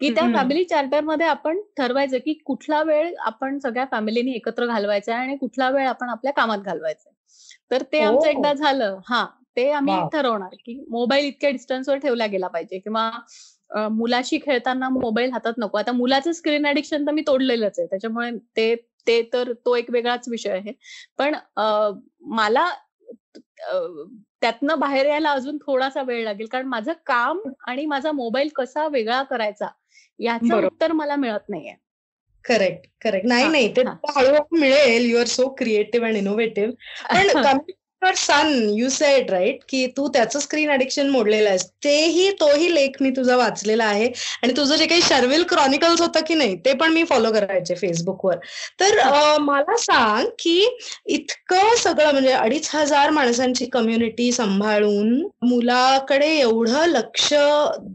की 0.00 0.10
त्या 0.10 0.26
फॅमिली 0.32 0.64
चार्टरमध्ये 0.64 1.26
आपण 1.26 1.60
ठरवायचं 1.76 2.18
की 2.24 2.32
कुठला 2.46 2.82
वेळ 2.82 3.12
आपण 3.26 3.58
सगळ्या 3.58 3.84
फॅमिलीने 3.90 4.32
एकत्र 4.32 4.66
घालवायचा 4.66 5.14
आहे 5.14 5.22
आणि 5.22 5.36
कुठला 5.36 5.68
वेळ 5.70 5.86
आपण 5.88 6.08
आपल्या 6.08 6.32
कामात 6.32 6.58
घालवायचा 6.60 7.10
तर 7.70 7.82
ते 7.92 8.00
आमचं 8.00 8.28
एकदा 8.28 8.52
झालं. 8.54 8.98
हा 9.06 9.24
ते 9.56 9.70
आम्ही 9.72 9.94
ठरवणार 10.12 10.54
की 10.56 10.74
मोबाईल 10.90 11.24
इतक्या 11.26 11.50
डिस्टन्सवर 11.50 11.96
ठेवला 11.98 12.26
गेला 12.26 12.48
पाहिजे 12.48 12.78
किंवा 12.78 13.10
मुलाशी 13.90 14.38
खेळताना 14.42 14.88
मोबाईल 14.88 15.32
हातात 15.32 15.52
नको. 15.58 15.78
आता 15.78 15.92
मुलाचं 15.92 16.32
स्क्रीन 16.32 16.66
ऍडिक्शन 16.66 17.06
तर 17.06 17.12
मी 17.12 17.22
तोडलेलंच 17.26 17.78
आहे. 17.78 17.86
त्याच्यामुळे 17.88 18.30
ते 18.56 18.74
ते 19.06 19.20
तर 19.32 19.52
तो 19.66 19.74
एक 19.76 19.90
वेगळाच 19.90 20.28
विषय 20.28 20.50
आहे. 20.52 20.72
पण 21.18 21.34
मला 22.32 22.68
त्यातनं 24.42 24.78
बाहेर 24.80 25.06
यायला 25.06 25.30
अजून 25.32 25.56
थोडासा 25.66 26.02
वेळ 26.02 26.22
लागेल. 26.24 26.46
कारण 26.48 26.66
माझं 26.68 26.92
काम 27.06 27.40
आणि 27.68 27.86
माझा 27.86 28.12
मोबाईल 28.12 28.48
कसा 28.56 28.86
वेगळा 28.88 29.22
करायचा 29.30 29.68
याचं 30.18 30.66
उत्तर 30.66 30.92
मला 30.92 31.16
मिळत 31.16 31.48
नाहीये. 31.48 31.74
Correct 32.44 32.86
correct. 33.00 33.26
नाही 33.26 33.48
नाही. 33.48 33.76
ते 33.76 33.82
हळूहळू 34.16 34.56
मिळेल. 34.58 35.10
You 35.10 35.18
are 35.18 35.26
so 35.26 35.48
creative 35.54 36.06
and 36.06 36.16
innovative 36.16 36.72
पण 37.34 37.58
your 38.02 38.14
son 38.16 38.48
you 38.72 38.88
said 38.88 39.30
right 39.30 39.60
की 39.68 39.86
तू 39.96 40.06
त्याचं 40.08 40.38
स्क्रीन 40.40 40.70
अडिक्शन 40.70 41.08
मोडलेलं 41.10 41.48
आहेस. 41.48 41.64
तेही 41.84 42.30
तोही 42.40 42.74
लेख 42.74 42.96
मी 43.00 43.10
तुझा 43.10 43.36
वाचलेला 43.36 43.84
आहे. 43.84 44.06
आणि 44.42 44.52
तुझं 44.56 44.76
जे 44.76 44.86
काही 44.86 45.02
शर्विल 45.02 45.42
क्रॉनिकल्स 45.48 46.00
होतं 46.00 46.20
की 46.26 46.34
नाही 46.34 46.54
ते 46.64 46.72
पण 46.78 46.92
मी 46.92 47.02
फॉलो 47.04 47.30
करायचे 47.32 47.74
फेसबुकवर 47.74 48.36
तर 48.80 48.98
मला 49.40 49.76
सांग 49.78 50.26
की 50.38 50.76
इतकं 51.08 51.74
सगळं 51.78 52.12
म्हणजे 52.12 52.32
अडीच 52.32 52.68
हजार 52.74 53.10
माणसांची 53.10 53.66
कम्युनिटी 53.72 54.30
सांभाळून 54.32 55.12
मुलाकडे 55.42 56.28
एवढं 56.38 56.86
लक्ष 56.88 57.32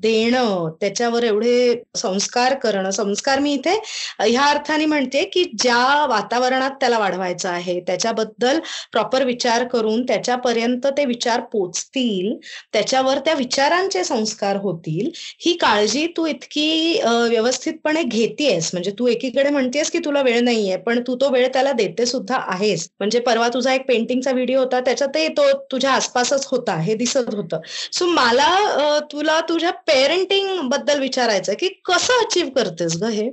देणं 0.04 0.70
त्याच्यावर 0.82 1.24
एवढे 1.24 1.74
संस्कार 1.98 2.54
करणं 2.64 2.90
संस्कार 2.92 3.40
मी 3.40 3.54
इथे 3.54 3.78
ह्या 4.22 4.46
अर्थाने 4.46 4.86
म्हणते 4.86 5.24
की 5.34 5.44
ज्या 5.60 6.06
वातावरणात 6.10 6.72
त्याला 6.80 7.00
वाढवायचं 7.00 7.50
आहे 7.50 7.80
त्याच्याबद्दल 7.88 8.60
प्रॉपर 8.92 9.24
विचार 9.24 9.68
करून 9.68 9.93
त्याच्यापर्यंत 10.02 10.88
ते 10.98 11.06
विचार 11.06 11.42
पोचतील 11.54 12.34
त्याच्यावर 12.74 13.20
त्या 13.20 13.34
विचारांचे 13.34 14.04
संस्कार 14.04 14.58
होतील 14.58 15.10
ही 15.46 15.54
काळजी 15.54 16.06
तू 16.18 16.26
इतकी 16.26 17.00
व्यवस्थितपणे 17.30 18.04
घेतेस 18.04 18.70
म्हणजे 18.74 18.92
तू 19.00 19.08
एकीकडे 19.08 19.50
म्हणतेस 19.50 19.92
की 19.92 20.00
तुला 20.06 20.22
वेळ 20.22 20.40
नाहीये 20.42 20.78
पण 20.78 21.02
तू 21.08 21.16
तो 21.22 21.30
वेळ 21.30 21.48
त्याला 21.54 21.72
देते 21.72 22.06
सुद्धा 22.06 22.38
आहेस. 22.48 22.88
म्हणजे 23.00 23.20
परवा 23.20 23.48
तुझा 23.54 23.74
एक 23.74 23.86
पेंटिंगचा 23.88 24.32
व्हिडिओ 24.32 24.60
होता 24.60 24.80
त्याच्यातही 24.80 25.28
तो 25.28 25.52
तुझ्या 25.72 25.92
आसपासच 25.92 26.46
होता 26.52 26.76
हे 26.82 26.96
दिसत 26.96 27.34
होतं. 27.36 27.60
सो 27.94 28.06
मला 28.08 29.00
तुला 29.12 29.40
तुझ्या 29.50 29.72
पेरेंटिंगबद्दल 29.88 31.00
विचारायचं 31.00 31.54
की 31.60 31.68
कसं 31.86 32.22
अचीव्ह 32.26 32.52
करतेस 32.56 32.98
ग 33.02 33.10
हे? 33.10 33.30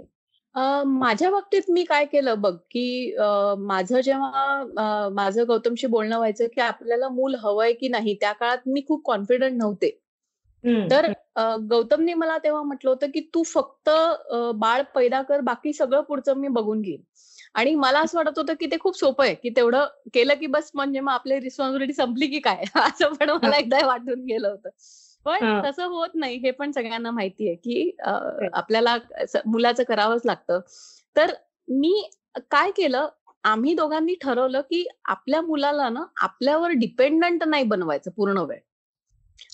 माझ्या 0.54 1.30
बाबतीत 1.30 1.70
मी 1.70 1.82
काय 1.84 2.04
केलं 2.06 2.40
बघ, 2.40 2.54
की 2.70 3.14
माझं 3.60 4.00
जेव्हा 4.00 5.08
माझं 5.10 5.44
गौतमशी 5.48 5.86
बोलणं 5.88 6.16
व्हायचं, 6.16 6.46
की 6.46 6.60
आपल्याला 6.60 7.08
मूल 7.10 7.34
हवंय 7.36 7.72
की 7.74 7.88
नाही, 7.88 8.14
त्या 8.16 8.32
काळात 8.32 8.58
मी 8.66 8.82
खूप 8.88 9.02
कॉन्फिडंट 9.04 9.56
नव्हते. 9.56 9.90
तर 10.90 11.06
गौतमने 11.64 12.14
मला 12.14 12.36
तेव्हा 12.38 12.62
म्हटलं 12.62 12.90
होतं, 12.90 13.10
की 13.10 13.20
"तू 13.34 13.42
फक्त 13.44 13.90
बाळ 14.56 14.82
पैदा 14.94 15.20
कर, 15.22 15.40
बाकी 15.42 15.72
सगळं 15.72 16.00
पुढचं 16.02 16.36
मी 16.36 16.48
बघून 16.50 16.80
घेईन." 16.82 17.02
आणि 17.54 17.74
मला 17.76 18.00
असं 18.00 18.18
वाटत 18.18 18.38
होतं, 18.38 18.54
की 18.54 18.66
ते 18.66 18.76
खूप 18.80 18.96
सोपं 18.96 19.24
आहे, 19.24 19.34
की 19.34 19.50
तेवढं 19.50 19.86
केलं 20.14 20.34
की 20.34 20.46
बस 20.48 20.70
म्हणजे 20.74 21.00
मग 21.00 21.12
आपली 21.12 21.38
रिस्पॉन्सिबिलिटी 21.40 21.92
संपली 21.94 22.26
की 22.28 22.38
काय? 22.40 22.62
असं 22.94 23.14
पण 23.14 23.30
मला 23.32 23.56
एकदा 23.58 23.86
वाटून 23.86 24.24
गेलं 24.24 24.48
होतं. 24.48 24.68
पण 25.24 25.60
तसं 25.64 25.84
होत 25.84 26.08
नाही 26.14 26.36
हे 26.36 26.50
पण 26.50 26.72
सगळ्यांना 26.72 27.10
माहिती 27.10 27.46
आहे 27.46 27.56
की 27.56 27.96
आपल्याला 28.52 28.96
मुलाचं 29.46 29.82
करावंच 29.82 30.22
लागतं. 30.24 30.60
तर 31.16 31.34
मी 31.68 32.10
काय 32.50 32.70
केलं 32.70 33.08
आम्ही 33.44 33.74
दोघांनी 33.74 34.14
ठरवलं 34.14 34.60
की 34.60 34.86
आपल्या 35.04 35.40
मुलाला 35.40 35.88
ना 35.88 36.04
आपल्यावर 36.16 36.70
डिपेंडंट 36.70 37.44
नाही 37.44 37.64
बनवायचं 37.64 38.10
पूर्ण 38.10 38.38
वेळ. 38.38 38.58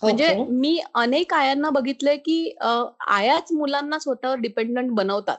म्हणजे 0.02 0.34
मी 0.48 0.78
अनेक 0.94 1.34
आयांना 1.34 1.70
बघितलंय 1.70 2.16
की 2.16 2.56
आयाच 3.06 3.52
मुलांना 3.52 3.98
स्वतःवर 3.98 4.36
डिपेंडंट 4.36 4.90
बनवतात. 4.90 5.36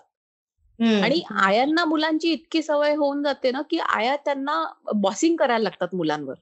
आणि 0.80 1.22
आयांना 1.36 1.86
मुलांची 1.86 2.32
इतकी 2.32 2.62
सवय 2.62 2.96
होऊन 2.96 3.24
जाते 3.24 3.52
ना 3.52 3.62
की 3.62 3.80
आया 3.80 4.16
त्यांना 4.16 4.64
बॉसिंग 4.96 5.36
करायला 5.36 5.64
लागतात 5.64 5.96
मुलांवर. 5.96 6.34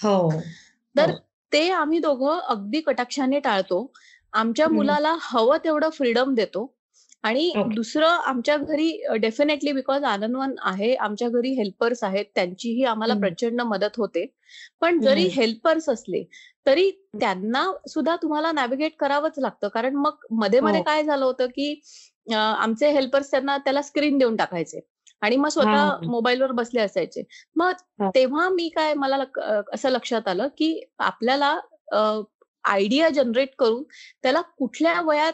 हो. 0.00 0.30
तर 0.96 1.10
ते 1.52 1.68
आम्ही 1.70 1.98
दोघं 1.98 2.38
अगदी 2.48 2.80
कटाक्षाने 2.80 3.38
टाळतो. 3.40 3.90
आमच्या 4.32 4.68
मुलाला 4.68 5.16
हवं 5.22 5.56
तेवढं 5.64 5.90
फ्रीडम 5.90 6.34
देतो. 6.34 6.72
आणि 7.24 7.50
दुसरं 7.66 8.08
आमच्या 8.26 8.56
घरी 8.56 8.90
डेफिनेटली 9.20 9.72
बिकॉज 9.72 10.04
आनंदवन 10.04 10.54
आहे 10.64 10.94
आमच्या 10.96 11.28
घरी 11.28 11.50
हेल्पर्स 11.54 12.02
आहेत 12.04 12.24
त्यांचीही 12.34 12.84
आम्हाला 12.84 13.14
प्रचंड 13.14 13.60
मदत 13.62 13.96
होते. 13.96 14.24
पण 14.80 15.00
जरी 15.00 15.26
हेल्पर्स 15.32 15.88
असले 15.88 16.22
तरी 16.66 16.90
त्यांना 17.20 17.64
सुद्धा 17.88 18.16
तुम्हाला 18.16 18.52
नॅव्हिगेट 18.52 18.92
करावंच 18.98 19.38
लागतं. 19.38 19.68
कारण 19.68 19.94
मग 19.96 20.24
मध्ये 20.30 20.60
मध्ये 20.60 20.80
हो. 20.80 20.84
काय 20.84 21.02
झालं 21.04 21.24
होतं 21.24 21.46
की 21.46 21.74
आमचे 22.34 22.90
हेल्पर्स 22.90 23.30
त्यांना 23.30 23.56
त्याला 23.58 23.82
स्क्रीन 23.82 24.18
देऊन 24.18 24.36
टाकायचे. 24.36 24.80
आणि 25.22 25.36
मग 25.36 25.48
स्वतः. 25.48 25.96
मोबाईलवर 26.06 26.52
बसले 26.52 26.80
असायचे. 26.80 27.22
मग. 27.56 27.72
तेव्हा 28.14 28.48
मी 28.48 28.68
काय 28.68 28.94
मला 28.94 29.24
असं 29.74 29.88
लक्षात 29.90 30.28
आलं 30.28 30.48
की 30.58 30.80
आपल्याला 30.98 31.58
आयडिया 32.64 33.08
जनरेट 33.08 33.54
करून 33.58 33.82
त्याला 34.22 34.40
कुठल्या 34.58 35.00
वयात 35.00 35.32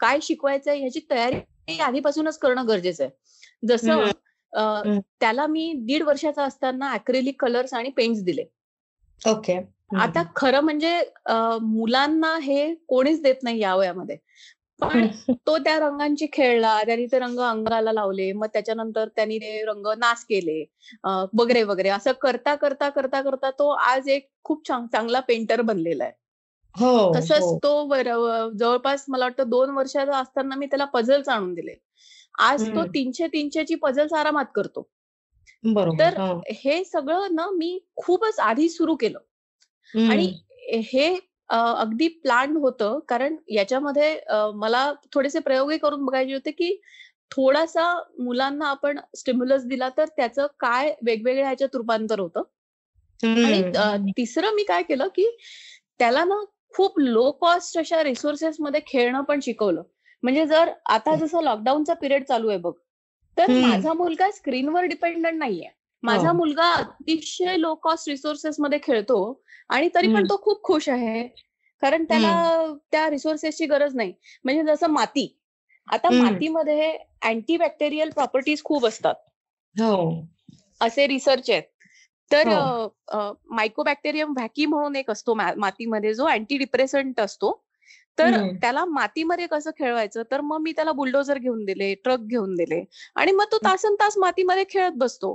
काय 0.00 0.18
शिकवायचंय 0.22 0.78
ह्याची 0.78 1.00
तयारी 1.10 1.78
आधीपासूनच 1.80 2.38
करणं 2.38 2.66
गरजेचं 2.68 3.04
आहे. 3.04 3.66
जसं. 3.66 4.10
त्याला 5.20 5.46
मी 5.46 5.72
दीड 5.76 6.02
वर्षाचा 6.02 6.42
असताना 6.44 6.90
अक्रेलिक 6.92 7.40
कलर्स 7.42 7.72
आणि 7.74 7.90
पेंट्स 7.90 8.22
दिले. 8.22 8.44
ओके. 9.20 9.58
आता 10.00 10.22
खरं 10.36 10.60
म्हणजे 10.60 10.98
मुलांना 11.62 12.36
हे 12.42 12.74
कोणीच 12.88 13.22
देत 13.22 13.42
नाही 13.42 13.60
या 13.60 13.74
वयामध्ये. 13.76 14.16
पण 14.80 15.06
तो 15.46 15.56
त्या 15.58 15.78
रंगांची 15.78 16.26
खेळला 16.32 16.82
त्यांनी 16.86 17.06
ते 17.06 17.18
रंग 17.18 17.38
अंगाला 17.38 17.92
लावले 17.92 18.32
मग 18.32 18.46
त्याच्यानंतर 18.52 19.08
त्यांनी 19.08 19.38
ते 19.38 19.64
रंग 19.64 19.86
नाश 19.98 20.24
केले 20.24 20.64
वगैरे 21.38 21.62
वगैरे 21.62 21.88
असं 21.88 22.12
करता 22.12 22.54
करता 22.54 22.88
करता 22.88 23.20
करता 23.22 23.50
तो 23.50 23.68
आज 23.68 24.08
एक 24.08 24.28
खूप 24.44 24.66
चांग- 24.68 24.86
चांगला 24.92 25.20
पेंटर 25.20 25.60
बनलेला 25.60 26.04
आहे 26.04 26.12
हो 26.74 27.12
तसंच 27.14 27.42
हो. 27.42 27.58
तो 27.62 28.50
जवळपास 28.50 29.04
मला 29.08 29.24
वाटतं 29.24 29.48
दोन 29.48 29.70
वर्षाचा 29.70 30.18
असताना 30.18 30.54
मी 30.54 30.66
त्याला 30.66 30.84
पझल्स 30.84 31.28
आणून 31.28 31.54
दिले 31.54 31.74
आज 32.38 32.68
तो. 32.68 32.84
तीनशे 32.84 33.26
तीनशेची 33.26 33.74
पझल्स 33.74 34.12
आरामात 34.12 34.44
करतो 34.54 34.88
तर 35.98 36.16
हा. 36.18 36.32
हे 36.52 36.82
सगळं 36.84 37.34
ना 37.34 37.46
मी 37.50 37.78
खूपच 37.96 38.38
आधी 38.40 38.68
सुरू 38.68 38.94
केलं. 38.96 39.18
आणि 40.10 40.26
हे 40.84 41.14
अगदी 41.50 42.08
प्लॅन 42.22 42.56
होतं. 42.56 42.98
कारण 43.08 43.36
याच्यामध्ये 43.50 44.18
मला 44.54 44.92
थोडेसे 45.14 45.38
प्रयोगही 45.38 45.78
करून 45.78 46.04
बघायचे 46.04 46.32
होते 46.34 46.50
की 46.50 46.76
थोडासा 47.30 47.92
मुलांना 48.18 48.66
आपण 48.66 48.98
स्टिम्युलस 49.16 49.64
दिला 49.66 49.88
तर 49.96 50.04
त्याचं 50.16 50.46
काय 50.60 50.94
वेगवेगळ्या 51.06 51.46
ह्याच्यात 51.46 51.76
रूपांतर 51.76 52.20
होतं. 52.20 52.42
आणि. 53.36 53.62
तिसरं 54.16 54.54
मी 54.54 54.62
काय 54.64 54.82
केलं 54.82 55.08
की 55.08 55.28
त्याला 55.98 56.24
ना 56.24 56.40
खूप 56.74 56.98
लो 56.98 57.30
कॉस्ट 57.40 57.78
अशा 57.78 58.02
रिसोर्सेस 58.04 58.56
मध्ये 58.60 58.80
खेळणं 58.86 59.22
पण 59.22 59.40
शिकवलं. 59.40 59.82
म्हणजे 60.22 60.46
जर 60.46 60.70
आता 60.86 61.14
जसं 61.16 61.42
लॉकडाऊनचा 61.42 61.94
पिरियड 61.94 62.24
चालू 62.24 62.48
आहे 62.48 62.58
बघ 62.58 62.72
तर. 63.36 63.52
माझा 63.52 63.92
मुलगा 63.92 64.30
स्क्रीनवर 64.30 64.84
डिपेंडंट 64.84 65.38
नाहीये. 65.38 65.68
माझा 66.04 66.32
हो. 66.32 66.32
मुलगा 66.32 66.70
अतिशय 66.74 67.56
लो 67.56 67.74
कॉस्ट 67.82 68.08
रिसोर्सेस 68.08 68.56
मध्ये 68.58 68.78
खेळतो 68.82 69.18
आणि 69.70 69.88
तरी 69.94 70.08
पण. 70.08 70.24
तो 70.24 70.36
खूप 70.42 70.62
खुश 70.64 70.88
आहे. 70.88 71.26
कारण 71.82 72.04
त्याला 72.04 72.32
त्या 72.92 73.08
रिसोर्सेसची 73.10 73.66
गरज 73.66 73.94
नाही. 73.96 74.12
म्हणजे 74.44 74.62
जसं 74.64 74.90
माती. 74.90 75.26
आता. 75.88 76.10
मातीमध्ये 76.12 76.90
अँटीबॅक्टेरियल 77.22 78.10
प्रॉपर्टीज 78.10 78.62
खूप 78.64 78.86
असतात. 78.86 79.14
हो. 79.76 79.94
असे 80.80 81.06
रिसर्च 81.06 81.50
आहेत. 81.50 81.62
तर 82.30 82.48
हो. 82.48 82.60
मायकोबॅक्टेरियम 83.50 84.32
व्हॅकी 84.32 84.66
म्हणून 84.66 84.96
एक 84.96 85.10
असतो 85.10 85.34
मातीमध्ये 85.34 86.14
जो 86.14 86.24
अँटी 86.26 86.58
डिप्रेसंट 86.58 87.20
असतो. 87.20 87.52
तर. 88.18 88.36
त्याला 88.62 88.84
मातीमध्ये 88.84 89.46
कसं 89.46 89.70
खेळवायचं? 89.78 90.22
तर 90.30 90.40
मग 90.40 90.58
मी 90.60 90.72
त्याला 90.72 90.92
बुलडोजर 90.92 91.38
घेऊन 91.38 91.64
दिले 91.64 91.94
ट्रक 91.94 92.20
घेऊन 92.20 92.54
दिले. 92.54 92.82
आणि 93.16 93.32
मग 93.32 93.44
तो 93.52 93.58
तासन 93.58 93.94
तास 93.94 94.18
मातीमध्ये 94.18 94.64
खेळत 94.70 94.92
बसतो. 94.96 95.34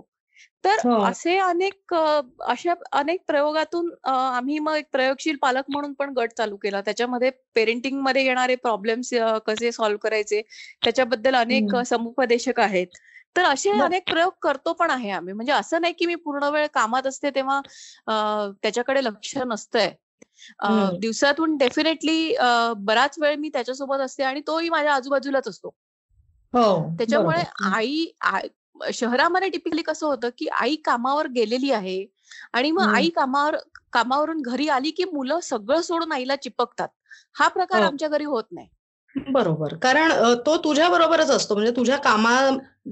तर 0.63 0.79
हो. 0.81 0.97
असे 1.03 1.37
अनेक 1.39 1.93
अशा 1.93 2.73
अनेक 2.93 3.21
प्रयोगातून 3.27 3.89
आम्ही 4.05 4.57
मग 4.59 4.75
एक 4.75 4.85
प्रयोगशील 4.89 5.35
पालक 5.41 5.69
म्हणून 5.69 5.93
पण 5.93 6.13
गट 6.13 6.31
चालू 6.33 6.57
केला 6.57 6.81
त्याच्यामध्ये 6.81 7.29
पेरेंटिंगमध्ये 7.55 8.23
येणारे 8.25 8.55
प्रॉब्लेम्स 8.57 9.13
कसे 9.45 9.71
सॉल्व्ह 9.71 9.99
करायचे 9.99 10.41
त्याच्याबद्दल 10.83 11.35
अनेक 11.35 11.75
समुपदेशक 11.85 12.59
आहेत 12.59 12.87
तर 13.35 13.43
असे. 13.43 13.71
अनेक 13.71 14.03
प्रयोग 14.05 14.31
करतो 14.41 14.73
पण 14.75 14.91
आहे 14.91 15.09
आम्ही 15.11 15.33
म्हणजे 15.33 15.51
असं 15.53 15.81
नाही 15.81 15.93
की 15.93 16.05
मी 16.05 16.15
पूर्ण 16.17 16.43
वेळ 16.49 16.65
कामात 16.73 17.07
असते 17.07 17.29
तेव्हा 17.31 17.59
त्याच्याकडे 18.53 19.03
लक्ष 19.03 19.37
नसतंय. 19.47 19.91
दिवसातून 20.99 21.55
डेफिनेटली 21.57 22.35
बराच 22.79 23.15
वेळ 23.17 23.35
मी 23.37 23.49
त्याच्यासोबत 23.49 23.99
असते 24.01 24.23
आणि 24.23 24.41
तोही 24.47 24.69
माझ्या 24.69 24.93
आजूबाजूलाच 24.93 25.47
असतो 25.47 25.75
हो 26.53 26.65
त्याच्यामुळे. 26.99 27.43
आई 27.65 28.05
शहरामध्ये 28.93 29.49
टिपिकली 29.49 29.81
कसं 29.81 30.07
होतं 30.07 30.29
की 30.37 30.47
आई 30.47 30.75
कामावर 30.75 31.27
गेलेली 31.27 31.71
आहे 31.71 32.05
आणि 32.53 32.71
मग. 32.71 32.93
आई 32.95 33.09
कामावर 33.09 33.55
कामावरून 33.93 34.41
घरी 34.41 34.67
आली 34.67 34.91
की 34.91 35.03
मुलं 35.03 35.39
सगळं 35.39 35.81
सोडून 35.81 36.11
आईला 36.11 36.35
चिपकतात. 36.35 36.87
हा 37.33 37.47
प्रकार 37.47 37.81
हो. 37.81 37.87
आमच्या 37.87 38.07
घरी 38.07 38.25
होत 38.25 38.43
नाही. 38.51 38.67
बरोबर. 39.15 39.75
कारण 39.75 40.11
तो 40.45 40.57
तुझ्या 40.57 40.89
बरोबरच 40.89 41.29
असतो. 41.29 41.55
म्हणजे 41.55 41.71
तुझ्या 41.71 41.97
कामा 41.97 42.39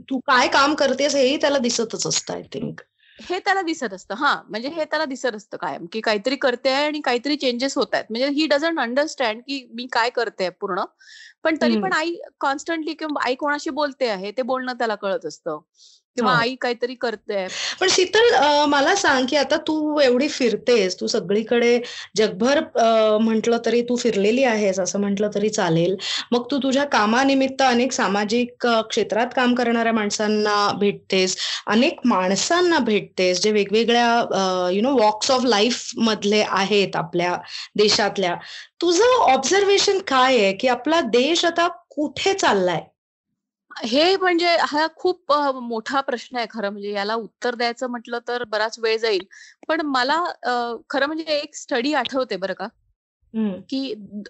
तू 0.09 0.19
काय 0.19 0.47
काम 0.47 0.73
करतेस 0.75 1.15
हेही 1.15 1.37
त्याला 1.37 1.57
दिसतच 1.57 2.07
असतं 2.07 2.33
आय 2.33 2.41
थिंक 2.41 2.81
हे 3.19 3.39
त्याला 3.39 3.61
दिसत 3.61 3.93
असतं. 3.93 4.13
हा 4.15 4.41
म्हणजे 4.49 4.69
हे 4.69 4.83
त्याला 4.85 5.05
दिसत 5.05 5.35
असतं 5.35 5.57
कायम 5.57 5.85
की 5.91 6.01
काहीतरी 6.01 6.35
करते 6.35 6.69
आहे 6.69 6.85
आणि 6.85 6.99
काहीतरी 7.01 7.35
चेंजेस 7.35 7.77
होत 7.77 7.93
आहेत. 7.93 8.05
म्हणजे 8.09 8.27
ही 8.29 8.45
डझंट 8.47 8.79
अंडरस्टँड 8.79 9.41
की 9.41 9.67
मी 9.73 9.87
काय 9.91 10.09
करते 10.09 10.49
पूर्ण. 10.49 10.83
पण 11.47 11.55
तरी. 11.61 11.75
पण 11.75 11.93
आई 11.93 12.15
कॉन्स्टंटली 12.39 12.93
किंवा 12.93 13.21
आई 13.25 13.35
कोणाशी 13.35 13.69
बोलते 13.69 14.07
आहे 14.07 14.31
ते 14.31 14.41
बोलणं 14.41 14.73
त्याला 14.73 14.95
कळत 14.95 15.25
असतं 15.25 15.59
किंवा. 16.17 16.33
आई 16.33 16.55
काहीतरी 16.61 16.95
करते. 16.95 17.45
पण 17.81 17.87
शीतल 17.91 18.35
मला 18.69 18.95
सांग 18.95 19.25
की 19.29 19.35
आता 19.37 19.57
तू 19.67 19.99
एवढी 20.01 20.27
फिरतेस 20.29 20.99
तू 20.99 21.07
सगळीकडे 21.07 21.79
जगभर 22.17 22.59
म्हटलं 23.21 23.57
तरी 23.65 23.81
तू 23.81 23.95
फिरलेली 23.95 24.43
आहेस 24.45 24.79
असं 24.79 24.99
म्हटलं 24.99 25.29
तरी 25.35 25.49
चालेल. 25.49 25.95
मग 26.31 26.45
तू 26.51 26.57
तुझ्या 26.63 26.83
कामानिमित्त 26.87 27.61
अनेक 27.61 27.91
सामाजिक 27.91 28.65
क्षेत्रात 28.67 29.27
काम 29.35 29.53
करणाऱ्या 29.55 29.93
माणसांना 29.93 30.55
भेटतेस 30.79 31.35
अनेक 31.67 31.99
माणसांना 32.05 32.79
भेटतेस 32.79 33.41
जे 33.43 33.51
वेगवेगळ्या 33.51 34.69
you 34.73 34.81
know 34.81 34.93
walks 34.97 35.31
of 35.31 35.45
life 35.45 35.81
मधले 35.97 36.43
आहेत 36.49 36.95
आपल्या 36.95 37.35
देशातल्या. 37.77 38.35
तुझं 38.81 39.21
ऑब्झर्वेशन 39.23 39.99
काय 40.07 40.37
आहे 40.37 40.51
की 40.53 40.67
आपला 40.67 40.99
देश 41.03 41.45
आता 41.45 41.67
कुठे 41.89 42.33
चाललाय? 42.33 42.81
हे 43.83 44.15
म्हणजे 44.17 44.55
हा 44.61 44.85
खूप 44.95 45.31
मोठा 45.55 46.01
प्रश्न 46.01 46.37
आहे 46.37 46.47
खरं 46.49 46.69
म्हणजे. 46.69 46.91
याला 46.91 47.15
उत्तर 47.15 47.55
द्यायचं 47.55 47.89
म्हटलं 47.89 48.19
तर 48.27 48.43
बराच 48.47 48.79
वेळ 48.79 48.97
जाईल. 48.97 49.25
पण 49.67 49.81
मला 49.87 50.23
खरं 50.89 51.05
म्हणजे 51.05 51.23
एक 51.33 51.55
स्टडी 51.55 51.93
आठवते 51.95 52.37
बरं 52.37 52.53
का? 52.53 52.67
की 53.69 53.79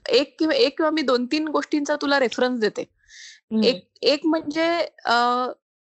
एक 0.10 0.36
किंवा 0.40 0.54
एक 0.56 0.78
किंवा 0.78 0.90
मी 0.92 1.02
दोन 1.02 1.26
तीन 1.26 1.48
गोष्टींचा 1.48 1.96
तुला 1.96 2.20
रेफरन्स 2.20 2.60
देते. 2.60 2.84
एक 3.64 3.84
एक 4.04 4.26
म्हणजे 4.26 4.68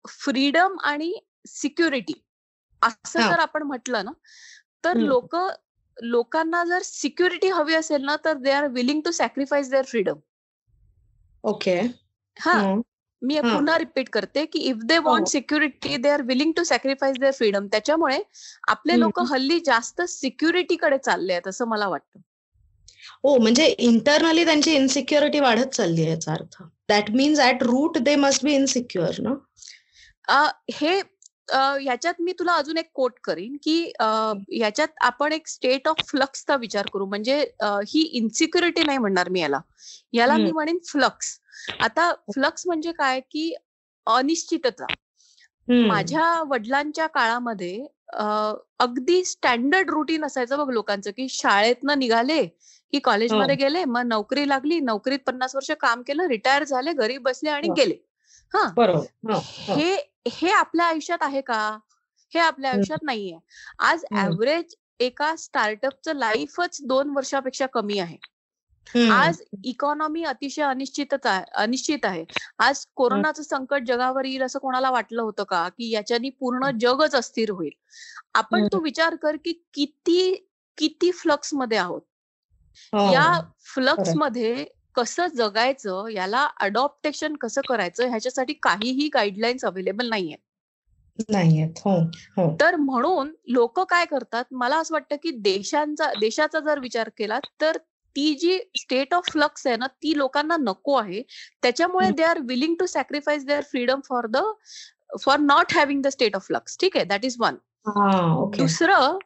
फ्रीडम 0.06 0.78
आणि 0.84 1.14
सिक्युरिटी 1.48 2.14
असं. 2.82 3.22
जर 3.22 3.40
आपण 3.40 3.64
म्हटलं 3.64 4.06
ना 4.06 4.12
तर. 4.84 5.00
लोक 5.00 5.36
लोकांना 5.98 6.64
जर 6.66 6.82
सिक्युरिटी 6.84 7.48
हवी 7.50 7.74
असेल 7.76 8.04
ना 8.06 8.16
तर 8.26 8.38
they 8.38 8.52
are 8.52 8.68
willing 8.68 9.02
to 9.02 9.12
sacrifice 9.12 9.70
their 9.70 9.86
freedom 9.86 10.20
okay 11.44 11.80
हा. 12.38 12.58
मी. 13.24 13.40
पुन्हा 13.42 13.78
रिपीट 13.78 14.10
करते 14.10 14.46
की 14.46 14.60
if 14.70 14.78
they. 14.86 14.98
Want 15.00 15.28
security 15.28 15.98
they 15.98 16.10
are 16.10 16.22
willing 16.26 16.52
to 16.58 16.64
sacrifice 16.64 17.18
their 17.20 17.32
freedom 17.32 17.68
त्याच्यामुळे 17.68 18.20
आपले 18.68 19.00
लोक. 19.00 19.20
हल्ली 19.32 19.60
जास्त 19.66 20.02
सिक्युरिटीकडे 20.10 20.98
चालले 20.98 21.34
आहेत 21.34 21.48
असं 21.48 21.68
मला 21.68 21.88
वाटतं 21.88 22.20
हो 23.24 23.38
म्हणजे 23.38 23.66
इंटरनली 23.80 24.44
त्यांची 24.46 24.74
इन्सिक्युरिटी 24.76 25.40
वाढत 25.40 25.74
चालली 25.74 26.02
आहे 26.02 26.10
याचा 26.10 26.32
अर्थ 26.32 26.62
that 26.90 27.10
means 27.12 27.40
at 27.40 27.64
root 27.64 27.98
they 27.98 28.16
must 28.16 28.44
be 28.44 28.54
insecure 28.56 29.20
ना 29.20 29.34
हे 30.74 31.02
अ, 31.48 31.78
याच्यात 31.84 32.22
मी 32.22 32.34
तुला 32.34 32.54
अजून 32.54 32.78
एक 32.78 32.90
कोट 32.94 33.14
करीन 33.24 33.56
की 33.64 33.76
अ, 34.00 34.06
याच्यात 34.52 34.88
आपण 35.02 35.34
एक 35.34 35.48
स्टेट 35.48 35.88
ऑफ 35.88 36.04
फ्लक्सचा 36.08 36.56
विचार 36.56 36.88
करू. 36.88 37.06
म्हणजे 37.06 37.40
ही 37.88 38.02
इन्सिक्युरिटी 38.14 38.84
नाही 38.84 38.98
म्हणणार 38.98 39.30
मी 39.30 39.42
याला. 39.42 39.60
याला 40.14 40.38
मी. 40.38 40.52
म्हणेन 40.52 40.78
फ्लक्स 40.86 41.40
आता 41.82 42.12
फ्लक्स 42.30 42.68
म्हणजे 42.68 42.92
काय? 42.92 43.20
की 43.22 43.54
अनिश्चितता. 44.08 44.88
माझ्या 45.82 46.26
वडिलांच्या 46.50 47.08
काळामध्ये 47.08 47.86
अगदी 48.80 49.24
स्टँडर्ड 49.26 49.90
रुटीन 49.90 50.26
असायचं 50.26 50.58
बघ 50.58 50.70
लोकांचं 50.74 51.12
की 51.12 51.28
शाळेतनं 51.30 52.00
निघाले 52.00 52.44
की 52.94 53.00
कॉलेजमध्ये 53.00 53.56
हो. 53.56 53.60
गेले 53.60 53.84
मग 53.86 54.02
नोकरी 54.02 54.48
लागली 54.50 54.80
नोकरीत 54.82 55.20
पन्नास 55.28 55.56
वर्ष 55.56 55.72
काम 55.82 56.02
केलं 56.02 56.28
रिटायर 56.28 56.64
झाले 56.64 56.94
घरी 56.94 57.18
बसले 57.20 57.50
आणि 57.50 57.68
हो. 57.68 57.74
गेले. 57.78 57.96
हा. 58.54 58.68
बरोबर. 58.78 59.06
हो, 59.26 59.40
हो. 60.26 60.48
आपल्या 60.50 60.86
आयुष्यात 60.86 61.18
आहे 61.22 61.42
का 61.42 61.78
हे 62.34 62.40
आपल्या. 62.40 62.72
आयुष्यात 62.72 63.04
नाहीये 63.04 63.38
आज. 63.80 64.06
ऍव्हरेज 64.18 64.76
एका 65.00 65.36
स्टार्टअपचं 65.36 66.16
लाईफच 66.16 66.78
दोन 66.84 67.10
वर्षापेक्षा 67.10 67.66
कमी 67.66 67.98
आहे. 68.00 68.18
आज 69.12 69.42
इकॉनॉमी 69.64 70.24
अतिशय 70.24 70.62
अनिश्चितच 70.62 71.26
आहे 71.26 71.44
अनिश्चित 71.56 72.06
आहे 72.06 72.24
आज 72.60 72.86
कोरोनाचं 72.96 73.44
संकट 73.44 73.84
जगावर 73.88 74.26
येईल 74.26 74.44
असं 74.44 74.60
कोणाला 74.60 74.90
वाटलं 74.92 75.22
होतं 75.22 75.44
का 75.44 75.68
की 75.70 75.90
याच्यानी 75.92 76.30
पूर्ण 76.30 76.70
जगच 76.82 77.16
अस्थिर 77.16 77.50
होईल 77.50 77.72
आपण. 78.34 78.66
तू 78.66 78.82
विचार 78.82 79.16
कर 79.16 79.36
की 79.36 79.54
किती 79.74 80.50
किती 80.78 81.12
फ्लक्समध्ये 81.12 81.78
आहोत 81.78 82.02
हो. 82.94 83.12
या 83.14 83.40
फ्लक्स. 83.74 84.10
मध्ये 84.16 84.66
कसं 84.96 85.28
जगायचं 85.28 86.08
याला 86.08 86.48
अडॉप्टेशन 86.62 87.36
कसं 87.36 87.62
करायचं 87.68 88.10
ह्याच्यासाठी 88.10 88.54
काहीही 88.64 89.10
गाईडलाईन्स 89.14 89.66
अवेलेबल 89.66 90.10
नाहीये 90.10 90.36
नाहीयेत. 91.30 91.80
हो 91.80 91.92
हो. 92.38 92.56
तर 92.62 92.76
म्हणून 92.76 93.32
लोक 93.48 93.80
काय 93.90 94.06
करतात 94.06 94.46
मला 94.52 94.78
असं 94.78 94.94
वाटतं 94.94 95.16
की 95.24 95.32
देशांचा 95.32 96.12
देशाचा 96.20 96.60
जर 96.60 96.80
विचार 96.80 97.10
केला 97.18 97.40
तर 97.62 97.78
ती 98.16 98.34
जी 98.34 98.58
स्टेट 98.78 99.14
ऑफ 99.14 99.30
फ्लक्स 99.32 99.68
आहे 99.68 99.76
ना 99.78 99.88
ती 100.04 100.18
लोकांना 100.18 100.56
नको 100.60 100.96
आहे. 100.96 101.22
त्याच्यामुळे. 101.62 102.10
They 102.12 102.24
are 102.24 102.40
willing 102.48 102.76
to 102.80 102.86
sacrifice 102.86 103.46
their 103.46 103.62
freedom 103.62 104.00
for 104.10 104.28
the 104.28 104.38
for 105.22 105.40
not 105.40 105.74
having 105.74 106.02
the 106.02 106.08
state 106.08 106.36
of 106.36 106.46
flux 106.48 106.78
ठीक 106.82 106.98
आहे? 106.98 107.06
दॅट 107.06 107.26
इज 107.26 107.36
वन 107.40 107.56
दुसरं 108.58 109.18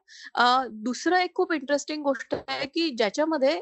दुसरं 0.84 1.18
एक 1.18 1.34
खूप 1.36 1.54
इंटरेस्टिंग 1.54 2.04
गोष्ट 2.04 2.36
आहे 2.48 2.66
की 2.66 2.90
ज्याच्यामध्ये 2.90 3.60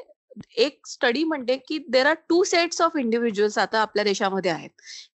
एक 0.56 0.86
स्टडी 0.86 1.24
म्हणते 1.24 1.56
की 1.56 1.78
there 1.88 2.06
are 2.06 2.14
two 2.28 2.42
sets 2.44 2.80
of 2.82 2.96
individuals 2.96 3.58
आता 3.58 3.80
आपल्या 3.80 4.04
देशामध्ये 4.04 4.50
आहेत. 4.50 4.70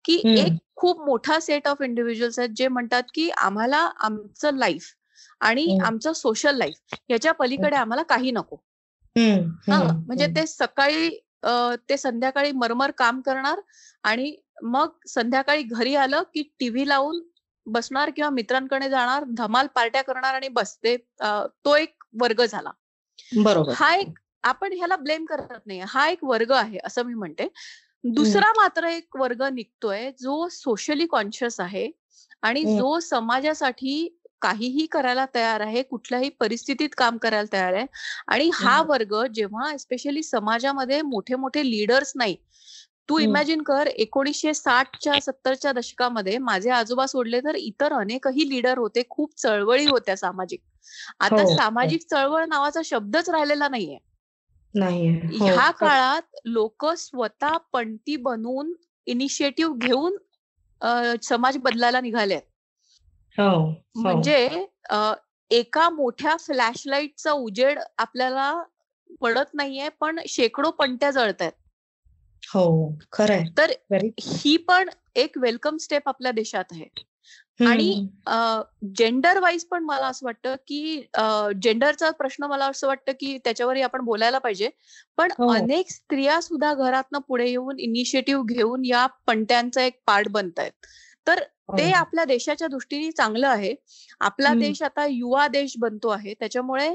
की. 0.06 0.16
एक 0.40 0.54
खूप 0.76 1.02
मोठा 1.06 1.40
सेट 1.40 1.68
ऑफ 1.68 1.82
इंडिव्हिज्युअल्स 1.82 2.40
आहेत 2.40 2.50
जे 2.56 2.68
म्हणतात 2.68 3.04
की 3.14 3.30
आम्हाला 3.30 3.78
आमचं 3.78 4.56
लाईफ 4.58 4.86
आणि. 5.40 5.78
आमचं 5.86 6.14
सोशल 6.14 6.56
लाईफ 6.56 6.96
याच्या 7.10 7.32
पलीकडे 7.32 7.76
आम्हाला 7.76 8.04
काही 8.04 8.32
नको. 8.32 8.56
हा 9.72 9.82
म्हणजे. 9.84 10.28
ते 10.28 10.46
सकाळी 10.48 11.10
ते 11.90 11.98
संध्याकाळी 11.98 12.52
मरमर 12.52 12.92
काम 12.92 13.22
करणार 13.22 13.60
आणि 14.04 14.36
मग 14.64 14.90
संध्याकाळी 15.08 15.64
घरी 15.64 15.96
आलं 15.96 16.24
की 16.34 16.44
टीव्ही 16.60 16.88
लावून 16.88 17.22
बसणार 17.66 18.10
किंवा 18.10 18.30
मित्रांकडे 18.30 18.90
जाणार 18.90 19.24
धमाल 19.28 19.68
पार्ट्या 19.68 20.02
करणार 20.02 20.34
आणि 20.36 20.48
बस 20.48 20.78
ते 20.84 20.94
अं, 21.20 21.48
तो 21.66 21.76
एक 21.76 22.04
वर्ग 22.22 22.46
झाला. 22.46 22.72
बरोबर. 23.38 23.74
हा 23.76 23.96
एक 23.96 24.20
आपण 24.44 24.74
ह्याला 24.74 24.96
ब्लेम 24.96 25.26
करत 25.26 25.58
नाही 25.66 25.80
हा 25.88 26.08
एक 26.10 26.24
वर्ग 26.24 26.52
आहे 26.52 26.78
असं 26.86 27.04
मी 27.06 27.14
म्हणते 27.14 27.48
दुसरा 28.04 28.52
मात्र 28.58 28.88
एक 28.88 29.16
वर्ग 29.18 29.44
निघतोय 29.54 30.10
जो 30.20 30.48
सोशली 30.52 31.06
कॉन्शियस 31.08 31.60
आहे 31.60 31.90
आणि. 32.44 32.64
जो 32.68 33.00
समाजासाठी 33.02 34.18
काहीही 34.42 34.86
करायला 34.92 35.26
तयार 35.36 35.62
आहे 35.62 35.82
कुठल्याही 35.84 36.30
परिस्थितीत 36.40 36.90
काम 36.98 37.18
करायला 37.18 37.52
तयार 37.54 37.74
आहे 37.74 37.86
आणि 38.28 38.50
हा. 38.54 38.82
वर्ग 38.84 39.16
जेव्हा 39.34 39.76
स्पेशली 39.78 40.24
समाजामध्ये 40.24 41.02
मोठे 41.04 41.36
मोठे 41.36 41.64
लीडर्स 41.64 42.12
नाही 42.16 42.36
तू. 43.10 43.18
इमॅजिन 43.20 43.62
कर 43.64 43.88
एकोणीसशे 43.88 44.54
साठच्या 44.54 45.20
सत्तरच्या 45.22 45.72
दशकामध्ये 45.74 46.38
माझे 46.40 46.70
आजोबा 46.72 47.06
सोडले 47.08 47.40
तर 47.42 47.56
इतर 47.58 47.94
अनेकही 47.94 48.50
लीडर 48.50 48.78
होते 48.78 49.04
खूप 49.10 49.34
चळवळी 49.38 49.86
होत्या 49.86 50.16
सामाजिक 50.18 50.60
आता 51.20 51.36
हो, 51.36 51.42
हो. 51.42 51.56
सामाजिक 51.56 52.02
चळवळ 52.10 52.46
नावाचा 52.48 52.82
शब्दच 52.86 53.30
राहिलेला 53.30 53.68
नाहीये 53.68 53.98
नाहीये. 54.76 55.12
हो, 55.40 55.46
ह्या 55.46 55.56
खरं. 55.56 55.72
काळात 55.72 56.36
लोक 56.46 56.86
स्वतः 56.86 57.58
पणती 57.74 58.16
बनवून 58.16 58.74
इनिशिएटिव्ह 59.06 59.76
घेऊन 59.78 60.18
समाज 61.24 61.58
बदलायला 61.58 62.02
निघाले 62.02 62.36
हो 63.38 63.50
हो. 63.50 63.72
म्हणजे 63.96 64.66
एका 65.52 65.90
मोठ्या 65.90 66.36
फ्लॅशलाईटचा 66.38 67.32
उजेड 67.32 67.80
आपल्याला 67.98 68.64
पडत 69.22 69.54
नाहीये 69.54 69.90
पण 69.90 70.20
शेकडो 70.28 70.72
पणत्या 70.72 71.12
जळत 71.12 71.42
आहेत 71.42 71.52
हो 72.44 72.96
खरंय. 73.12 73.44
तर 73.58 73.72
ही 74.22 74.58
पण 74.58 74.90
एक 75.16 75.38
वेलकम 75.38 75.78
स्टेप 75.78 76.10
आपल्या 76.10 76.32
देशात 76.32 76.64
आहे. 76.72 76.86
आणि. 77.68 77.92
जेंडर 78.98 79.40
वाईज 79.40 79.66
पण 79.66 79.84
मला 79.84 80.08
असं 80.08 80.26
वाटतं 80.26 80.56
की 80.68 81.02
जेंडरचा 81.64 82.10
प्रश्न 82.12 82.44
मला 82.44 82.66
असं 82.66 82.88
वाटतं 82.88 83.12
की 83.20 83.38
त्याच्यावरही 83.38 83.82
आपण 83.82 84.02
बोलायला 84.02 84.38
पाहिजे 84.38 84.70
पण 85.18 85.32
हो. 85.38 85.52
अनेक 85.54 85.90
स्त्रिया 85.92 86.40
सुद्धा 86.42 86.74
घरातनं 86.74 87.20
पुढे 87.28 87.50
येऊन 87.50 87.80
इनिशिएटिव्ह 87.80 88.44
घेऊन 88.46 88.86
या 88.86 89.06
पणत्यांचा 89.28 89.84
एक 89.84 90.00
पार्ट 90.08 90.28
बनत 90.30 90.60
आहेत 90.60 90.86
तर 91.28 91.40
ते 91.72 91.84
हो. 91.84 91.94
आपल्या 91.96 92.24
देशाच्या 92.26 92.68
दृष्टीने 92.68 93.12
चांगलं 93.12 93.48
आहे 93.48 93.74
आपला. 94.22 94.54
देश 94.56 94.82
आता 94.84 95.06
युवा 95.08 95.48
देश 95.48 95.74
बनतो 95.80 96.10
आहे 96.10 96.34
त्याच्यामुळे 96.34 96.88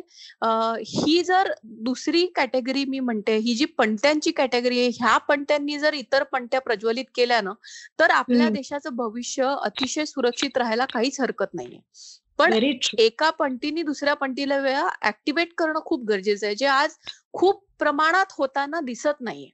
ही 0.88 1.22
जर 1.22 1.50
दुसरी 1.82 2.24
कॅटेगरी 2.36 2.84
मी 2.86 3.00
म्हणते 3.00 3.36
ही 3.36 3.54
जी 3.54 3.64
पणत्यांची 3.78 4.30
कॅटेगरी 4.32 4.80
आहे 4.80 4.88
ह्या 4.94 5.16
पणत्यांनी 5.28 5.78
जर 5.78 5.94
इतर 5.94 6.22
पणत्या 6.22 6.60
प्रज्वलित 6.60 7.04
केल्या 7.14 7.40
ना 7.40 7.52
तर 7.98 8.10
आपल्या. 8.12 8.48
देशाचं 8.50 8.96
भविष्य 8.96 9.54
अतिशय 9.62 10.04
सुरक्षित 10.04 10.56
राहायला 10.56 10.84
काहीच 10.86 11.20
हरकत 11.20 11.54
नाहीये 11.54 11.80
पण. 12.38 12.52
एका 12.98 13.30
पंक्तीने 13.32 13.82
दुसऱ्या 13.82 14.14
पंक्तीला 14.14 14.56
वेळा 14.58 14.88
ऍक्टिव्हेट 15.02 15.52
करणं 15.58 15.80
खूप 15.84 16.04
गरजेचं 16.04 16.46
आहे 16.46 16.54
जे 16.54 16.66
आज 16.66 16.96
खूप 17.32 17.64
प्रमाणात 17.78 18.32
होताना 18.38 18.80
दिसत 18.80 19.20
नाहीये 19.20 19.50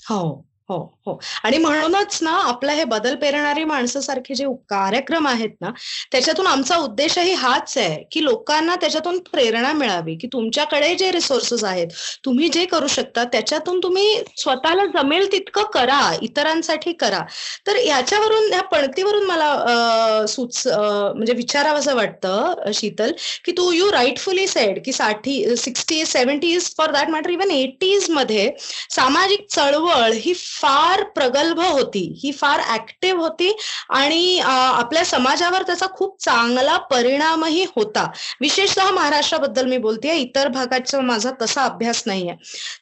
हो 0.00 0.20
हो 0.68 0.76
हो. 1.06 1.18
आणि 1.44 1.58
म्हणूनच 1.58 2.18
ना 2.22 2.30
आपलं 2.38 2.72
हे 2.72 2.84
बदल 2.84 3.14
पेरणारी 3.16 3.64
माणसासारखे 3.64 4.34
जे 4.34 4.44
कार्यक्रम 4.68 5.26
आहेत 5.28 5.50
ना 5.60 5.70
त्याच्यातून 6.12 6.46
आमचा 6.46 6.76
उद्देशही 6.78 7.32
हाच 7.34 7.76
आहे 7.78 8.02
की 8.12 8.22
लोकांना 8.24 8.74
त्याच्यातून 8.76 9.18
प्रेरणा 9.32 9.72
मिळावी 9.72 10.14
की 10.16 10.26
तुमच्याकडे 10.32 10.94
जे 10.94 11.10
रिसोर्सेस 11.12 11.64
आहेत 11.64 11.88
तुम्ही 12.24 12.48
जे 12.48 12.64
करू 12.66 12.86
शकता 12.88 13.24
त्याच्यातून 13.24 13.78
तुम्ही 13.82 14.22
स्वतःला 14.36 14.84
जमेल 14.94 15.30
तितकं 15.32 15.64
करा 15.74 16.00
इतरांसाठी 16.22 16.92
करा. 16.94 17.22
तर 17.66 17.76
याच्यावरून 17.76 18.52
या 18.52 18.62
पणतीवरून 18.64 19.24
मला 19.26 20.26
सुच 20.28 20.66
म्हणजे 20.66 21.28
म्हणजे 21.28 21.32
विचारावंसं 21.34 21.94
वाटतं 21.96 22.70
शीतल 22.74 23.12
की 23.44 23.52
तू 23.52 23.70
यू 23.72 23.90
राईटफुली 23.92 24.46
सेड 24.46 24.78
की 24.84 24.92
साठी 24.92 25.56
sixty 25.56 26.04
seventies 26.06 26.70
for 26.78 26.90
that 26.92 27.08
matter 27.10 27.30
even 27.30 27.50
एटीजमध्ये 27.50 28.50
सामाजिक 28.90 29.46
चळवळ 29.50 30.12
ही 30.14 30.34
फार 30.60 31.02
प्रगल्भ 31.14 31.60
होती. 31.60 32.00
ही 32.22 32.32
फार 32.32 32.60
ऍक्टिव्ह 32.74 33.20
होती 33.22 33.52
आणि 33.90 34.38
आपल्या 34.44 35.04
समाजावर 35.04 35.62
त्याचा 35.62 35.86
खूप 35.94 36.16
चांगला 36.24 36.76
परिणामही 36.90 37.64
होता. 37.76 38.04
विशेषतः 38.40 38.90
महाराष्ट्राबद्दल 38.90 39.66
मी 39.68 39.78
बोलतेय. 39.78 40.14
इतर 40.18 40.48
भागाचा 40.48 41.00
माझा 41.00 41.30
तसा 41.42 41.64
अभ्यास 41.64 42.02
नाहीये. 42.06 42.34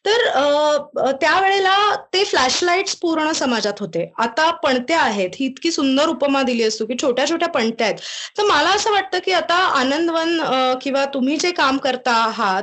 तर 0.07 1.13
त्यावेळेला 1.21 1.77
ते 2.13 2.25
फ्लॅशलाईट्स 2.25 2.95
पूर्ण 3.03 3.33
समाजात 3.33 3.81
होते. 3.81 4.11
आता 4.19 4.51
पणत्या 4.65 5.01
आहेत. 5.01 5.31
ही 5.41 5.47
इतकी 5.47 5.71
सुंदर 5.73 6.09
उपमा 6.09 6.43
दिली 6.43 6.63
असतो 6.65 6.85
की 6.87 6.95
छोट्या 7.03 7.27
छोट्या 7.29 7.49
पणत्या 7.49 7.87
आहेत. 7.87 7.99
तर 8.39 8.45
मला 8.45 8.71
असं 8.71 8.91
वाटतं 8.93 9.19
की 9.25 9.33
आता 9.33 9.55
आनंदवन 9.81 10.41
किंवा 10.83 11.05
तुम्ही 11.15 11.37
जे 11.37 11.51
काम 11.53 11.77
करता 11.79 12.13
आहात 12.17 12.63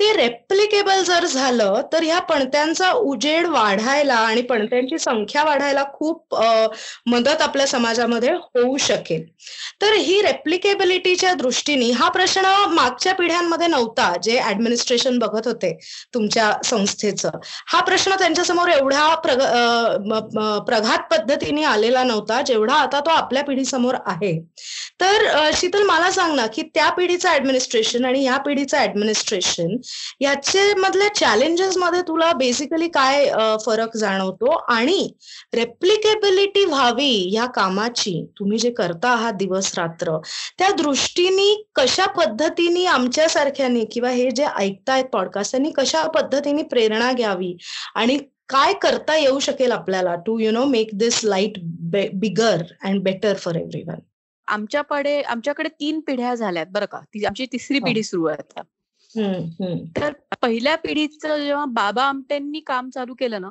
ते 0.00 0.12
रेप्लिकेबल 0.16 1.02
जर 1.04 1.24
झालं 1.26 1.80
तर 1.92 2.02
ह्या 2.02 2.18
पणत्यांचा 2.22 2.90
उजेड 2.92 3.46
वाढायला 3.46 4.14
आणि 4.16 4.42
पणत्यांची 4.54 4.98
संख्या 4.98 5.44
वाढायला 5.44 5.84
खूप 5.92 6.34
मदत 7.10 7.42
आपल्या 7.42 7.66
समाजामध्ये 7.66 8.32
होऊ 8.32 8.76
शकेल. 8.80 9.22
तर 9.82 9.92
ही 9.94 10.20
रेप्लिकेबिलिटीच्या 10.22 11.32
दृष्टीने 11.34 11.90
हा 11.92 12.08
प्रश्न 12.08 12.42
मागच्या 12.74 13.14
पिढ्यांमध्ये 13.14 13.66
नव्हता 13.66 14.12
जे 14.22 14.38
ऍडमिनिस्ट्रेशन 14.48 15.18
बघत 15.18 15.46
होते 15.46 15.72
तुमच्या 16.14 16.50
संस्थेचं. 16.64 17.30
हा 17.72 17.80
प्रश्न 17.84 18.14
त्यांच्यासमोर 18.18 18.68
एवढा 18.68 19.14
प्रग 19.24 19.42
प्रघात 20.66 20.98
पद्धतीने 21.10 21.62
आलेला 21.64 22.02
नव्हता 22.04 22.40
जेवढा 22.46 22.74
आता 22.74 23.00
तो 23.00 23.10
आपल्या 23.10 23.42
पिढीसमोर 23.44 23.94
आहे. 24.06 24.38
तर 25.00 25.50
शीतल 25.54 25.82
मला 25.82 26.10
सांग 26.10 26.34
ना 26.36 26.46
की 26.46 26.62
त्या 26.74 26.88
पिढीचं 26.90 27.28
ऍडमिनिस्ट्रेशन 27.28 28.04
आणि 28.04 28.22
या 28.24 28.36
पिढीचं 28.38 28.78
ऍडमिनिस्ट्रेशन 28.78 29.76
याचे 30.20 30.72
मधल्या 30.74 31.08
चॅलेंजेस 31.14 31.76
मध्ये 31.76 32.00
तुला 32.08 32.32
बेसिकली 32.32 32.88
काय 32.88 33.26
फरक 33.66 33.96
जाणवतो? 33.96 34.43
आणि 34.52 35.12
रेप्लिकेबिलिटी 35.54 36.64
व्हावी 36.64 37.32
या 37.32 37.46
कामाची 37.46 38.26
तुम्ही 38.38 38.58
जे 38.58 38.70
करता 38.70 39.08
आहात 39.08 39.32
दिवस 39.32 39.78
रात्र 39.78 40.18
त्या 40.58 40.70
दृष्टीने 40.70 41.66
कशा 41.74 42.06
पद्धतीने 42.06 42.84
आमच्यासारख्यांनी 42.84 43.84
किंवा 43.84 44.10
हे 44.10 44.30
जे 44.30 44.44
ऐकतायत 44.44 45.04
पॉडकास्ट 45.04 45.50
त्यांनी 45.50 45.70
कशा 45.70 46.06
पद्धतीने 46.06 46.62
प्रेरणा 46.62 47.12
घ्यावी 47.12 47.56
आणि 47.94 48.18
काय 48.48 48.72
करता 48.72 49.16
येऊ 49.16 49.38
शकेल 49.38 49.72
आपल्याला 49.72 50.14
to 50.14 50.38
you 50.38 50.50
know 50.50 50.64
make 50.64 50.90
this 50.94 51.24
light 51.24 51.52
bigger 52.14 52.62
and 52.84 53.02
better 53.02 53.34
for 53.34 53.54
everyone 53.82 53.98
आमच्याकडे 54.46 55.20
आमच्याकडे 55.20 55.68
तीन 55.68 56.00
पिढ्या 56.00 56.34
झाल्यात 56.34 56.66
बरं 56.70 56.86
का. 56.86 57.00
ती 57.00 57.24
आमची 57.24 57.46
तिसरी. 57.46 57.78
पिढी 57.78 58.02
सुरू 58.02 58.24
आहे 58.24 58.38
आता. 58.38 58.60
तर 59.96 60.12
पहिल्या 60.42 60.76
पिढीचं 60.76 61.44
जेव्हा 61.44 61.64
बाबा 61.64 62.04
आमटेंनी 62.04 62.60
काम 62.60 62.90
चालू 62.90 63.14
केलं 63.14 63.40
ना 63.40 63.48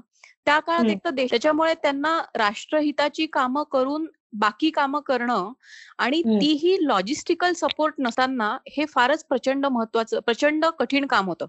त्या 0.48 0.60
काळात. 0.62 0.86
एक 0.86 0.98
तर 1.00 1.10
देश 1.12 1.30
त्याच्यामुळे 1.30 1.74
त्यांना 1.76 2.18
राष्ट्रहिताची 2.36 3.26
कामं 3.28 3.64
करून 3.72 4.08
बाकी 4.36 4.70
कामं 4.72 5.00
करणं 5.02 5.52
आणि. 6.00 6.22
तीही 6.42 6.76
लॉजिस्टिकल 6.82 7.54
सपोर्ट 7.56 7.96
नसताना 8.00 8.50
हे 8.70 8.86
फारच 8.88 9.24
प्रचंड 9.26 9.66
महत्वाचं 9.68 10.20
प्रचंड 10.22 10.66
कठीण 10.80 11.06
काम 11.08 11.28
होतं 11.28 11.46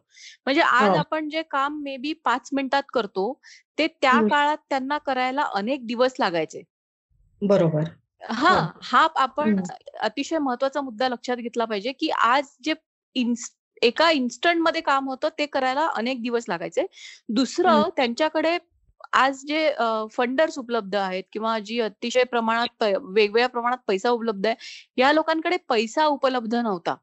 म्हणजे 0.47 0.61
आज 0.63 0.89
हो. 0.89 0.99
आपण 0.99 1.29
जे 1.29 1.43
काम 1.51 1.81
मे 1.83 1.97
बी 1.97 2.13
पाच 2.25 2.49
मिनिटात 2.53 2.83
करतो 2.89 3.33
ते 3.79 3.87
त्या. 3.93 4.21
काळात 4.25 4.57
त्यांना 4.71 4.99
करायला 5.01 5.43
अनेक 5.55 5.87
दिवस 5.87 6.15
लागायचे 6.19 6.63
बरोबर 7.43 7.85
हा 8.31 8.51
हो. 8.51 8.61
हा 8.83 9.07
आपण. 9.17 9.61
अतिशय 10.01 10.39
महत्त्वाचा 10.39 10.81
मुद्दा 10.83 11.09
लक्षात 11.09 11.37
घेतला 11.39 11.65
पाहिजे 11.67 11.93
की 11.95 12.09
आज 12.25 12.49
जे 12.63 12.75
एका 13.83 14.11
इन्स्टंटमध्ये 14.13 14.81
काम 14.83 15.09
होतं 15.09 15.29
ते 15.39 15.47
करायला 15.49 15.87
अनेक 15.95 16.23
दिवस 16.23 16.45
लागायचे 16.49 16.85
दुसरं 17.31 17.89
त्यांच्याकडे 17.97 18.57
आज 19.15 19.43
जे 19.47 19.69
फंडर्स 20.13 20.59
उपलब्ध 20.59 20.95
आहेत 20.97 21.25
किंवा 21.33 21.59
जी 21.59 21.79
अतिशय 21.81 22.25
प्रमाणात 22.25 22.83
वेगवेगळ्या 22.83 23.49
प्रमाणात 23.49 23.79
पैसा 23.89 24.11
उपलब्ध 24.11 24.47
आहे 24.47 24.57
या 24.99 25.13
लोकांकडे 25.13 25.57
पैसा 25.69 26.07
उपलब्ध 26.07 26.55
नव्हता. 26.55 26.95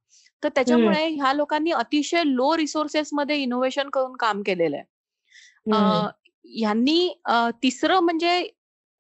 तर 0.43 0.49
त्याच्यामुळे 0.49 1.07
ह्या 1.07 1.34
लोकांनी 1.34 1.72
अतिशय 1.72 2.24
लो 2.26 2.55
रिसोर्सेस 2.57 3.09
मध्ये 3.14 3.36
इनोव्हेशन 3.38 3.89
करून 3.89 4.16
काम 4.18 4.41
केलेलं 4.41 4.78
आहे. 4.78 4.86
यांनी 6.45 7.07
तिसरं 7.64 7.99
म्हणजे 7.99 8.43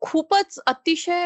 खूपच 0.01 0.59
अतिशय 0.67 1.25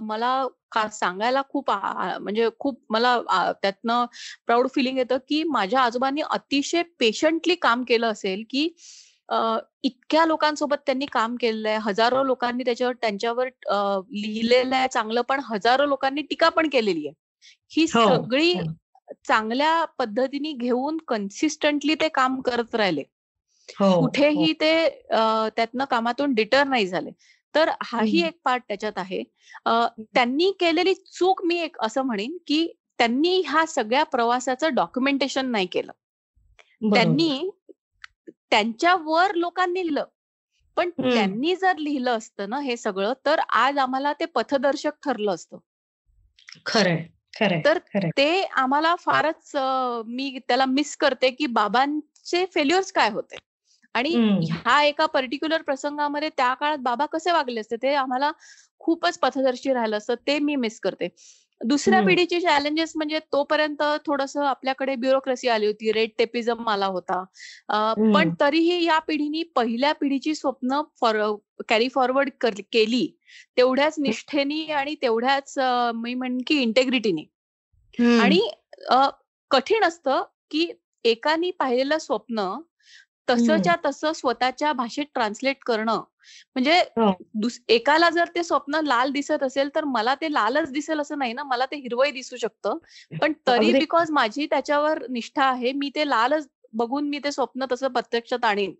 मला 0.00 0.46
सांगायला 0.92 1.42
खूप 1.48 1.70
म्हणजे 1.70 2.48
खूप 2.58 2.80
मला 2.90 3.18
त्यातनं 3.62 4.04
प्राऊड 4.46 4.68
फिलिंग 4.74 4.98
येतं 4.98 5.18
की 5.28 5.42
माझ्या 5.44 5.80
आजोबांनी 5.80 6.22
अतिशय 6.30 6.82
पेशंटली 7.00 7.54
काम 7.54 7.82
केलं 7.84 8.06
असेल 8.06 8.42
की 8.50 8.68
इतक्या 9.84 10.24
लोकांसोबत 10.26 10.76
त्यांनी 10.86 11.06
काम 11.06 11.36
केलेलं 11.36 11.68
आहे 11.68 11.78
हजारो 11.82 12.22
लोकांनी 12.24 12.64
त्याच्यावर 12.64 12.94
त्यांच्यावर 13.00 13.48
लिहिलेलं 14.12 14.76
आहे 14.76 14.88
चांगलं 14.88 15.20
पण 15.20 15.40
हजारो 15.44 15.86
लोकांनी 15.86 16.22
टीका 16.22 16.48
पण 16.48 16.68
केलेली 16.68 17.06
आहे. 17.06 17.14
ही 17.72 17.84
हो, 17.84 18.04
सगळी 18.06 18.52
हो. 18.52 18.70
चांगल्या 19.28 19.84
पद्धतीने 19.98 20.52
घेऊन 20.52 20.96
कन्सिस्टंटली 21.08 21.94
ते 21.94 22.08
काम 22.08 22.40
करत 22.40 22.74
राहिले. 22.74 23.02
हो, 23.80 24.00
कुठेही 24.00 24.52
ते 24.52 24.72
त्यातनं 25.10 25.84
कामातून 25.84 26.34
डिटर 26.34 26.64
नाही 26.64 26.86
झाले. 26.86 27.10
तर 27.54 27.70
हाही 27.82 28.22
एक 28.26 28.38
पार्ट 28.44 28.62
त्याच्यात 28.68 28.98
आहे. 28.98 29.22
त्यांनी 29.66 30.50
केलेली 30.60 30.94
चूक 30.94 31.44
मी 31.44 31.58
एक 31.60 31.76
असं 31.80 32.02
म्हणेन 32.02 32.36
की 32.46 32.66
त्यांनी 32.98 33.40
ह्या 33.46 33.66
सगळ्या 33.66 34.02
प्रवासाचं 34.04 34.74
डॉक्युमेंटेशन 34.74 35.46
नाही 35.46 35.66
केलं. 35.66 35.92
त्यांनी 36.82 37.50
त्यांच्यावर 38.52 39.34
लोकांनी 39.34 39.80
लिहिलं. 39.80 40.04
पण 40.76 40.90
त्यांनी 41.14 41.54
जर 41.56 41.76
लिहिलं 41.76 42.16
असतं 42.18 42.50
ना 42.50 42.60
हे 42.60 42.76
सगळं 42.76 43.12
तर 43.26 43.40
आज 43.48 43.78
आम्हाला 43.78 44.12
ते 44.12 44.24
पथदर्शक 44.24 44.92
ठरलं 45.04 45.34
असतं. 45.34 45.58
खरंय 47.36 47.60
तर 47.64 47.78
ते 48.16 48.42
आम्हाला 48.42 48.94
फारच 48.94 49.50
मी 50.06 50.38
त्याला 50.48 50.64
मिस 50.66 50.96
करते 50.96 51.30
की 51.30 51.46
बाबांचे 51.46 52.44
फेल्युअर्स 52.54 52.92
काय 52.92 53.10
होते? 53.10 53.36
आणि 53.94 54.10
ह्या 54.50 54.82
एका 54.82 55.06
पर्टिक्युलर 55.06 55.62
प्रसंगामध्ये 55.62 56.28
त्या 56.28 56.54
काळात 56.54 56.78
बाबा 56.78 57.06
कसे 57.06 57.32
वागले 57.32 57.60
असते 57.60 57.76
ते 57.76 57.94
आम्हाला 57.94 58.32
खूपच 58.78 59.18
पथदर्शी 59.18 59.72
राहिलं 59.72 59.96
असतं 59.96 60.14
ते 60.26 60.38
मी 60.38 60.56
मिस 60.56 60.80
करते. 60.80 61.08
दुसऱ्या 61.62 62.00
पिढीची 62.02 62.40
चॅलेंजेस 62.40 62.92
म्हणजे 62.96 63.18
तोपर्यंत 63.18 63.82
थोडस 64.06 64.36
आपल्याकडे 64.36 64.94
ब्युरोक्रेसी 64.94 65.48
आली 65.48 65.66
होती 65.66 65.92
रेड 65.92 66.10
टेपिझम 66.18 66.68
आला 66.68 66.86
होता. 66.86 67.24
पण 68.14 68.30
तरीही 68.40 68.84
या 68.84 68.98
पिढीनी 68.98 69.42
पहिल्या 69.42 69.92
पिढीची 69.92 70.34
स्वप्न 70.34 70.80
कॅरी 71.68 71.88
फॉरवर्ड 71.88 72.30
केली 72.72 73.06
तेवढ्याच 73.56 73.94
निष्ठेनी 73.98 74.64
आणि 74.64 74.94
तेवढ्याच 75.02 75.54
मी 75.94 76.14
म्हण 76.14 76.38
की 76.46 76.60
इंटेग्रिटीनी 76.62 77.24
आणि 78.20 78.40
कठीण 79.50 79.84
असतं 79.84 80.22
की 80.50 80.70
एकानी 81.04 81.50
पाहिलेलं 81.50 81.98
स्वप्न 81.98 82.54
तसंच्या 83.28 83.74
तसं 83.84 84.12
स्वतःच्या 84.12 84.72
भाषेत 84.72 85.06
ट्रान्सलेट 85.14 85.56
करणं. 85.66 86.00
म्हणजे 86.56 86.78
हो. 86.96 87.10
एकाला 87.68 88.08
जर 88.10 88.28
ते 88.34 88.42
स्वप्न 88.44 88.80
लाल 88.84 89.10
दिसत 89.12 89.42
असेल 89.42 89.68
तर 89.74 89.84
मला 89.84 90.14
ते 90.14 90.32
लालच 90.32 90.70
दिसेल 90.72 91.00
असं 91.00 91.18
नाही 91.18 91.32
ना. 91.32 91.42
मला 91.42 91.66
ते 91.66 91.76
हिरवही 91.76 92.10
दिसू 92.12 92.36
शकतं. 92.36 92.78
पण 93.20 93.32
तरी 93.46 93.72
बिकॉज 93.74 94.10
माझी 94.10 94.46
त्याच्यावर 94.46 95.06
निष्ठा 95.10 95.44
आहे 95.44 95.72
मी 95.72 95.90
ते 95.94 96.08
लालच 96.08 96.48
बघून 96.72 97.08
मी 97.08 97.18
ते 97.18 97.32
स्वप्न 97.32 97.66
तसं 97.72 97.88
प्रत्यक्षात 97.88 98.44
आणीन. 98.44 98.74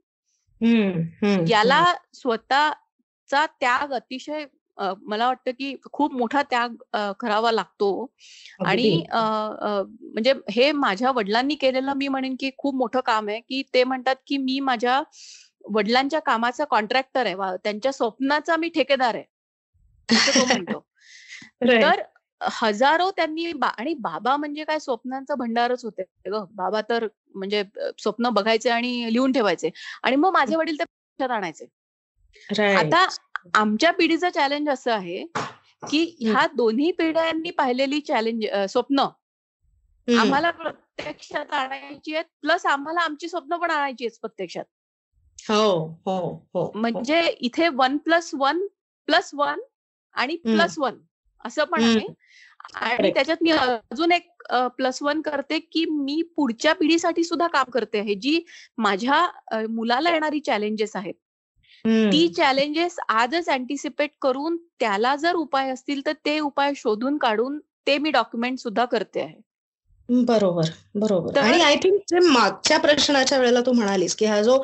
याला 1.46 1.84
स्वतःचा 2.14 3.44
त्याग 3.60 3.92
अतिशय 3.92 4.44
मला 4.78 5.26
वाटतं 5.26 5.50
की 5.50 5.74
खूप 5.92 6.12
मोठा 6.12 6.42
त्याग 6.42 6.74
करावा 7.20 7.52
लागतो. 7.52 8.12
आणि 8.66 9.04
म्हणजे 9.12 10.34
हे 10.50 10.72
माझ्या 10.72 11.10
वडिलांनी 11.10 11.54
केलेलं 11.54 11.92
मी 11.92 12.08
म्हणेन 12.08 12.36
की 12.40 12.50
खूप 12.58 12.74
मोठं 12.74 13.00
काम 13.00 13.28
आहे 13.28 13.40
की 13.40 13.62
ते 13.74 13.84
म्हणतात 13.84 14.16
की 14.26 14.36
मी 14.36 14.60
माझ्या 14.60 15.02
वडिलांच्या 15.70 16.20
कामाचा 16.20 16.64
कॉन्ट्रॅक्टर 16.64 17.26
आहे. 17.26 17.56
त्यांच्या 17.64 17.92
स्वप्नाचा 17.92 18.56
मी 18.56 18.68
ठेकेदार 18.68 19.14
आहे. 19.14 19.24
असं 20.08 20.40
तो 20.40 20.44
म्हणतो. 20.44 20.86
तर 21.82 22.02
हजारो 22.40 23.10
त्यांनी 23.10 23.52
आणि 23.62 23.94
बाबा 23.94 24.36
म्हणजे 24.36 24.64
काय 24.64 24.78
स्वप्नांचा 24.78 25.34
भंडारच 25.34 25.84
होते 25.84 26.02
ग. 26.28 26.44
बाबा 26.50 26.80
तर 26.80 27.06
म्हणजे 27.34 27.64
स्वप्न 27.98 28.28
बघायचे 28.28 28.70
आणि 28.70 29.12
लिहून 29.12 29.32
ठेवायचे. 29.32 29.70
आणि 30.02 30.16
मग 30.16 30.32
माझे 30.32 30.56
वडील 30.56 30.76
ते 30.80 31.24
आणायचे. 31.24 31.66
आता 32.76 33.06
आमच्या 33.54 33.90
पिढीचं 33.92 34.28
चॅलेंज 34.30 34.68
असं 34.68 34.92
आहे 34.92 35.24
की 35.82 36.04
ह्या 36.20 36.46
दोन्ही 36.54 36.90
पिढ्यांनी 36.98 37.50
पाहिलेली 37.50 38.00
चॅलेंज 38.00 38.44
स्वप्न 38.70 39.06
आम्हाला 40.08 40.50
प्रत्यक्षात 40.50 41.52
आणायची 41.54 42.14
आहेत 42.14 42.24
प्लस 42.42 42.66
आम्हाला 42.66 43.00
आमची 43.00 43.28
स्वप्न 43.28 43.56
पण 43.56 43.70
आणायची 43.70 44.04
आहेत 44.04 44.18
प्रत्यक्षात. 44.20 44.64
हो 45.38 45.86
हो 46.06 46.18
हो 46.54 46.70
म्हणजे 46.74 47.20
इथे 47.40 47.68
one 47.68 47.96
plus 47.96 48.30
one 48.34 48.66
plus 49.08 49.30
one 49.34 49.60
आणि 50.16 50.36
प्लस 50.36 50.78
वन 50.78 50.98
असं 51.44 51.64
पण 51.64 51.82
आहे. 51.84 52.06
आणि 52.74 53.10
त्याच्यात 53.14 53.42
मी 53.42 53.50
अजून 53.50 54.12
एक 54.12 54.28
प्लस 54.76 55.02
वन 55.02 55.20
करते 55.22 55.58
की 55.62 55.84
मी 55.90 56.20
पुढच्या 56.36 56.72
पिढीसाठी 56.74 57.24
सुद्धा 57.24 57.46
काम 57.48 57.70
करते 57.70 57.98
आहे. 57.98 58.14
जी 58.14 58.44
माझ्या 58.78 59.66
मुलाला 59.70 60.10
येणारी 60.10 60.40
चॅलेंजेस 60.40 60.96
आहेत 60.96 61.14
ती 61.84 62.28
चॅलेंजेस 62.28 62.98
आजच 63.10 63.48
अँटिसिपेट 63.48 64.10
करून 64.22 64.56
त्याला 64.80 65.14
जर 65.16 65.34
उपाय 65.36 65.70
असतील 65.70 66.04
तर 66.06 66.12
ते 66.24 66.38
उपाय 66.40 66.72
शोधून 66.76 67.18
काढून 67.18 67.58
ते 67.86 67.98
मी 67.98 68.10
डॉक्युमेंट 68.10 68.58
सुद्धा 68.58 68.84
करते 68.86 69.20
आहे. 69.20 69.34
बरोबर, 70.08 70.68
बरोबर. 70.96 71.36
आणि 71.38 71.60
आय 71.62 71.74
थिंक 71.76 71.98
जे 72.08 72.18
मागच्या 72.22 72.78
प्रश्नाच्या 72.78 73.38
वेळेला 73.38 73.60
तू 73.66 73.72
म्हणालीस, 73.72 74.14
की 74.16 74.24
हा 74.26 74.40
जो 74.42 74.56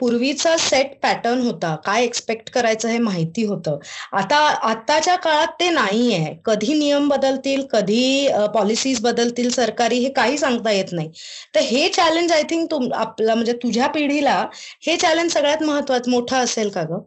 पूर्वीचा 0.00 0.56
सेट 0.58 0.94
पॅटर्न 1.02 1.40
होता, 1.42 1.74
काय 1.84 2.04
एक्सपेक्ट 2.04 2.50
करायचं 2.50 2.88
हे 2.88 2.98
माहिती 2.98 3.44
होतं. 3.46 3.78
आता 4.12 4.36
आताच्या 4.70 5.16
काळात 5.16 5.52
ते 5.60 5.68
नाहीये. 5.70 6.34
कधी 6.46 6.74
नियम 6.74 7.08
बदलतील, 7.08 7.64
कधी 7.72 8.28
पॉलिसीज 8.54 9.00
बदलतील 9.02 9.50
सरकारी 9.50 9.98
हे 9.98 10.10
काही 10.12 10.38
सांगता 10.38 10.70
येत 10.70 10.92
नाही. 10.92 11.10
तर 11.54 11.60
हे 11.62 11.88
चॅलेंज 11.90 12.32
आय 12.32 12.42
थिंक 12.50 12.74
आपला 12.94 13.34
म्हणजे 13.34 13.52
तुझ्या 13.62 13.86
पिढीला 13.88 14.38
हे 14.82 14.96
चॅलेंज 14.96 15.32
सगळ्यात 15.32 15.62
महत्वाचं 15.62 16.10
मोठं 16.10 16.36
असेल 16.36 16.68
का 16.70 16.82
ग 16.90 16.98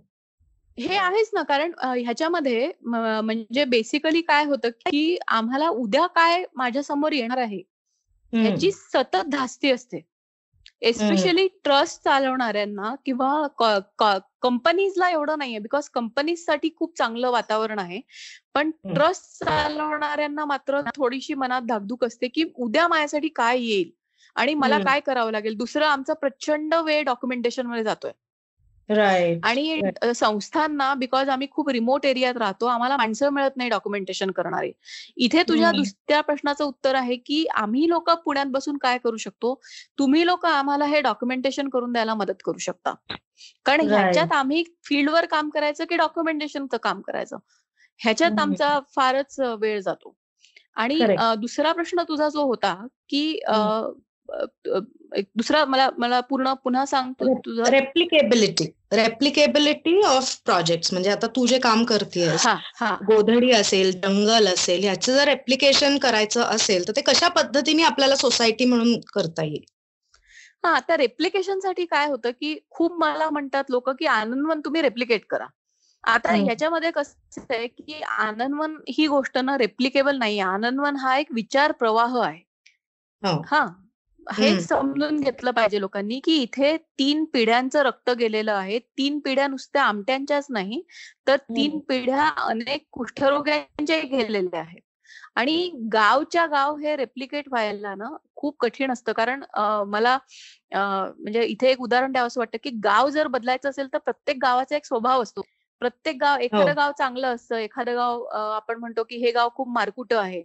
हे 0.78 0.96
आहेच 0.98 1.30
ना 1.34 1.42
कारण 1.44 1.72
ह्याच्यामध्ये 1.80 2.72
म्हणजे 2.84 3.64
बेसिकली 3.66 4.22
काय 4.22 4.46
होतं, 4.46 4.70
की 4.70 5.18
आम्हाला 5.30 5.68
उद्या 5.70 6.06
काय 6.10 6.44
माझ्यासमोर 6.56 7.12
येणार 7.12 7.38
आहे 7.38 7.62
ह्याची 8.34 8.72
सतत 8.72 9.28
धास्ती 9.28 9.72
असते. 9.72 10.02
एस्पेशली 10.82 11.48
ट्रस्ट 11.64 12.04
चालवणाऱ्यांना 12.04 12.94
किंवा 13.06 13.48
कंपनीजला 14.42 15.10
एवढं 15.10 15.38
नाहीये 15.38 15.60
बिकॉज 15.60 15.90
कंपनीजसाठी 15.90 16.70
खूप 16.78 16.98
चांगलं 16.98 17.32
वातावरण 17.32 17.80
आहे. 17.80 18.00
पण 18.54 18.72
ट्रस्ट 18.86 19.44
चालवणाऱ्यांना 19.44 20.46
मात्र 20.46 20.82
थोडीशी 20.96 21.34
मनात 21.34 21.62
धाकधूक 21.62 22.06
असते 22.06 22.28
की 22.28 22.44
उद्या 22.58 22.88
माझ्यासाठी 22.88 23.28
काय 23.36 23.60
येईल 23.62 23.92
आणि 24.36 24.54
मला 24.54 24.78
काय 24.80 25.00
करावं 25.00 25.32
लागेल? 25.32 25.56
दुसरं 25.58 25.86
आमचा 25.86 26.14
प्रचंड 26.14 26.74
वेळ 26.76 27.04
डॉक्युमेंटेशनमध्ये 27.04 27.84
जातोय. 27.84 28.12
राईट 28.90 29.46
आणि 29.46 29.82
संस्थांना 30.16 30.94
बिकॉज 30.94 31.30
आम्ही 31.30 31.48
खूप 31.52 31.70
रिमोट 31.70 32.06
एरियात 32.06 32.38
राहतो 32.38 32.66
आम्हाला 32.66 32.98
माणसं 32.98 33.30
मिळत 33.30 33.58
नाही 33.58 33.70
डॉक्युमेंटेशन 33.70 34.32
करणारे. 34.32 34.72
इथे 35.18 35.44
तुझ्या 35.44 35.72
दुसऱ्या 35.72 36.22
प्रश्नाचं 36.22 36.64
उत्तर 36.66 36.96
आहे 36.96 37.16
की 37.16 37.46
आम्ही 37.56 37.88
लोक 37.90 38.10
पुण्यात 38.26 38.46
बसून 38.46 38.78
काय 38.78 38.98
करू 38.98 39.18
शकतो? 39.18 39.54
तुम्ही 40.00 40.26
लोक 40.26 40.46
आम्हाला 40.46 40.86
हे 40.86 41.02
डॉक्युमेंटेशन 41.02 41.70
करून 41.70 41.92
द्यायला 41.92 42.16
मदत 42.16 42.42
करू 42.46 42.58
शकता. 42.58 42.94
कारण 43.66 43.82
ह्याच्यात 43.82 44.32
आम्ही 44.32 44.64
फील्डवर 44.84 45.26
काम 45.26 45.50
करायचं 45.50 45.86
की 45.86 45.96
डॉक्युमेंटेशनचं 45.96 46.78
काम 46.78 47.02
करायचं? 47.02 47.38
ह्याच्यात 48.00 48.40
आमचा 48.40 48.80
फारच 48.96 49.40
वेळ 49.60 49.80
जातो. 49.80 50.16
आणि 50.76 51.00
दुसरा 51.38 51.72
प्रश्न 51.72 52.02
तुझा 52.08 52.28
जो 52.30 52.44
होता 52.44 52.74
की 53.10 53.40
दुसरा 55.36 55.64
मला 55.66 55.90
मला 55.98 56.20
पूर्ण 56.22 56.54
पुन्हा 56.54 56.86
सांगतो 56.86 57.34
तुझं. 57.38 57.64
रेप्लिकेबिलिटी 57.64 58.66
रेप्लिकेबिलिटी 58.94 60.02
ऑफ 60.04 60.36
प्रोजेक्ट 60.46 60.92
म्हणजे 60.94 61.10
आता 61.10 61.28
तू 61.28 61.46
जे 61.46 61.60
काम 61.60 61.84
करतेस 61.84 62.46
गोधडी 63.08 63.52
असेल 63.52 63.92
जंगल 63.92 64.48
असेल 64.48 64.84
ह्याचं 64.84 65.14
जर 65.14 65.26
रेप्लिकेशन 65.26 65.98
करायचं 65.98 66.42
असेल 66.44 66.88
तर 66.88 66.94
ते 66.96 67.02
कशा 67.02 67.28
पद्धतीने 67.28 67.84
आपल्याला 67.84 68.16
सोसायटी 68.16 68.66
म्हणून 68.66 69.00
करता 69.14 69.44
येईल? 69.44 69.64
हा 70.64 70.72
आता 70.76 70.98
रेप्लिकेशनसाठी 70.98 71.86
काय 71.86 72.08
होतं 72.08 72.32
की 72.32 72.58
खूप 72.70 72.98
मला 73.00 73.30
म्हणतात 73.30 73.64
लोक 73.70 73.90
की 73.90 74.06
आनंदवन 74.06 74.60
तुम्ही 74.60 74.82
रेप्लिकेट 74.82 75.26
करा. 75.30 75.46
आता 76.04 76.32
ह्याच्यामध्ये 76.34 76.92
कसं 76.92 77.42
आहे 77.50 77.68
की 77.68 78.02
आनंदवन 78.02 78.76
ही 78.90 79.08
गोष्ट 79.08 79.38
ना 79.38 79.58
रेप्लिकेबल 79.58 80.18
नाही 80.18 80.40
आनंदवन 80.40 80.96
हा 80.96 81.18
एक 81.18 81.28
विचार 81.32 81.72
प्रवाह 81.72 82.18
आहे. 82.22 82.38
हो. 83.24 83.42
हा 84.28 84.60
समजून 84.62 85.20
घेतलं 85.20 85.52
पाहिजे 85.52 85.80
लोकांनी 85.82 86.20
की 86.24 86.36
इथे 86.42 86.76
तीन 87.00 87.24
पिढ्यांचं 87.26 87.82
रक्त 87.84 88.10
गेलेलं 88.10 88.52
आहे. 88.52 88.80
तीन 88.80 89.20
पिढ्या 89.20 89.48
नुसत्या 89.48 89.84
आमट्यांच्याच 89.84 90.48
नाही 90.50 90.82
तर 91.28 91.36
तीन 91.50 91.80
पिढ्या 91.80 92.28
अनेक 92.48 92.86
कुष्ठरोग्यांच्या 92.92 94.00
गेलेल्या 94.02 94.60
आहेत. 94.60 94.82
आणि 95.36 95.70
गावच्या 95.94 96.46
गाव 96.46 96.76
हे 96.78 96.96
रेप्लिकेट 96.96 97.48
व्हायला 97.50 97.94
ना 97.96 98.10
खूप 98.36 98.58
कठीण 98.60 98.92
असतं. 98.92 99.12
कारण 99.12 99.44
मला 99.88 100.18
म्हणजे 100.74 101.44
इथे 101.44 101.70
एक 101.72 101.82
उदाहरण 101.82 102.12
द्यावं 102.12 102.28
असं 102.28 102.40
वाटतं 102.42 102.58
की 102.64 102.70
गाव 102.84 103.10
जर 103.10 103.28
बदलायचं 103.28 103.70
असेल 103.70 103.88
तर 103.94 103.98
प्रत्येक 103.98 104.38
गावाचा 104.42 104.76
एक 104.76 104.86
स्वभाव 104.86 105.24
असतो. 105.24 105.42
प्रत्येक 105.82 106.18
गाव 106.20 106.40
एखादं 106.40 106.70
हो. 106.70 106.76
गाव 106.76 106.92
चांगलं 106.98 107.36
असतं 107.36 107.56
एखादं 107.58 107.96
गाव 107.96 108.24
आपण 108.32 108.80
म्हणतो 108.80 109.04
की 109.04 109.18
हे 109.18 109.32
गाव 109.32 109.50
खूप 109.56 109.68
मारकुट 109.70 110.14
आहे. 110.14 110.42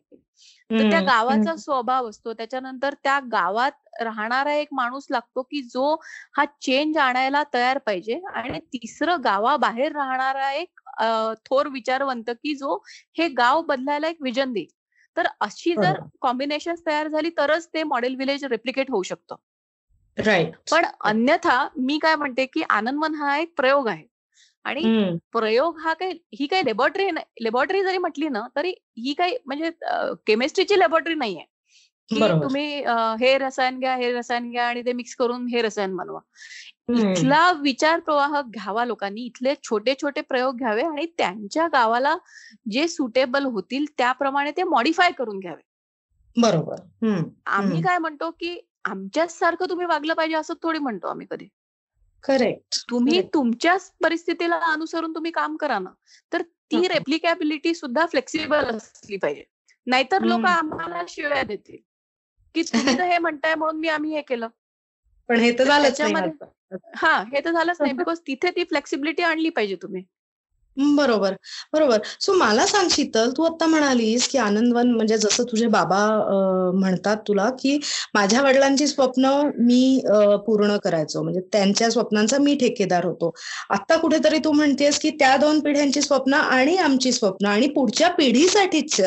तर 0.70 0.82
त्या 0.85 1.01
गावाचा 1.03 1.55
स्वभाव 1.57 2.09
असतो. 2.09 2.32
त्याच्यानंतर 2.32 2.95
त्या 3.03 3.18
गावात 3.32 3.72
राहणारा 4.03 4.53
एक 4.55 4.68
माणूस 4.72 5.07
लागतो 5.11 5.43
की 5.43 5.62
जो 5.64 5.95
हा 6.32 6.45
चेंज 6.61 6.99
आणायला 6.99 7.43
तयार 7.55 7.78
पाहिजे 7.78 8.20
आणि 8.35 8.59
तिसरं 8.72 9.22
गावाबाहेर 9.24 9.93
राहणारा 9.93 10.51
एक 10.53 10.80
थोर 11.47 11.68
विचारवंत 11.68 12.30
की 12.32 12.55
जो 12.55 12.76
हे 13.16 13.28
गाव 13.35 13.62
बदलायला 13.64 14.09
एक 14.09 14.22
विजन 14.22 14.53
देईल. 14.53 14.68
तर 15.16 15.26
अशी 15.41 15.74
जर 15.76 15.99
कॉम्बिनेशन 16.20 16.74
तयार 16.87 17.09
झाली 17.09 17.30
तरच 17.39 17.68
ते 17.74 17.82
मॉडेल 17.85 18.14
विलेज 18.16 18.45
रेप्लिकेट 18.47 18.91
होऊ 18.91 19.03
शकतं. 19.05 19.37
राईट 20.18 20.57
पण 20.70 20.85
अन्यथा 21.03 21.57
मी 21.78 21.99
काय 21.99 22.16
म्हणते 22.16 22.47
की 22.47 22.62
आनंदवन 22.70 23.14
हा 23.14 23.37
एक 23.39 23.55
प्रयोग 23.57 23.89
आहे. 23.89 24.05
आणि 24.65 24.83
प्रयोग 25.33 25.79
हा 25.79 25.93
काही 25.95 26.19
ही 26.39 26.47
काही 26.47 26.65
लेबॉरेटरी 26.65 27.09
लेबॉरेटरी 27.41 27.83
जरी 27.83 27.99
म्हटली 27.99 28.29
ना 28.29 28.47
तरी 28.57 28.71
ही 28.99 29.15
काही 29.15 29.37
म्हणजे 29.47 29.71
केमिस्ट्रीची 30.27 30.79
लेबॉरेटरी 30.79 31.15
नाहीये. 31.15 31.45
की 32.11 32.21
तुम्ही 32.43 32.83
हे 33.21 33.37
रसायन 33.39 33.79
घ्या 33.79 33.95
हे 33.97 34.12
रसायन 34.12 34.51
घ्या 34.51 34.67
आणि 34.69 34.83
ते 34.87 34.93
मिक्स 34.93 35.15
करून 35.15 35.47
हे 35.49 35.62
रसायन 35.62 35.97
बनवा. 35.97 36.19
इथला 36.93 37.51
विचार 37.53 38.01
प्रवाह 38.01 38.41
घ्यावा 38.43 38.85
लोकांनी 38.85 39.25
इथले 39.25 39.55
छोटे 39.62 39.95
छोटे 40.03 40.21
प्रयोग 40.21 40.57
घ्यावे 40.57 40.83
आणि 40.83 41.07
त्यांच्या 41.19 41.69
गावाला 41.69 42.17
जे 42.71 42.89
सुटेबल 42.89 43.45
होतील 43.45 43.85
त्याप्रमाणे 43.99 44.51
ते 44.51 44.62
मॉडिफाय 44.62 45.11
करून 45.11 45.39
घ्यावे. 45.39 45.62
बरोबर. 46.37 46.77
आम्ही 47.47 47.81
काय 47.83 47.99
म्हणतो 47.99 48.31
की 48.31 48.59
आमच्याच 48.85 49.39
सारखं 49.39 49.69
तुम्ही 49.69 49.87
वागलं 49.87 50.15
पाहिजे 50.15 50.37
असं 50.37 50.55
थोडी 50.62 50.79
म्हणतो 50.79 51.07
आम्ही 51.07 51.27
कधी. 51.31 51.49
करेक्ट 52.25 52.91
तुम्ही 52.91 53.22
तुमच्याच 53.22 53.93
परिस्थितीला 54.03 54.57
अनुसरून 54.57 55.14
तुम्ही 55.14 55.31
काम 55.31 55.57
करा 55.57 55.79
ना. 55.79 55.91
तर 56.33 56.43
ती 56.43 56.89
रेप्लिकॅबिलिटी 56.89 57.75
सुद्धा 57.75 58.07
फ्लेक्सिबल 58.07 58.64
असली 58.64 59.16
पाहिजे. 59.16 59.45
नाहीतर 59.87 60.22
लोक 60.22 60.45
आम्हाला 60.45 61.03
शिवाय 61.09 61.45
देतील. 61.45 61.77
की 62.55 62.62
तुम्ही 62.62 62.95
हे 62.95 63.18
म्हणताय 63.18 63.55
म्हणून 63.55 63.81
मी 63.81 63.89
आम्ही 63.89 64.14
हे 64.14 64.22
केलं. 64.22 64.49
पण 65.29 65.37
हे 65.37 65.53
तर 65.59 65.64
झालंच 65.64 66.01
हा 66.97 67.22
हे 67.22 67.41
तर 67.45 67.51
झालंच 67.51 67.77
नाही 67.81 67.93
बिकॉज 67.97 68.20
तिथे 68.20 68.51
ती 68.51 68.64
फ्लेक्सिबिलिटी 68.64 69.22
आणली 69.22 69.49
पाहिजे 69.49 69.77
तुम्ही. 69.83 70.05
बरोबर, 70.77 71.35
बरोबर. 71.72 71.99
सो 72.20 72.33
मला 72.35 72.64
सांग 72.66 72.89
शीतल, 72.91 73.31
तू 73.37 73.43
आता 73.45 73.66
म्हणालीस, 73.66 74.27
की 74.29 74.39
आनंदवन 74.39 74.91
म्हणजे 74.91 75.16
जसं 75.18 75.45
तुझे 75.51 75.66
बाबा 75.66 75.99
म्हणतात 76.75 77.16
तुला, 77.29 77.49
की 77.59 77.79
माझ्या 78.14 78.41
वडिलांची 78.43 78.87
स्वप्न 78.87 79.31
मी 79.59 80.01
पूर्ण 80.47 80.77
करायचो. 80.85 81.22
म्हणजे 81.22 81.41
त्यांच्या 81.53 81.91
स्वप्नांचा 81.91 82.39
मी 82.39 82.55
ठेकेदार 82.57 83.05
होतो. 83.05 83.33
आता 83.70 83.97
कुठेतरी 83.97 84.39
तू 84.39 84.53
म्हणतेस, 84.53 84.99
की 84.99 85.11
त्या 85.11 85.37
दोन 85.37 85.61
पिढ्यांची 85.61 86.03
स्वप्न 86.03 86.35
आणि 86.35 86.77
आमची 86.79 87.12
स्वप्न 87.12 87.47
आणि 87.47 87.68
पुढच्या 87.68 88.09
पिढीसाठीच 88.11 89.01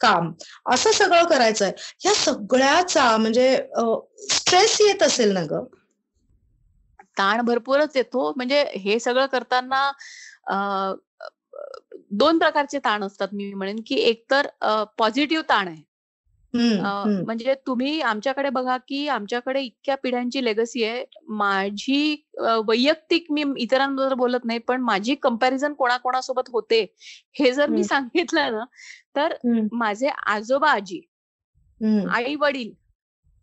काम, 0.00 0.32
असं 0.66 0.92
सगळं 0.92 1.24
करायचंय. 1.24 1.72
ह्या 2.00 2.14
सगळ्याचा 2.14 3.16
म्हणजे 3.16 3.54
स्ट्रेस 4.30 4.76
येत 4.80 5.02
असेल 5.02 5.32
ना 5.32 5.44
ग? 5.50 5.62
ताण 7.18 7.40
भरपूरच 7.40 7.96
येतो. 7.96 8.32
म्हणजे 8.36 8.64
हे 8.74 8.98
सगळं 8.98 9.26
करताना 9.26 9.90
दोन 12.12 12.38
प्रकारचे 12.38 12.78
ताण 12.78 13.04
असतात 13.04 13.28
मी 13.32 13.52
म्हणेन 13.54 13.80
की 13.86 13.94
एक 14.00 14.24
तर 14.30 14.46
पॉझिटिव्ह 14.98 15.42
ताण 15.48 15.68
आहे. 15.68 15.82
म्हणजे 17.24 17.54
तुम्ही 17.66 18.00
आमच्याकडे 18.00 18.48
बघा 18.50 18.76
की 18.88 19.06
आमच्याकडे 19.08 19.60
इतक्या 19.60 19.94
पिढ्यांची 19.96 20.44
लेगसी 20.44 20.84
आहे. 20.84 21.04
माझी 21.28 22.16
वैयक्तिक 22.66 23.30
मी 23.30 23.44
इतरांबरोबर 23.56 24.14
बोलत 24.14 24.44
नाही 24.44 24.58
पण 24.58 24.80
माझी 24.80 25.14
कंपॅरिझन 25.14 25.72
कोणाकोणासोबत 25.74 26.50
होते 26.52 26.82
हे 27.36 27.52
जर 27.52 27.70
मी 27.70 27.84
सांगितलं 27.84 28.52
ना 28.52 28.64
तर 29.16 29.34
माझे 29.72 30.08
आजोबा 30.26 30.70
आजी 30.70 31.00
आई 32.10 32.34
वडील 32.40 32.70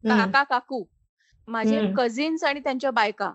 काका 0.03 0.43
काकू 0.43 0.83
माझे 1.47 1.79
कझिन्स 1.97 2.43
आणि 2.43 2.59
त्यांच्या 2.59 2.91
बायका 2.91 3.31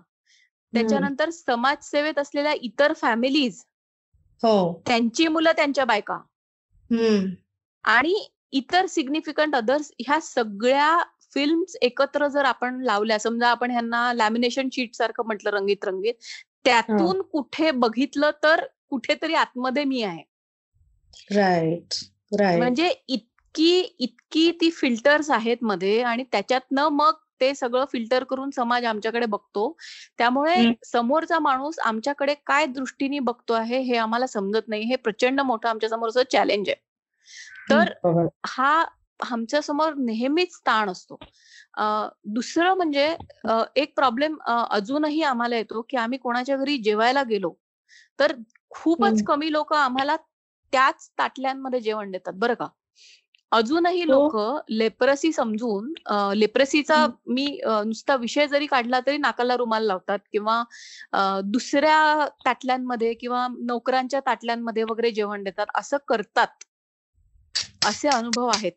त्याच्यानंतर 0.75 1.31
समाजसेवेत 1.31 2.18
असलेल्या 2.18 2.53
इतर 2.53 2.93
फॅमिलीज 2.93 3.62
हो. 4.43 4.83
त्यांची 4.87 5.27
मुलं 5.29 5.53
त्यांच्या 5.57 5.85
बायका. 5.85 6.18
आणि 7.85 8.14
इतर 8.53 8.87
सिग्निफिकंट 8.87 9.55
अदर्स 9.57 9.91
ह्या 9.99 10.20
सगळ्या 10.20 10.97
फिल्म्स 11.35 11.77
एकत्र 11.83 12.27
जर 12.29 12.45
आपण 12.45 12.81
लावल्या 12.81 13.18
समजा 13.18 13.49
आपण 13.49 13.70
ह्यांना 13.70 14.12
लॅमिनेशन 14.12 14.68
शीट 14.72 14.95
सारखं 14.95 15.27
म्हटलं 15.27 15.51
रंगीत 15.51 15.85
रंगीत 15.85 16.14
त्यातून 16.64 17.22
कुठे 17.22 17.70
बघितलं 17.70 18.31
तर 18.43 18.64
कुठेतरी 18.91 19.35
आतमध्ये 19.35 19.85
मी 19.85 20.03
आहे. 20.03 20.22
राईट 21.31 21.95
राईट 22.39 22.59
म्हणजे 22.59 22.89
इतकी 23.09 23.81
इतकी 23.99 24.51
ती 24.61 24.70
फिल्टर्स 24.70 25.31
आहेत 25.31 25.57
मध्ये 25.62 26.01
आणि 26.03 26.25
त्याच्यातनं 26.33 26.89
मग 26.89 27.12
ते 27.45 27.55
सगळं 27.55 27.84
फिल्टर 27.92 28.24
करून 28.24 28.51
समाज 28.51 28.84
आमच्याकडे 28.84 29.26
बघतो. 29.26 29.76
त्यामुळे 30.18 30.64
समोरचा 30.86 31.38
माणूस 31.40 31.78
आमच्याकडे 31.84 32.34
काय 32.47 32.66
दृष्टीने 32.68 33.18
बघतो 33.20 33.55
आहे 33.55 33.78
हे 33.82 33.97
आम्हाला 33.99 34.26
समजत 34.26 34.68
नाही. 34.68 34.82
हे 34.84 34.97
प्रचंड 34.99 35.40
मोठं 35.42 35.68
आमच्या 35.68 35.88
समोरचं 35.88 36.22
चॅलेंज 36.32 36.68
आहे. 36.68 36.76
तर 37.70 37.92
हा 38.47 38.84
आमच्यासमोर 39.20 39.95
नेहमीच 39.97 40.59
ताण 40.66 40.90
असतो. 40.90 41.20
दुसरं 42.26 42.74
म्हणजे 42.74 43.07
एक 43.76 43.95
प्रॉब्लेम 43.97 44.36
अजूनही 44.47 45.22
आम्हाला 45.24 45.57
येतो 45.57 45.82
की 45.88 45.97
आम्ही 45.97 46.18
कोणाच्या 46.18 46.57
घरी 46.57 46.76
जेवायला 46.78 47.22
गेलो 47.28 47.53
तर 48.18 48.32
खूपच 48.70 49.22
कमी 49.22 49.53
लोक 49.53 49.72
आम्हाला 49.74 50.16
त्याच 50.72 51.09
ताटल्यांमध्ये 51.18 51.80
जेवण 51.80 52.11
देतात. 52.11 52.32
बरं 52.34 52.55
का? 52.55 52.66
अजूनही 53.55 54.02
हो. 54.02 54.07
लोक 54.07 54.36
लेप्रसी 54.70 55.30
समजून 55.32 55.92
लेप्रसीचा 56.36 57.07
मी 57.28 57.46
नुसता 57.86 58.14
विषय 58.16 58.46
जरी 58.48 58.66
काढला 58.66 59.00
तरी 59.07 59.16
नाकाला 59.18 59.57
रुमाल 59.57 59.86
लावतात 59.86 60.18
किंवा 60.32 60.62
दुसऱ्या 61.46 62.26
ताटल्यांमध्ये 62.44 63.12
किंवा 63.14 63.46
नोकरांच्या 63.62 64.20
ताटल्यांमध्ये 64.26 64.82
वगैरे 64.84 65.11
जेवण 65.12 65.42
देतात 65.44 65.66
असं 65.76 65.96
करतात. 66.09 66.64
असे 67.84 68.09
अनुभव 68.11 68.48
आहेत. 68.48 68.72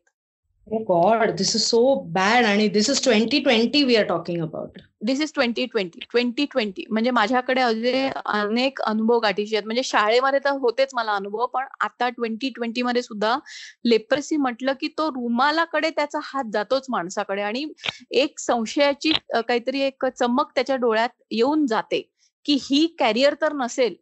God 0.74 1.32
this 1.32 1.56
is 1.56 1.62
so 1.62 1.80
bad 2.14 2.46
आणि 2.46 2.68
this 2.68 2.90
is 2.90 3.02
twenty 3.04 3.40
twenty 3.40 3.84
we 3.84 3.96
are 3.96 4.04
talking 4.04 4.42
about 4.42 4.80
this 5.06 5.22
is 5.22 5.32
twenty 5.34 5.66
twenty 5.66 6.00
twenty 6.12 6.46
twenty 6.46 6.86
म्हणजे 6.90 7.12
माझ्याकडे 7.12 7.62
असे 7.62 8.08
अनेक 8.26 8.82
अनुभव 8.82 9.20
गाठीचे 9.20 9.56
आहेत. 9.56 9.66
म्हणजे 9.66 9.84
शाळेमध्ये 9.84 10.40
तर 10.46 10.50
होतेच 10.50 10.94
मला 10.94 11.12
अनुभव 11.12 11.46
पण 11.46 11.66
आता 11.80 12.10
ट्वेंटी 12.10 12.50
ट्वेंटी 12.50 12.82
मध्ये 12.82 13.02
सुद्धा 13.02 13.38
लेप्रसी 13.86 14.38
म्हटलं 14.38 14.74
की 14.74 14.88
तो 14.88 15.10
रुमालाकडे 15.10 15.90
त्याचा 15.90 16.20
हात 16.24 16.52
जातोच 16.54 16.86
माणसाकडे 16.90 17.42
आणि 17.42 17.66
एक 18.12 18.40
संशयाची 18.40 19.12
काहीतरी 19.34 19.82
एक 19.82 20.06
चमक 20.06 20.52
त्याच्या 20.56 20.76
डोळ्यात 20.76 21.10
येऊन 21.32 21.66
जाते 21.66 22.02
की 22.46 22.58
ही 22.62 22.86
कॅरियर 23.00 23.34
तर 23.42 23.54
नसेल. 23.54 23.96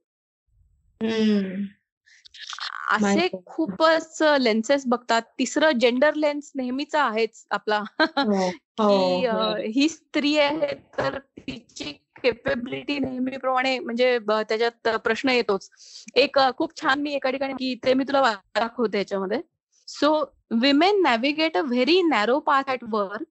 असे 2.92 3.28
खूपच 3.46 4.24
लेन्सेस 4.42 4.84
बघतात. 4.86 5.22
तिसरं 5.40 5.72
जेंडर 5.72 6.14
लेन्स 6.14 6.52
नेहमीचा 6.56 7.04
आहेच 7.04 7.46
आपला. 7.52 7.84
हो, 8.00 8.00
हो, 8.80 8.88
की 8.90 9.26
हो. 9.26 9.56
ही 9.56 9.90
स्त्री 9.90 10.38
आहे 10.38 10.74
तर 10.98 11.18
तिची 11.18 11.92
केपेबिलिटी 12.24 13.00
नेहमीप्रमाणे 13.00 13.80
म्हणजे 13.80 14.20
त्याच्यात 14.20 14.88
प्रश्न 14.88 15.30
येतोच. 15.30 15.70
एक 16.16 16.40
खूप 16.58 16.82
छान 16.82 17.02
मी 17.02 17.14
एका 17.14 17.30
ठिकाणी 17.30 17.54
की 17.54 17.76
ते 17.86 17.94
मी 17.94 18.04
तुला 18.04 18.34
दाखवते 18.60 18.98
याच्यामध्ये. 18.98 19.42
So 19.88 20.34
women 20.52 21.02
navigate 21.02 21.58
a 21.58 21.62
very 21.62 22.02
narrow 22.02 22.40
path 22.40 22.64
at 22.68 22.84
work 22.90 23.24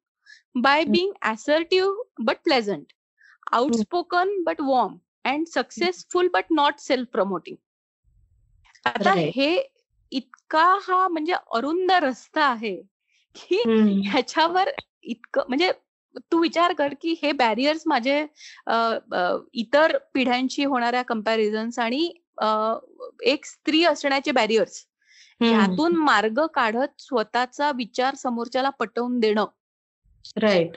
by 0.55 0.85
being 0.85 1.13
assertive 1.23 2.03
but 2.19 2.37
pleasant 2.45 2.85
outspoken 3.53 4.43
but 4.43 4.61
warm 4.61 4.97
and 5.25 5.47
successful 5.47 6.29
but 6.33 6.45
not 6.51 6.75
self 6.79 7.09
promoting 7.09 7.57
आता 8.87 9.13
हे 9.13 9.57
इतका 10.13 10.65
हा 10.83 11.07
म्हणजे 11.09 11.33
अरुंद 11.55 11.91
रस्ता 11.93 12.45
आहे 12.45 12.77
की 13.37 13.63
ह्याच्यावर 14.09 14.71
इतकं 15.03 15.43
म्हणजे 15.49 15.71
तू 16.33 16.41
विचार 16.41 16.73
कर 16.73 16.95
की 17.01 17.15
हे 17.23 17.33
बॅरियर्स 17.33 17.83
माझे 17.87 18.19
इतर 19.55 19.97
पिढ्यांशी 20.15 20.65
होणाऱ्या 20.65 21.03
कम्पॅरिझन्स 21.03 21.79
आणि 21.79 22.13
एक 23.23 23.45
स्त्री 23.45 23.85
असण्याचे 23.85 24.33
बॅरियर्स 24.33 24.85
ह्यातून 25.41 25.95
मार्ग 25.97 26.41
काढत 26.47 27.01
स्वतःचा 27.01 27.71
विचार 27.77 28.15
समोरच्याला 28.15 28.71
पटवून 28.71 29.19
देणं. 29.21 29.45
राईट 30.37 30.77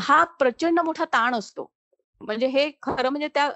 हा 0.00 0.22
प्रचंड 0.38 0.80
मोठा 0.80 1.04
ताण 1.04 1.34
असतो. 1.34 1.70
म्हणजे 2.20 2.46
हे 2.46 2.70
खरं 2.82 3.08
म्हणजे 3.08 3.28
त्या 3.28 3.50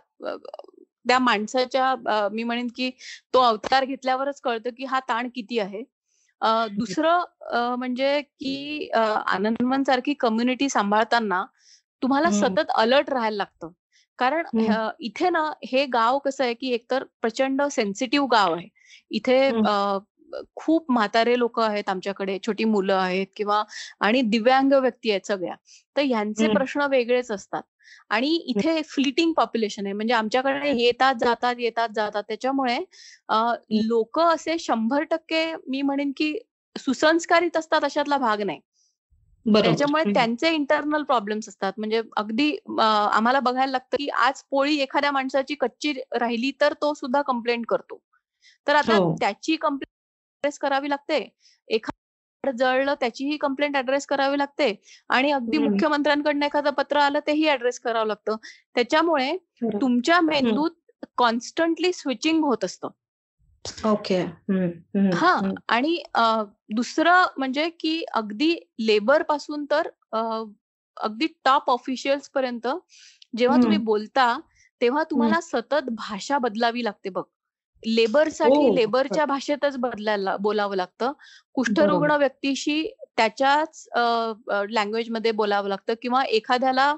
त्या 1.09 1.19
माणसाच्या 1.19 2.29
मी 2.33 2.43
म्हणेन 2.43 2.69
की 2.77 2.91
तो 3.35 3.41
अवतार 3.41 3.85
घेतल्यावरच 3.85 4.41
कळतं 4.41 4.71
की 4.79 4.85
हा 4.85 5.01
ताण 5.09 5.29
किती 5.35 5.59
आहे. 5.59 5.83
दुसरं 6.71 7.77
म्हणजे 7.79 8.21
की 8.23 8.89
आनंदवन 8.95 9.83
सारखी 9.83 10.15
कम्युनिटी 10.21 10.69
सांभाळताना 10.69 11.45
तुम्हाला 12.03 12.31
सतत 12.31 12.71
अलर्ट 12.75 13.11
राहायला 13.11 13.37
लागतं. 13.37 13.69
कारण 14.19 14.47
इथे 15.01 15.31
ना 15.31 15.43
हे 15.67 15.85
गाव 15.87 16.19
कसं 16.19 16.45
आहे 16.45 16.55
की 16.55 16.73
एकतर 16.73 17.05
प्रचंड 17.21 17.63
सेन्सिटिव्ह 17.71 18.27
गाव 18.33 18.55
आहे. 18.55 18.69
इथे 19.11 19.51
खूप 20.57 20.91
म्हातारे 20.93 21.39
लोक 21.39 21.61
आहेत 21.61 21.89
आमच्याकडे 21.89 22.39
छोटी 22.47 22.65
मुलं 22.65 22.95
आहेत 22.95 23.27
किंवा 23.37 23.63
आणि 24.01 24.23
दिव्यांग 24.23 24.73
व्यक्ती 24.73 25.11
आहेत 25.11 25.27
सगळ्या. 25.27 25.55
तर 25.97 26.03
ह्यांचे 26.03 26.49
प्रश्न 26.49 26.87
वेगळेच 26.91 27.31
असतात. 27.31 27.63
आणि 28.11 28.29
इथे 28.49 28.81
फ्लिटिंग 28.83 29.33
पॉप्युलेशन 29.33 29.87
आहे. 29.87 29.93
म्हणजे 29.95 30.15
आमच्याकडे 30.15 30.73
येतात 30.73 31.15
जातात 31.21 31.55
येतात 31.59 31.89
जातात. 31.95 32.23
त्याच्यामुळे 32.29 32.79
लोक 33.89 34.21
असे 34.21 34.59
शंभर 34.59 35.03
टक्के 35.11 35.45
मी 35.69 35.83
म्हणेन 35.83 36.13
की 36.17 36.37
सुसंस्कारित 36.77 37.57
असतात 37.57 37.85
अशातला 37.85 38.17
भाग 38.19 38.41
नाही. 38.43 38.61
त्याच्यामुळे 39.47 40.05
त्यांचे 40.05 40.51
इंटरनल 40.55 41.03
प्रॉब्लेम्स 41.03 41.49
असतात. 41.49 41.73
म्हणजे 41.77 42.01
अगदी 42.17 42.51
आम्हाला 42.79 43.41
बघायला 43.41 43.71
लागतं 43.73 43.97
की 43.97 44.09
आज 44.19 44.43
पोळी 44.51 44.79
एखाद्या 44.79 45.11
माणसाची 45.13 45.55
कच्ची 45.55 45.93
राहिली 46.13 46.51
तर 46.61 46.73
तो 46.83 46.93
सुद्धा 46.95 47.23
कंप्लेंट 47.23 47.67
करतो. 47.67 48.01
तर 48.67 48.75
आता 48.75 48.95
हो. 48.95 49.15
त्याची 49.21 49.57
कंप्लेंट 49.57 49.93
करावी 50.53 50.89
लागते. 50.91 51.29
एखाद 51.69 52.51
जळलं 52.51 52.95
त्याचीही 52.95 53.37
कंप्लेंट 53.37 53.77
ऍड्रेस 53.77 54.07
करावी 54.07 54.39
लागते. 54.39 54.83
आणि 55.09 55.31
अगदी 55.31 55.59
मुख्यमंत्र्यांकडनं 55.59 56.47
एखादं 56.47 56.71
पत्र 56.71 56.97
आलं 56.97 57.19
तेही 57.27 57.49
ऍड्रेस 57.49 57.81
करावं 57.81 58.07
लागतं. 58.07 58.37
त्याच्यामुळे 58.75 59.37
तुमच्या 59.81 60.21
मेंदूत 60.21 61.05
कॉन्स्टंटली 61.17 61.93
स्विचिंग 61.93 62.45
होत 62.45 62.65
असतं. 62.65 62.89
ओके. 63.85 64.23
हा. 65.15 65.53
आणि 65.69 66.03
दुसरं 66.71 67.25
म्हणजे 67.37 67.69
की 67.69 68.05
अगदी 68.15 68.57
लेबरपासून 68.79 69.67
तर 69.71 69.89
अगदी 70.97 71.27
टॉप 71.45 71.71
ऑफिशियल्स 71.71 72.29
पर्यंत 72.31 72.67
जेव्हा 73.37 73.57
तुम्ही 73.57 73.79
बोलता 73.79 74.41
तेव्हा 74.81 75.05
तुम्हाला 75.05 75.41
सतत 75.41 75.89
भाषा 75.93 76.39
बदलावी 76.39 76.85
लागते 76.85 77.09
बघ. 77.09 77.23
लेबरसाठी 77.87 78.75
लेबरच्या 78.75 79.25
भाषेतच 79.25 79.77
बदलायला 79.77 80.37
बोलावं 80.37 80.77
लागतं. 80.77 81.13
कुष्ठरुग्ण 81.55 82.13
व्यक्तीशी 82.13 82.83
त्याच्याच 83.17 83.87
लँग्वेजमध्ये 84.71 85.31
बोलावं 85.33 85.69
लागतं 85.69 85.95
किंवा 86.03 86.23
एखाद्याला 86.25 86.95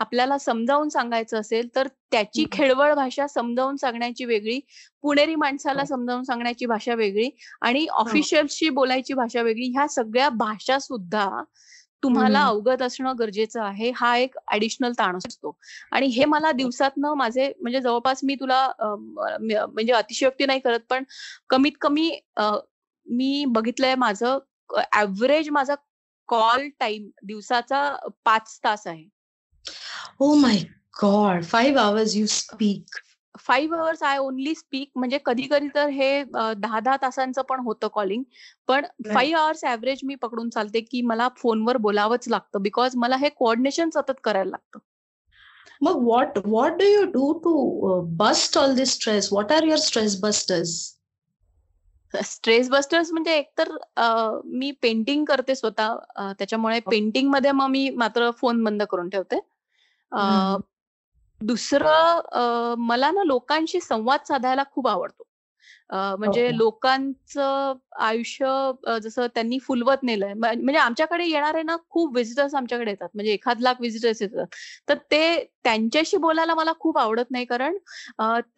आपल्याला 0.00 0.38
समजावून 0.38 0.88
सांगायचं 0.88 1.40
असेल 1.40 1.68
तर 1.76 1.88
त्याची 2.10 2.44
खेळवळ 2.52 2.94
भाषा 2.94 3.26
समजावून 3.26 3.76
सांगण्याची 3.76 4.24
वेगळी 4.24 4.60
पुणेरी 5.02 5.34
माणसाला 5.34 5.84
समजावून 5.84 6.22
सांगण्याची 6.24 6.66
भाषा 6.66 6.94
वेगळी 6.94 7.28
आणि 7.60 7.86
ऑफिशियल्सशी 7.94 8.68
बोलायची 8.70 9.14
भाषा 9.14 9.42
वेगळी 9.42 9.68
ह्या 9.68 9.86
सगळ्या 9.88 10.28
भाषा 10.28 10.78
सुद्धा 10.78 11.28
तुम्हाला 12.02 12.42
अवगत 12.44 12.82
असणं 12.82 13.14
गरजेचं 13.18 13.62
आहे 13.62 13.90
हा 13.96 14.16
एक 14.16 14.36
ऍडिशनल 14.52 14.92
ताण 14.98 15.16
असतो. 15.16 15.56
आणि 15.92 16.06
हे 16.08 16.24
मला 16.24 16.52
दिवसातनं 16.52 17.14
माझे 17.14 17.52
म्हणजे 17.60 17.80
जवळपास 17.80 18.20
मी 18.24 18.34
तुला 18.34 18.66
म्हणजे 18.80 19.92
अतिशयोक्ती 19.92 20.46
नाही 20.46 20.60
करत 20.60 20.80
पण 20.90 21.04
कमीत 21.50 21.72
कमी 21.80 22.10
मी 23.06 23.44
बघितलंय 23.48 23.94
माझं 23.96 24.38
ऍव्हरेज 24.96 25.48
माझा 25.50 25.74
कॉल 26.28 26.68
टाइम 26.80 27.08
दिवसाचा 27.22 27.82
पाच 28.24 28.58
तास 28.64 28.86
आहे. 28.86 29.04
ओ 30.20 30.34
my 30.34 30.58
god 31.02 31.44
five 31.44 31.80
hours 31.80 32.16
you 32.16 32.26
speak 32.28 32.96
five 33.38 33.78
hours 33.78 34.02
I 34.02 34.18
only 34.18 34.54
speak 34.54 34.90
म्हणजे 34.96 35.18
कधी 35.24 35.46
कधी 35.50 35.68
तर 35.74 35.88
हे 35.88 36.22
दहा 36.24 36.80
दहा 36.80 36.96
तासांचं 36.96 37.42
पण 37.42 37.60
होतं 37.60 37.88
कॉलिंग 37.88 38.22
पण 38.68 38.86
फाईव्ह 39.14 39.40
आवर्स 39.40 39.64
ऍव्हरेज 39.64 40.00
मी 40.04 40.14
पकडून 40.14 40.50
चालते 40.50 40.80
की 40.80 41.02
मला 41.02 41.28
फोनवर 41.36 41.76
बोलावंच 41.76 42.28
लागतं 42.28 42.62
बिकॉज 42.62 42.96
मला 42.96 43.16
हे 43.16 43.28
कोऑर्डिनेशन 43.28 43.90
सतत 43.90 44.20
करायला 44.24 44.50
लागतं. 44.50 44.78
मग 45.82 45.96
what 46.04 46.38
what 46.44 46.72
do 46.72 46.84
you 46.84 47.04
do 47.04 47.32
to 47.38 48.00
bust 48.16 48.58
all 48.58 48.74
this 48.74 48.94
stress 48.94 49.32
what 49.32 49.52
are 49.52 49.62
your 49.62 49.78
stress 49.78 50.20
busters 50.20 50.94
stress 52.14 52.68
busters 52.70 53.10
म्हणजे 53.12 53.34
एकतर 53.36 53.68
मी 54.44 54.70
पेंटिंग 54.82 55.24
करते 55.24 55.54
स्वतः. 55.54 55.96
त्याच्यामुळे 56.38 56.80
पेंटिंगमध्ये 56.80 57.52
मग 57.52 57.66
मी 57.66 57.88
मात्र 57.90 58.30
फोन 58.30 58.62
बंद 58.64 58.82
करून 58.82 59.08
ठेवते. 59.08 59.40
दुसरं 61.40 62.74
मला 62.80 63.10
ना 63.10 63.22
लोकांशी 63.24 63.80
संवाद 63.80 64.20
साधायला 64.28 64.62
खूप 64.72 64.88
आवडतो. 64.88 65.24
म्हणजे 65.90 66.46
हो. 66.46 66.52
लोकांचं 66.56 67.74
आयुष्य 68.00 68.98
जसं 69.02 69.26
त्यांनी 69.34 69.58
फुलवत 69.58 70.02
नेलंय 70.02 70.32
म्हणजे 70.34 70.78
आमच्याकडे 70.78 71.24
येणारे 71.26 71.62
ना 71.62 71.76
खूप 71.90 72.16
विजिटर्स 72.16 72.54
आमच्याकडे 72.54 72.90
येतात. 72.90 73.08
म्हणजे 73.14 73.32
एखाद 73.32 73.60
लाख 73.60 73.80
विजिटर्स 73.80 74.22
येतात. 74.22 74.46
तर 74.88 74.94
ते 75.10 75.44
त्यांच्याशी 75.64 76.16
बोलायला 76.16 76.54
मला 76.54 76.72
खूप 76.80 76.98
आवडत 76.98 77.30
नाही 77.30 77.44
कारण 77.44 77.76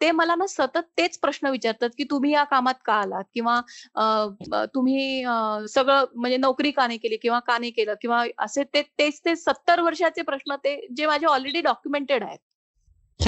ते 0.01 0.11
मला 0.11 0.35
ना 0.35 0.47
सतत 0.47 0.83
तेच 0.97 1.17
प्रश्न 1.19 1.49
विचारतात 1.49 1.89
की 1.97 2.03
तुम्ही 2.11 2.31
या 2.33 2.43
कामात 2.43 2.75
का 2.85 2.93
आलात? 2.95 3.23
किंवा 3.33 3.59
तुम्ही 4.75 5.23
सगळं 5.69 6.05
म्हणजे 6.15 6.37
नोकरी 6.37 6.71
का 6.71 6.87
नाही 6.87 6.99
केली? 6.99 7.17
किंवा 7.17 7.39
का 7.41 7.57
नाही 7.57 7.71
केलं? 7.71 7.93
किंवा 8.01 8.23
असे 8.39 8.63
ते 8.73 8.81
तेच 8.99 9.19
ते 9.25 9.35
सत्तर 9.37 9.81
वर्षाचे 9.81 10.21
प्रश्न 10.23 10.55
ते 10.63 10.79
जे 10.95 11.07
माझे 11.07 11.25
ऑलरेडी 11.27 11.61
डॉक्युमेंटेड 11.63 12.23
आहेत. 12.23 12.39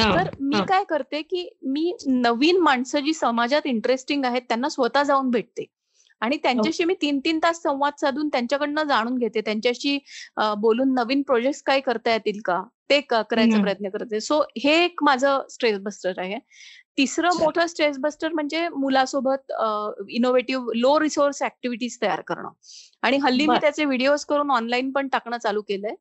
तर 0.09 0.29
मी 0.41 0.61
काय 0.67 0.83
करते 0.89 1.21
की 1.21 1.47
मी 1.63 1.91
नवीन 2.07 2.59
माणसं 2.63 2.99
जी 3.05 3.13
समाजात 3.13 3.65
इंटरेस्टिंग 3.67 4.25
आहेत 4.25 4.41
त्यांना 4.49 4.69
स्वतः 4.69 5.03
जाऊन 5.03 5.29
भेटते. 5.31 5.65
आणि 6.21 6.37
त्यांच्याशी 6.43 6.83
मी 6.85 6.93
तीन 7.01 7.19
तीन 7.25 7.39
तास 7.43 7.61
संवाद 7.63 7.93
साधून 8.01 8.27
त्यांच्याकडनं 8.33 8.83
जाणून 8.87 9.17
घेते. 9.17 9.41
त्यांच्याशी 9.41 9.97
बोलून 10.59 10.93
नवीन 10.93 11.21
प्रोजेक्ट 11.27 11.61
काय 11.65 11.79
करता 11.81 12.11
येतील 12.13 12.39
का? 12.45 12.61
ते 12.89 12.99
करायचा 13.01 13.57
प्रयत्न 13.59 13.89
करते. 13.89 14.19
सो 14.19 14.39
हे 14.63 14.73
एक 14.83 15.03
माझं 15.03 15.41
स्ट्रेस 15.49 15.77
बस्टर 15.83 16.19
आहे. 16.21 16.37
तिसरं 16.97 17.35
मोठं 17.37 17.67
स्ट्रेस 17.67 17.97
बस्टर 17.99 18.33
म्हणजे 18.33 18.67
मुलासोबत 18.69 19.51
इनोव्हेटिव्ह 20.09 20.71
लो 20.75 20.99
रिसोर्स 20.99 21.41
ऍक्टिव्हिटीज 21.43 21.97
तयार 22.01 22.21
करणं. 22.27 22.49
आणि 23.03 23.17
हल्ली 23.23 23.47
मी 23.47 23.57
त्याचे 23.61 23.85
व्हिडिओज 23.85 24.25
करून 24.25 24.51
ऑनलाईन 24.51 24.91
पण 24.91 25.07
टाकणं 25.07 25.37
चालू 25.37 25.61
केलंय. 25.61 25.95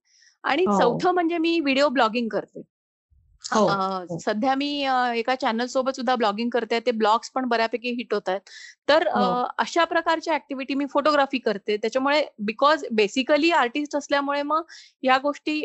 आणि 0.44 0.64
हो. 0.64 0.78
चौथं 0.78 1.14
म्हणजे 1.14 1.38
मी 1.38 1.58
व्हिडिओ 1.60 1.88
ब्लॉगिंग 1.88 2.28
करते. 2.28 2.62
हो, 3.44 3.66
हो. 4.10 4.18
सध्या 4.18 4.54
मी 4.54 4.68
एका 5.16 5.34
चॅनल 5.34 5.66
सोबत 5.66 5.96
सुद्धा 5.96 6.14
ब्लॉगिंग 6.16 6.50
करते 6.50 6.78
ते 6.80 6.90
ब्लॉग्स 6.90 7.30
पण 7.30 7.44
बऱ्यापैकी 7.48 7.90
हिट 7.92 8.14
होत 8.14 8.28
आहेत. 8.28 8.40
तर 8.88 9.06
हो. 9.08 9.24
अशा 9.58 9.84
प्रकारच्या 9.84 10.34
ऍक्टिव्हिटी 10.34 10.74
मी 10.74 10.86
फोटोग्राफी 10.86 11.38
करते. 11.38 11.76
त्याच्यामुळे 11.76 12.24
बिकॉज 12.38 12.84
बेसिकली 12.92 13.50
आर्टिस्ट 13.50 13.96
असल्यामुळे 13.96 14.42
मग 14.42 14.62
या 15.02 15.18
गोष्टी 15.18 15.60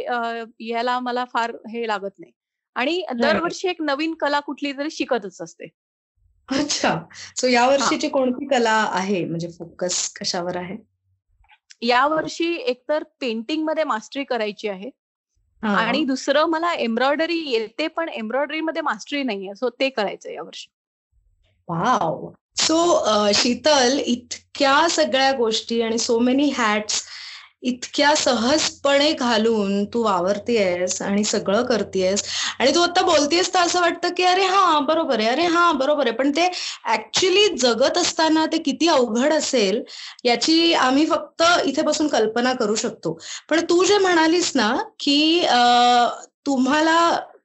याला 0.60 1.00
मला 1.00 1.26
फार 1.26 1.56
हे 1.70 1.88
लागत 1.88 2.20
नाही. 2.20 2.32
आणि 2.76 3.02
दरवर्षी 3.22 3.68
एक 3.68 3.82
नवीन 3.82 4.14
कला 4.14 4.40
कुठली 4.40 4.72
तरी 4.74 4.90
शिकतच 4.92 5.42
असते. 5.42 5.68
अच्छा. 6.50 7.00
सो 7.36 7.48
या 7.48 7.66
वर्षीची 7.68 8.10
कोणती 8.10 8.48
कला 8.48 8.74
आहे? 8.92 9.24
म्हणजे 9.26 9.48
फोकस 9.52 10.08
कशावर 10.14 10.58
आहे? 10.58 10.78
या 11.82 12.06
वर्षी 12.08 12.54
एकतर 12.56 13.04
पेंटिंगमध्ये 13.20 13.84
मास्टरी 13.84 14.24
करायची 14.24 14.68
आहे. 14.68 14.90
आणि 15.64 16.04
दुसरं 16.04 16.46
मला 16.46 16.74
एम्ब्रॉयडरी 16.74 17.40
येते 17.50 17.88
पण 17.88 18.10
एम्ब्रॉयडरी 18.10 18.62
मध्ये 18.62 18.82
मास्टरी 18.82 19.24
नाहीये 19.24 19.56
सो 19.56 19.70
ते 19.70 19.90
करायचं 19.90 20.32
यावर्षी 20.32 20.68
वाव. 21.68 22.30
सो 22.56 23.04
शीतल 23.34 24.00
इतक्या 24.06 24.88
सगळ्या 24.90 25.32
गोष्टी 25.32 25.82
आणि 25.82 25.98
सो 25.98 26.20
मेनी 26.20 26.50
हॅट्स 26.50 27.07
इतक्या 27.64 28.14
सहजपणे 28.16 29.12
घालून 29.14 29.84
तू 29.94 30.02
वावरतीयस 30.04 31.02
आणि 31.02 31.24
सगळं 31.24 31.64
करतेयस. 31.66 32.24
आणि 32.60 32.74
तू 32.76 32.82
आता 32.82 33.02
बोलतेस 33.02 33.54
तर 33.54 33.60
असं 33.60 33.82
वाटतं 33.82 34.14
की 34.18 34.24
अरे 34.24 34.46
हा 34.46 34.80
बरोबर 34.88 35.20
आहे 35.20 35.28
अरे 35.30 35.46
हा 35.46 35.72
बरोबर 35.72 36.08
आहे. 36.08 36.16
पण 36.18 36.32
ते 36.32 36.48
ऍक्च्युली 36.94 37.48
जगत 37.58 37.98
असताना 37.98 38.46
ते 38.52 38.58
किती 38.58 38.88
अवघड 38.88 39.34
असेल 39.34 39.82
याची 40.26 40.74
आम्ही 40.76 41.06
फक्त 41.06 41.44
इथे 41.66 41.82
बसून 41.82 42.08
कल्पना 42.08 42.54
करू 42.54 42.76
शकतो. 42.76 43.18
पण 43.50 43.62
तू 43.70 43.84
जे 43.86 43.98
म्हणालीस 43.98 44.52
ना 44.56 44.76
की 45.00 45.42
तुम्हाला 46.46 46.98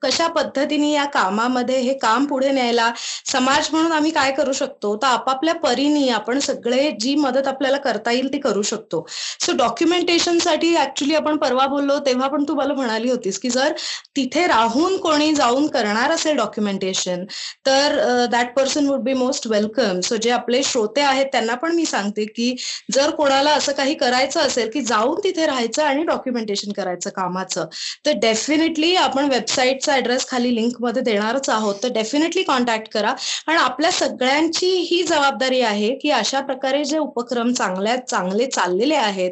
कशा 0.02 0.26
पद्धतीने 0.28 0.90
या 0.92 1.04
कामामध्ये 1.12 1.78
हे 1.80 1.92
काम 1.98 2.24
पुढे 2.26 2.50
न्यायला 2.50 2.90
समाज 3.26 3.68
म्हणून 3.72 3.92
आम्ही 3.92 4.10
काय 4.12 4.32
करू 4.32 4.52
शकतो? 4.52 4.94
तर 4.96 5.06
आपापल्या 5.06 5.54
परीने 5.56 6.08
आपण 6.12 6.38
सगळे 6.40 6.90
जी 7.00 7.14
मदत 7.16 7.48
आपल्याला 7.48 7.78
करता 7.78 8.12
येईल 8.12 8.32
ती 8.32 8.38
करू 8.40 8.62
शकतो. 8.62 9.04
सो 9.40 9.52
डॉक्युमेंटेशनसाठी 9.56 10.74
ऍक्च्युली 10.76 11.14
आपण 11.14 11.36
परवा 11.38 11.66
बोललो 11.66 11.98
तेव्हा 12.06 12.28
पण 12.28 12.44
तू 12.48 12.54
मला 12.54 12.74
म्हणाली 12.74 13.10
होतीस 13.10 13.38
की 13.38 13.50
जर 13.50 13.72
तिथे 14.16 14.46
राहून 14.46 14.96
कोणी 14.98 15.32
जाऊन 15.34 15.66
करणार 15.68 16.10
असेल 16.10 16.36
डॉक्युमेंटेशन 16.36 17.24
तर 17.66 17.96
that 18.32 18.54
person 18.54 18.86
would 18.88 19.00
be 19.02 19.14
most 19.14 19.46
welcome 19.46 20.00
so 20.02 20.16
जे 20.16 20.30
आपले 20.30 20.62
श्रोते 20.62 21.00
आहेत 21.02 21.26
त्यांना 21.32 21.54
पण 21.54 21.74
मी 21.74 21.84
सांगते 21.86 22.24
की 22.26 22.54
जर 22.92 23.10
कोणाला 23.12 23.50
असं 23.52 23.72
काही 23.72 23.94
करायचं 23.94 24.40
असेल 24.40 24.70
की 24.72 24.80
जाऊन 24.82 25.20
तिथे 25.24 25.46
राहायचं 25.46 25.82
आणि 25.84 26.02
डॉक्युमेंटेशन 26.04 26.72
करायचं 26.72 27.10
कामाचं 27.10 27.66
तर 28.06 28.12
डेफिनेटली 28.20 28.94
आपण 28.96 29.28
वेबसाईटचा 29.30 29.91
ऍड्रेस 29.92 30.28
खाली 30.28 30.54
लिंकमध्ये 30.54 31.02
देणारच 31.02 31.48
आहोत. 31.50 31.74
तर 31.82 31.92
डेफिनेटली 31.92 32.42
कॉन्टॅक्ट 32.42 32.92
करा. 32.92 33.14
आणि 33.46 33.58
आपल्या 33.58 33.90
सगळ्यांची 33.92 34.70
ही 34.90 35.02
जबाबदारी 35.02 35.60
आहे 35.62 35.94
की 36.02 36.10
अशा 36.12 36.40
प्रकारे 36.42 36.84
जे 36.84 36.98
उपक्रम 36.98 37.52
चांगल्या 37.52 37.96
चांगले 38.06 38.46
चाललेले 38.46 38.94
आहेत 38.94 39.30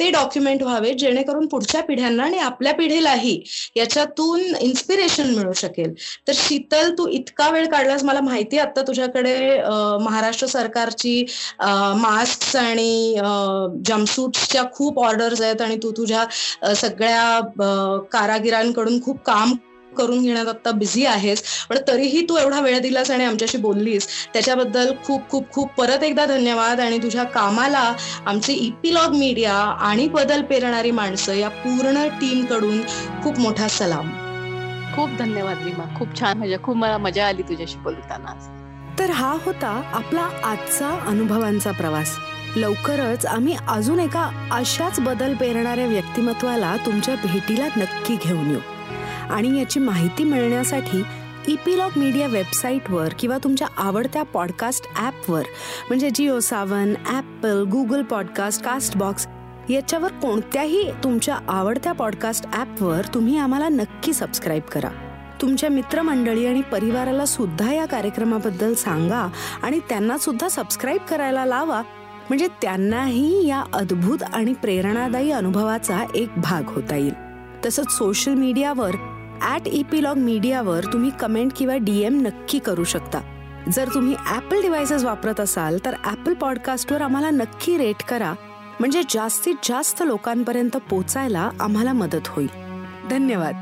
ते 0.00 0.10
डॉक्युमेंट 0.10 0.62
व्हावे 0.62 0.92
जेणेकरून 0.94 1.46
पुढच्या 1.48 1.80
पिढ्यांना 1.82 2.22
आणि 2.24 2.38
आपल्या 2.38 2.72
पिढीलाही 2.74 3.40
याच्यातून 3.76 4.40
इन्स्पिरेशन 4.60 5.30
मिळू 5.34 5.52
शकेल. 5.56 5.92
तर 6.28 6.32
शीतल 6.36 6.90
तू 6.98 7.06
इतका 7.08 7.48
वेळ 7.50 7.66
काढलास 7.70 8.04
मला 8.04 8.20
माहिती 8.20 8.58
आता 8.58 8.82
तुझ्याकडे 8.86 9.34
महाराष्ट्र 10.02 10.46
सरकारची 10.46 11.24
मास्क 11.96 12.56
आणि 12.56 13.14
जम्पसूट्सच्या 13.86 14.64
खूप 14.74 14.98
ऑर्डर्स 15.04 15.40
आहेत 15.40 15.62
आणि 15.62 15.76
तू 15.82 15.90
तुझ्या 15.96 16.24
सगळ्या 16.76 18.02
कारागिरांकडून 18.12 19.00
खूप 19.02 19.22
काम 19.26 19.54
करून 19.98 20.22
घेण्यात 20.22 20.48
आता 20.48 20.70
बिझी 20.70 21.04
आहेस. 21.06 21.42
पण 21.68 21.76
तरीही 21.88 22.22
तू 22.28 22.36
एवढा 22.36 22.60
वेळ 22.60 22.78
दिलास 22.78 23.10
आणि 23.10 23.24
आमच्याशी 23.24 23.58
बोललीस 23.58 24.08
त्याच्याबद्दल 24.32 24.92
खूप 25.04 25.28
खूप 25.30 25.50
खूप 25.52 25.72
परत 25.78 26.04
एकदा 26.04 26.26
धन्यवाद. 26.26 26.80
आणि 26.80 26.98
तुझ्या 26.98 27.24
कामाला 27.24 27.92
आमचे 28.26 28.52
इपिलॉग 28.52 29.14
मीडिया 29.14 29.54
आणि 29.80 30.08
बदल 30.08 30.42
पेरणारी 30.42 30.90
माणसं 30.90 31.34
या 31.34 31.48
पूर्ण 31.48 32.06
टीमकडून 32.20 32.80
खूप 33.22 33.38
मोठा 33.38 33.68
सलाम. 33.68 34.08
खूप 34.96 35.10
धन्यवाद 35.18 35.64
रीमा. 35.64 35.84
खूप 35.98 36.20
छान 36.20 36.38
म्हणजे 36.38 36.56
खूप 36.62 36.76
मला 36.76 36.98
मजा 36.98 37.26
आली 37.26 37.42
तुझ्याशी 37.42 37.78
बोलताना. 37.78 38.34
तर 38.98 39.10
हा 39.10 39.36
होता 39.46 39.68
आपला 39.92 40.28
आजचा 40.44 40.88
अनुभवांचा 41.06 41.70
प्रवास. 41.70 42.16
लवकरच 42.56 43.26
आम्ही 43.26 43.56
अजून 43.68 44.00
एका 44.00 44.48
अशाच 44.52 45.00
बदल 45.00 45.34
पेरणाऱ्या 45.34 45.86
व्यक्तिमत्वाला 45.86 46.76
तुमच्या 46.86 47.14
भेटीला 47.14 47.66
नक्की 47.76 48.16
घेऊन 48.22 48.50
येऊ. 48.50 48.60
आणि 49.30 49.58
याची 49.58 49.80
माहिती 49.80 50.24
मिळण्यासाठी 50.24 51.02
इपिलॉग 51.48 51.90
मीडिया 51.96 52.26
वेबसाईटवर 52.26 53.08
किंवा 53.18 53.38
तुमच्या 53.38 53.68
आवडत्या 53.76 54.22
पॉडकास्ट 54.22 54.84
ॲपवर 54.96 55.42
म्हणजे 55.88 56.10
Jio 56.10 56.40
Saavn 56.40 56.94
Apple 57.06 57.62
Google 57.62 58.02
podcast 58.02 58.62
Castbox 58.62 59.26
याच्यावर 59.70 60.12
कोणत्याही 60.12 60.90
तुमच्या 61.04 61.38
आवडत्या 61.48 61.92
पॉडकास्ट 61.92 62.46
ॲपवर 62.52 63.06
तुम्ही 63.14 63.38
आम्हाला 63.38 63.68
नक्की 63.68 64.12
सबस्क्राईब 64.12 64.62
करा. 64.62 64.88
तुमच्या 65.42 65.70
मित्रमंडळी 65.70 66.46
आणि 66.46 66.62
परिवाराला 66.62 67.26
सुद्धा 67.26 67.72
या 67.72 67.86
कार्यक्रमाबद्दल 67.86 68.74
सांगा 68.74 69.28
आणि 69.62 69.80
त्यांना 69.88 70.18
सुद्धा 70.18 70.48
सबस्क्राईब 70.48 71.00
करायला 71.08 71.44
लावा. 71.44 71.82
म्हणजे 72.28 72.48
त्यांनाही 72.62 73.46
या 73.46 73.64
अद्भुत 73.72 74.22
आणि 74.22 74.52
प्रेरणादायी 74.52 75.30
अनुभवाचा 75.30 76.04
एक 76.14 76.28
भाग 76.36 76.62
होता 76.66 76.96
येईल. 76.96 77.14
तसंच 77.66 77.90
सोशल 77.90 78.34
मीडियावर 78.34 78.96
ॲट 79.42 79.68
इपिलॉग 79.68 80.16
मीडियावर 80.16 80.84
तुम्ही 80.92 81.10
कमेंट 81.20 81.52
किंवा 81.56 81.76
डीएम 81.76 82.20
नक्की 82.20 82.58
करू 82.58 82.84
शकता. 82.84 83.20
जर 83.72 83.88
तुम्ही 83.94 84.14
ॲपल 84.26 84.62
डिव्हायसेस 84.62 85.04
वापरत 85.04 85.40
असाल 85.40 85.78
तर 85.84 85.94
ॲपल 86.04 86.34
पॉडकास्टवर 86.34 87.02
आम्हाला 87.02 87.30
नक्की 87.30 87.76
रेट 87.78 88.02
करा. 88.08 88.34
म्हणजे 88.80 89.02
जास्तीत 89.10 89.54
जास्त 89.64 90.02
लोकांपर्यंत 90.02 90.76
पोचायला 90.76 91.50
आम्हाला 91.60 91.92
मदत 91.92 92.28
होईल. 92.28 92.48
धन्यवाद. 93.10 93.54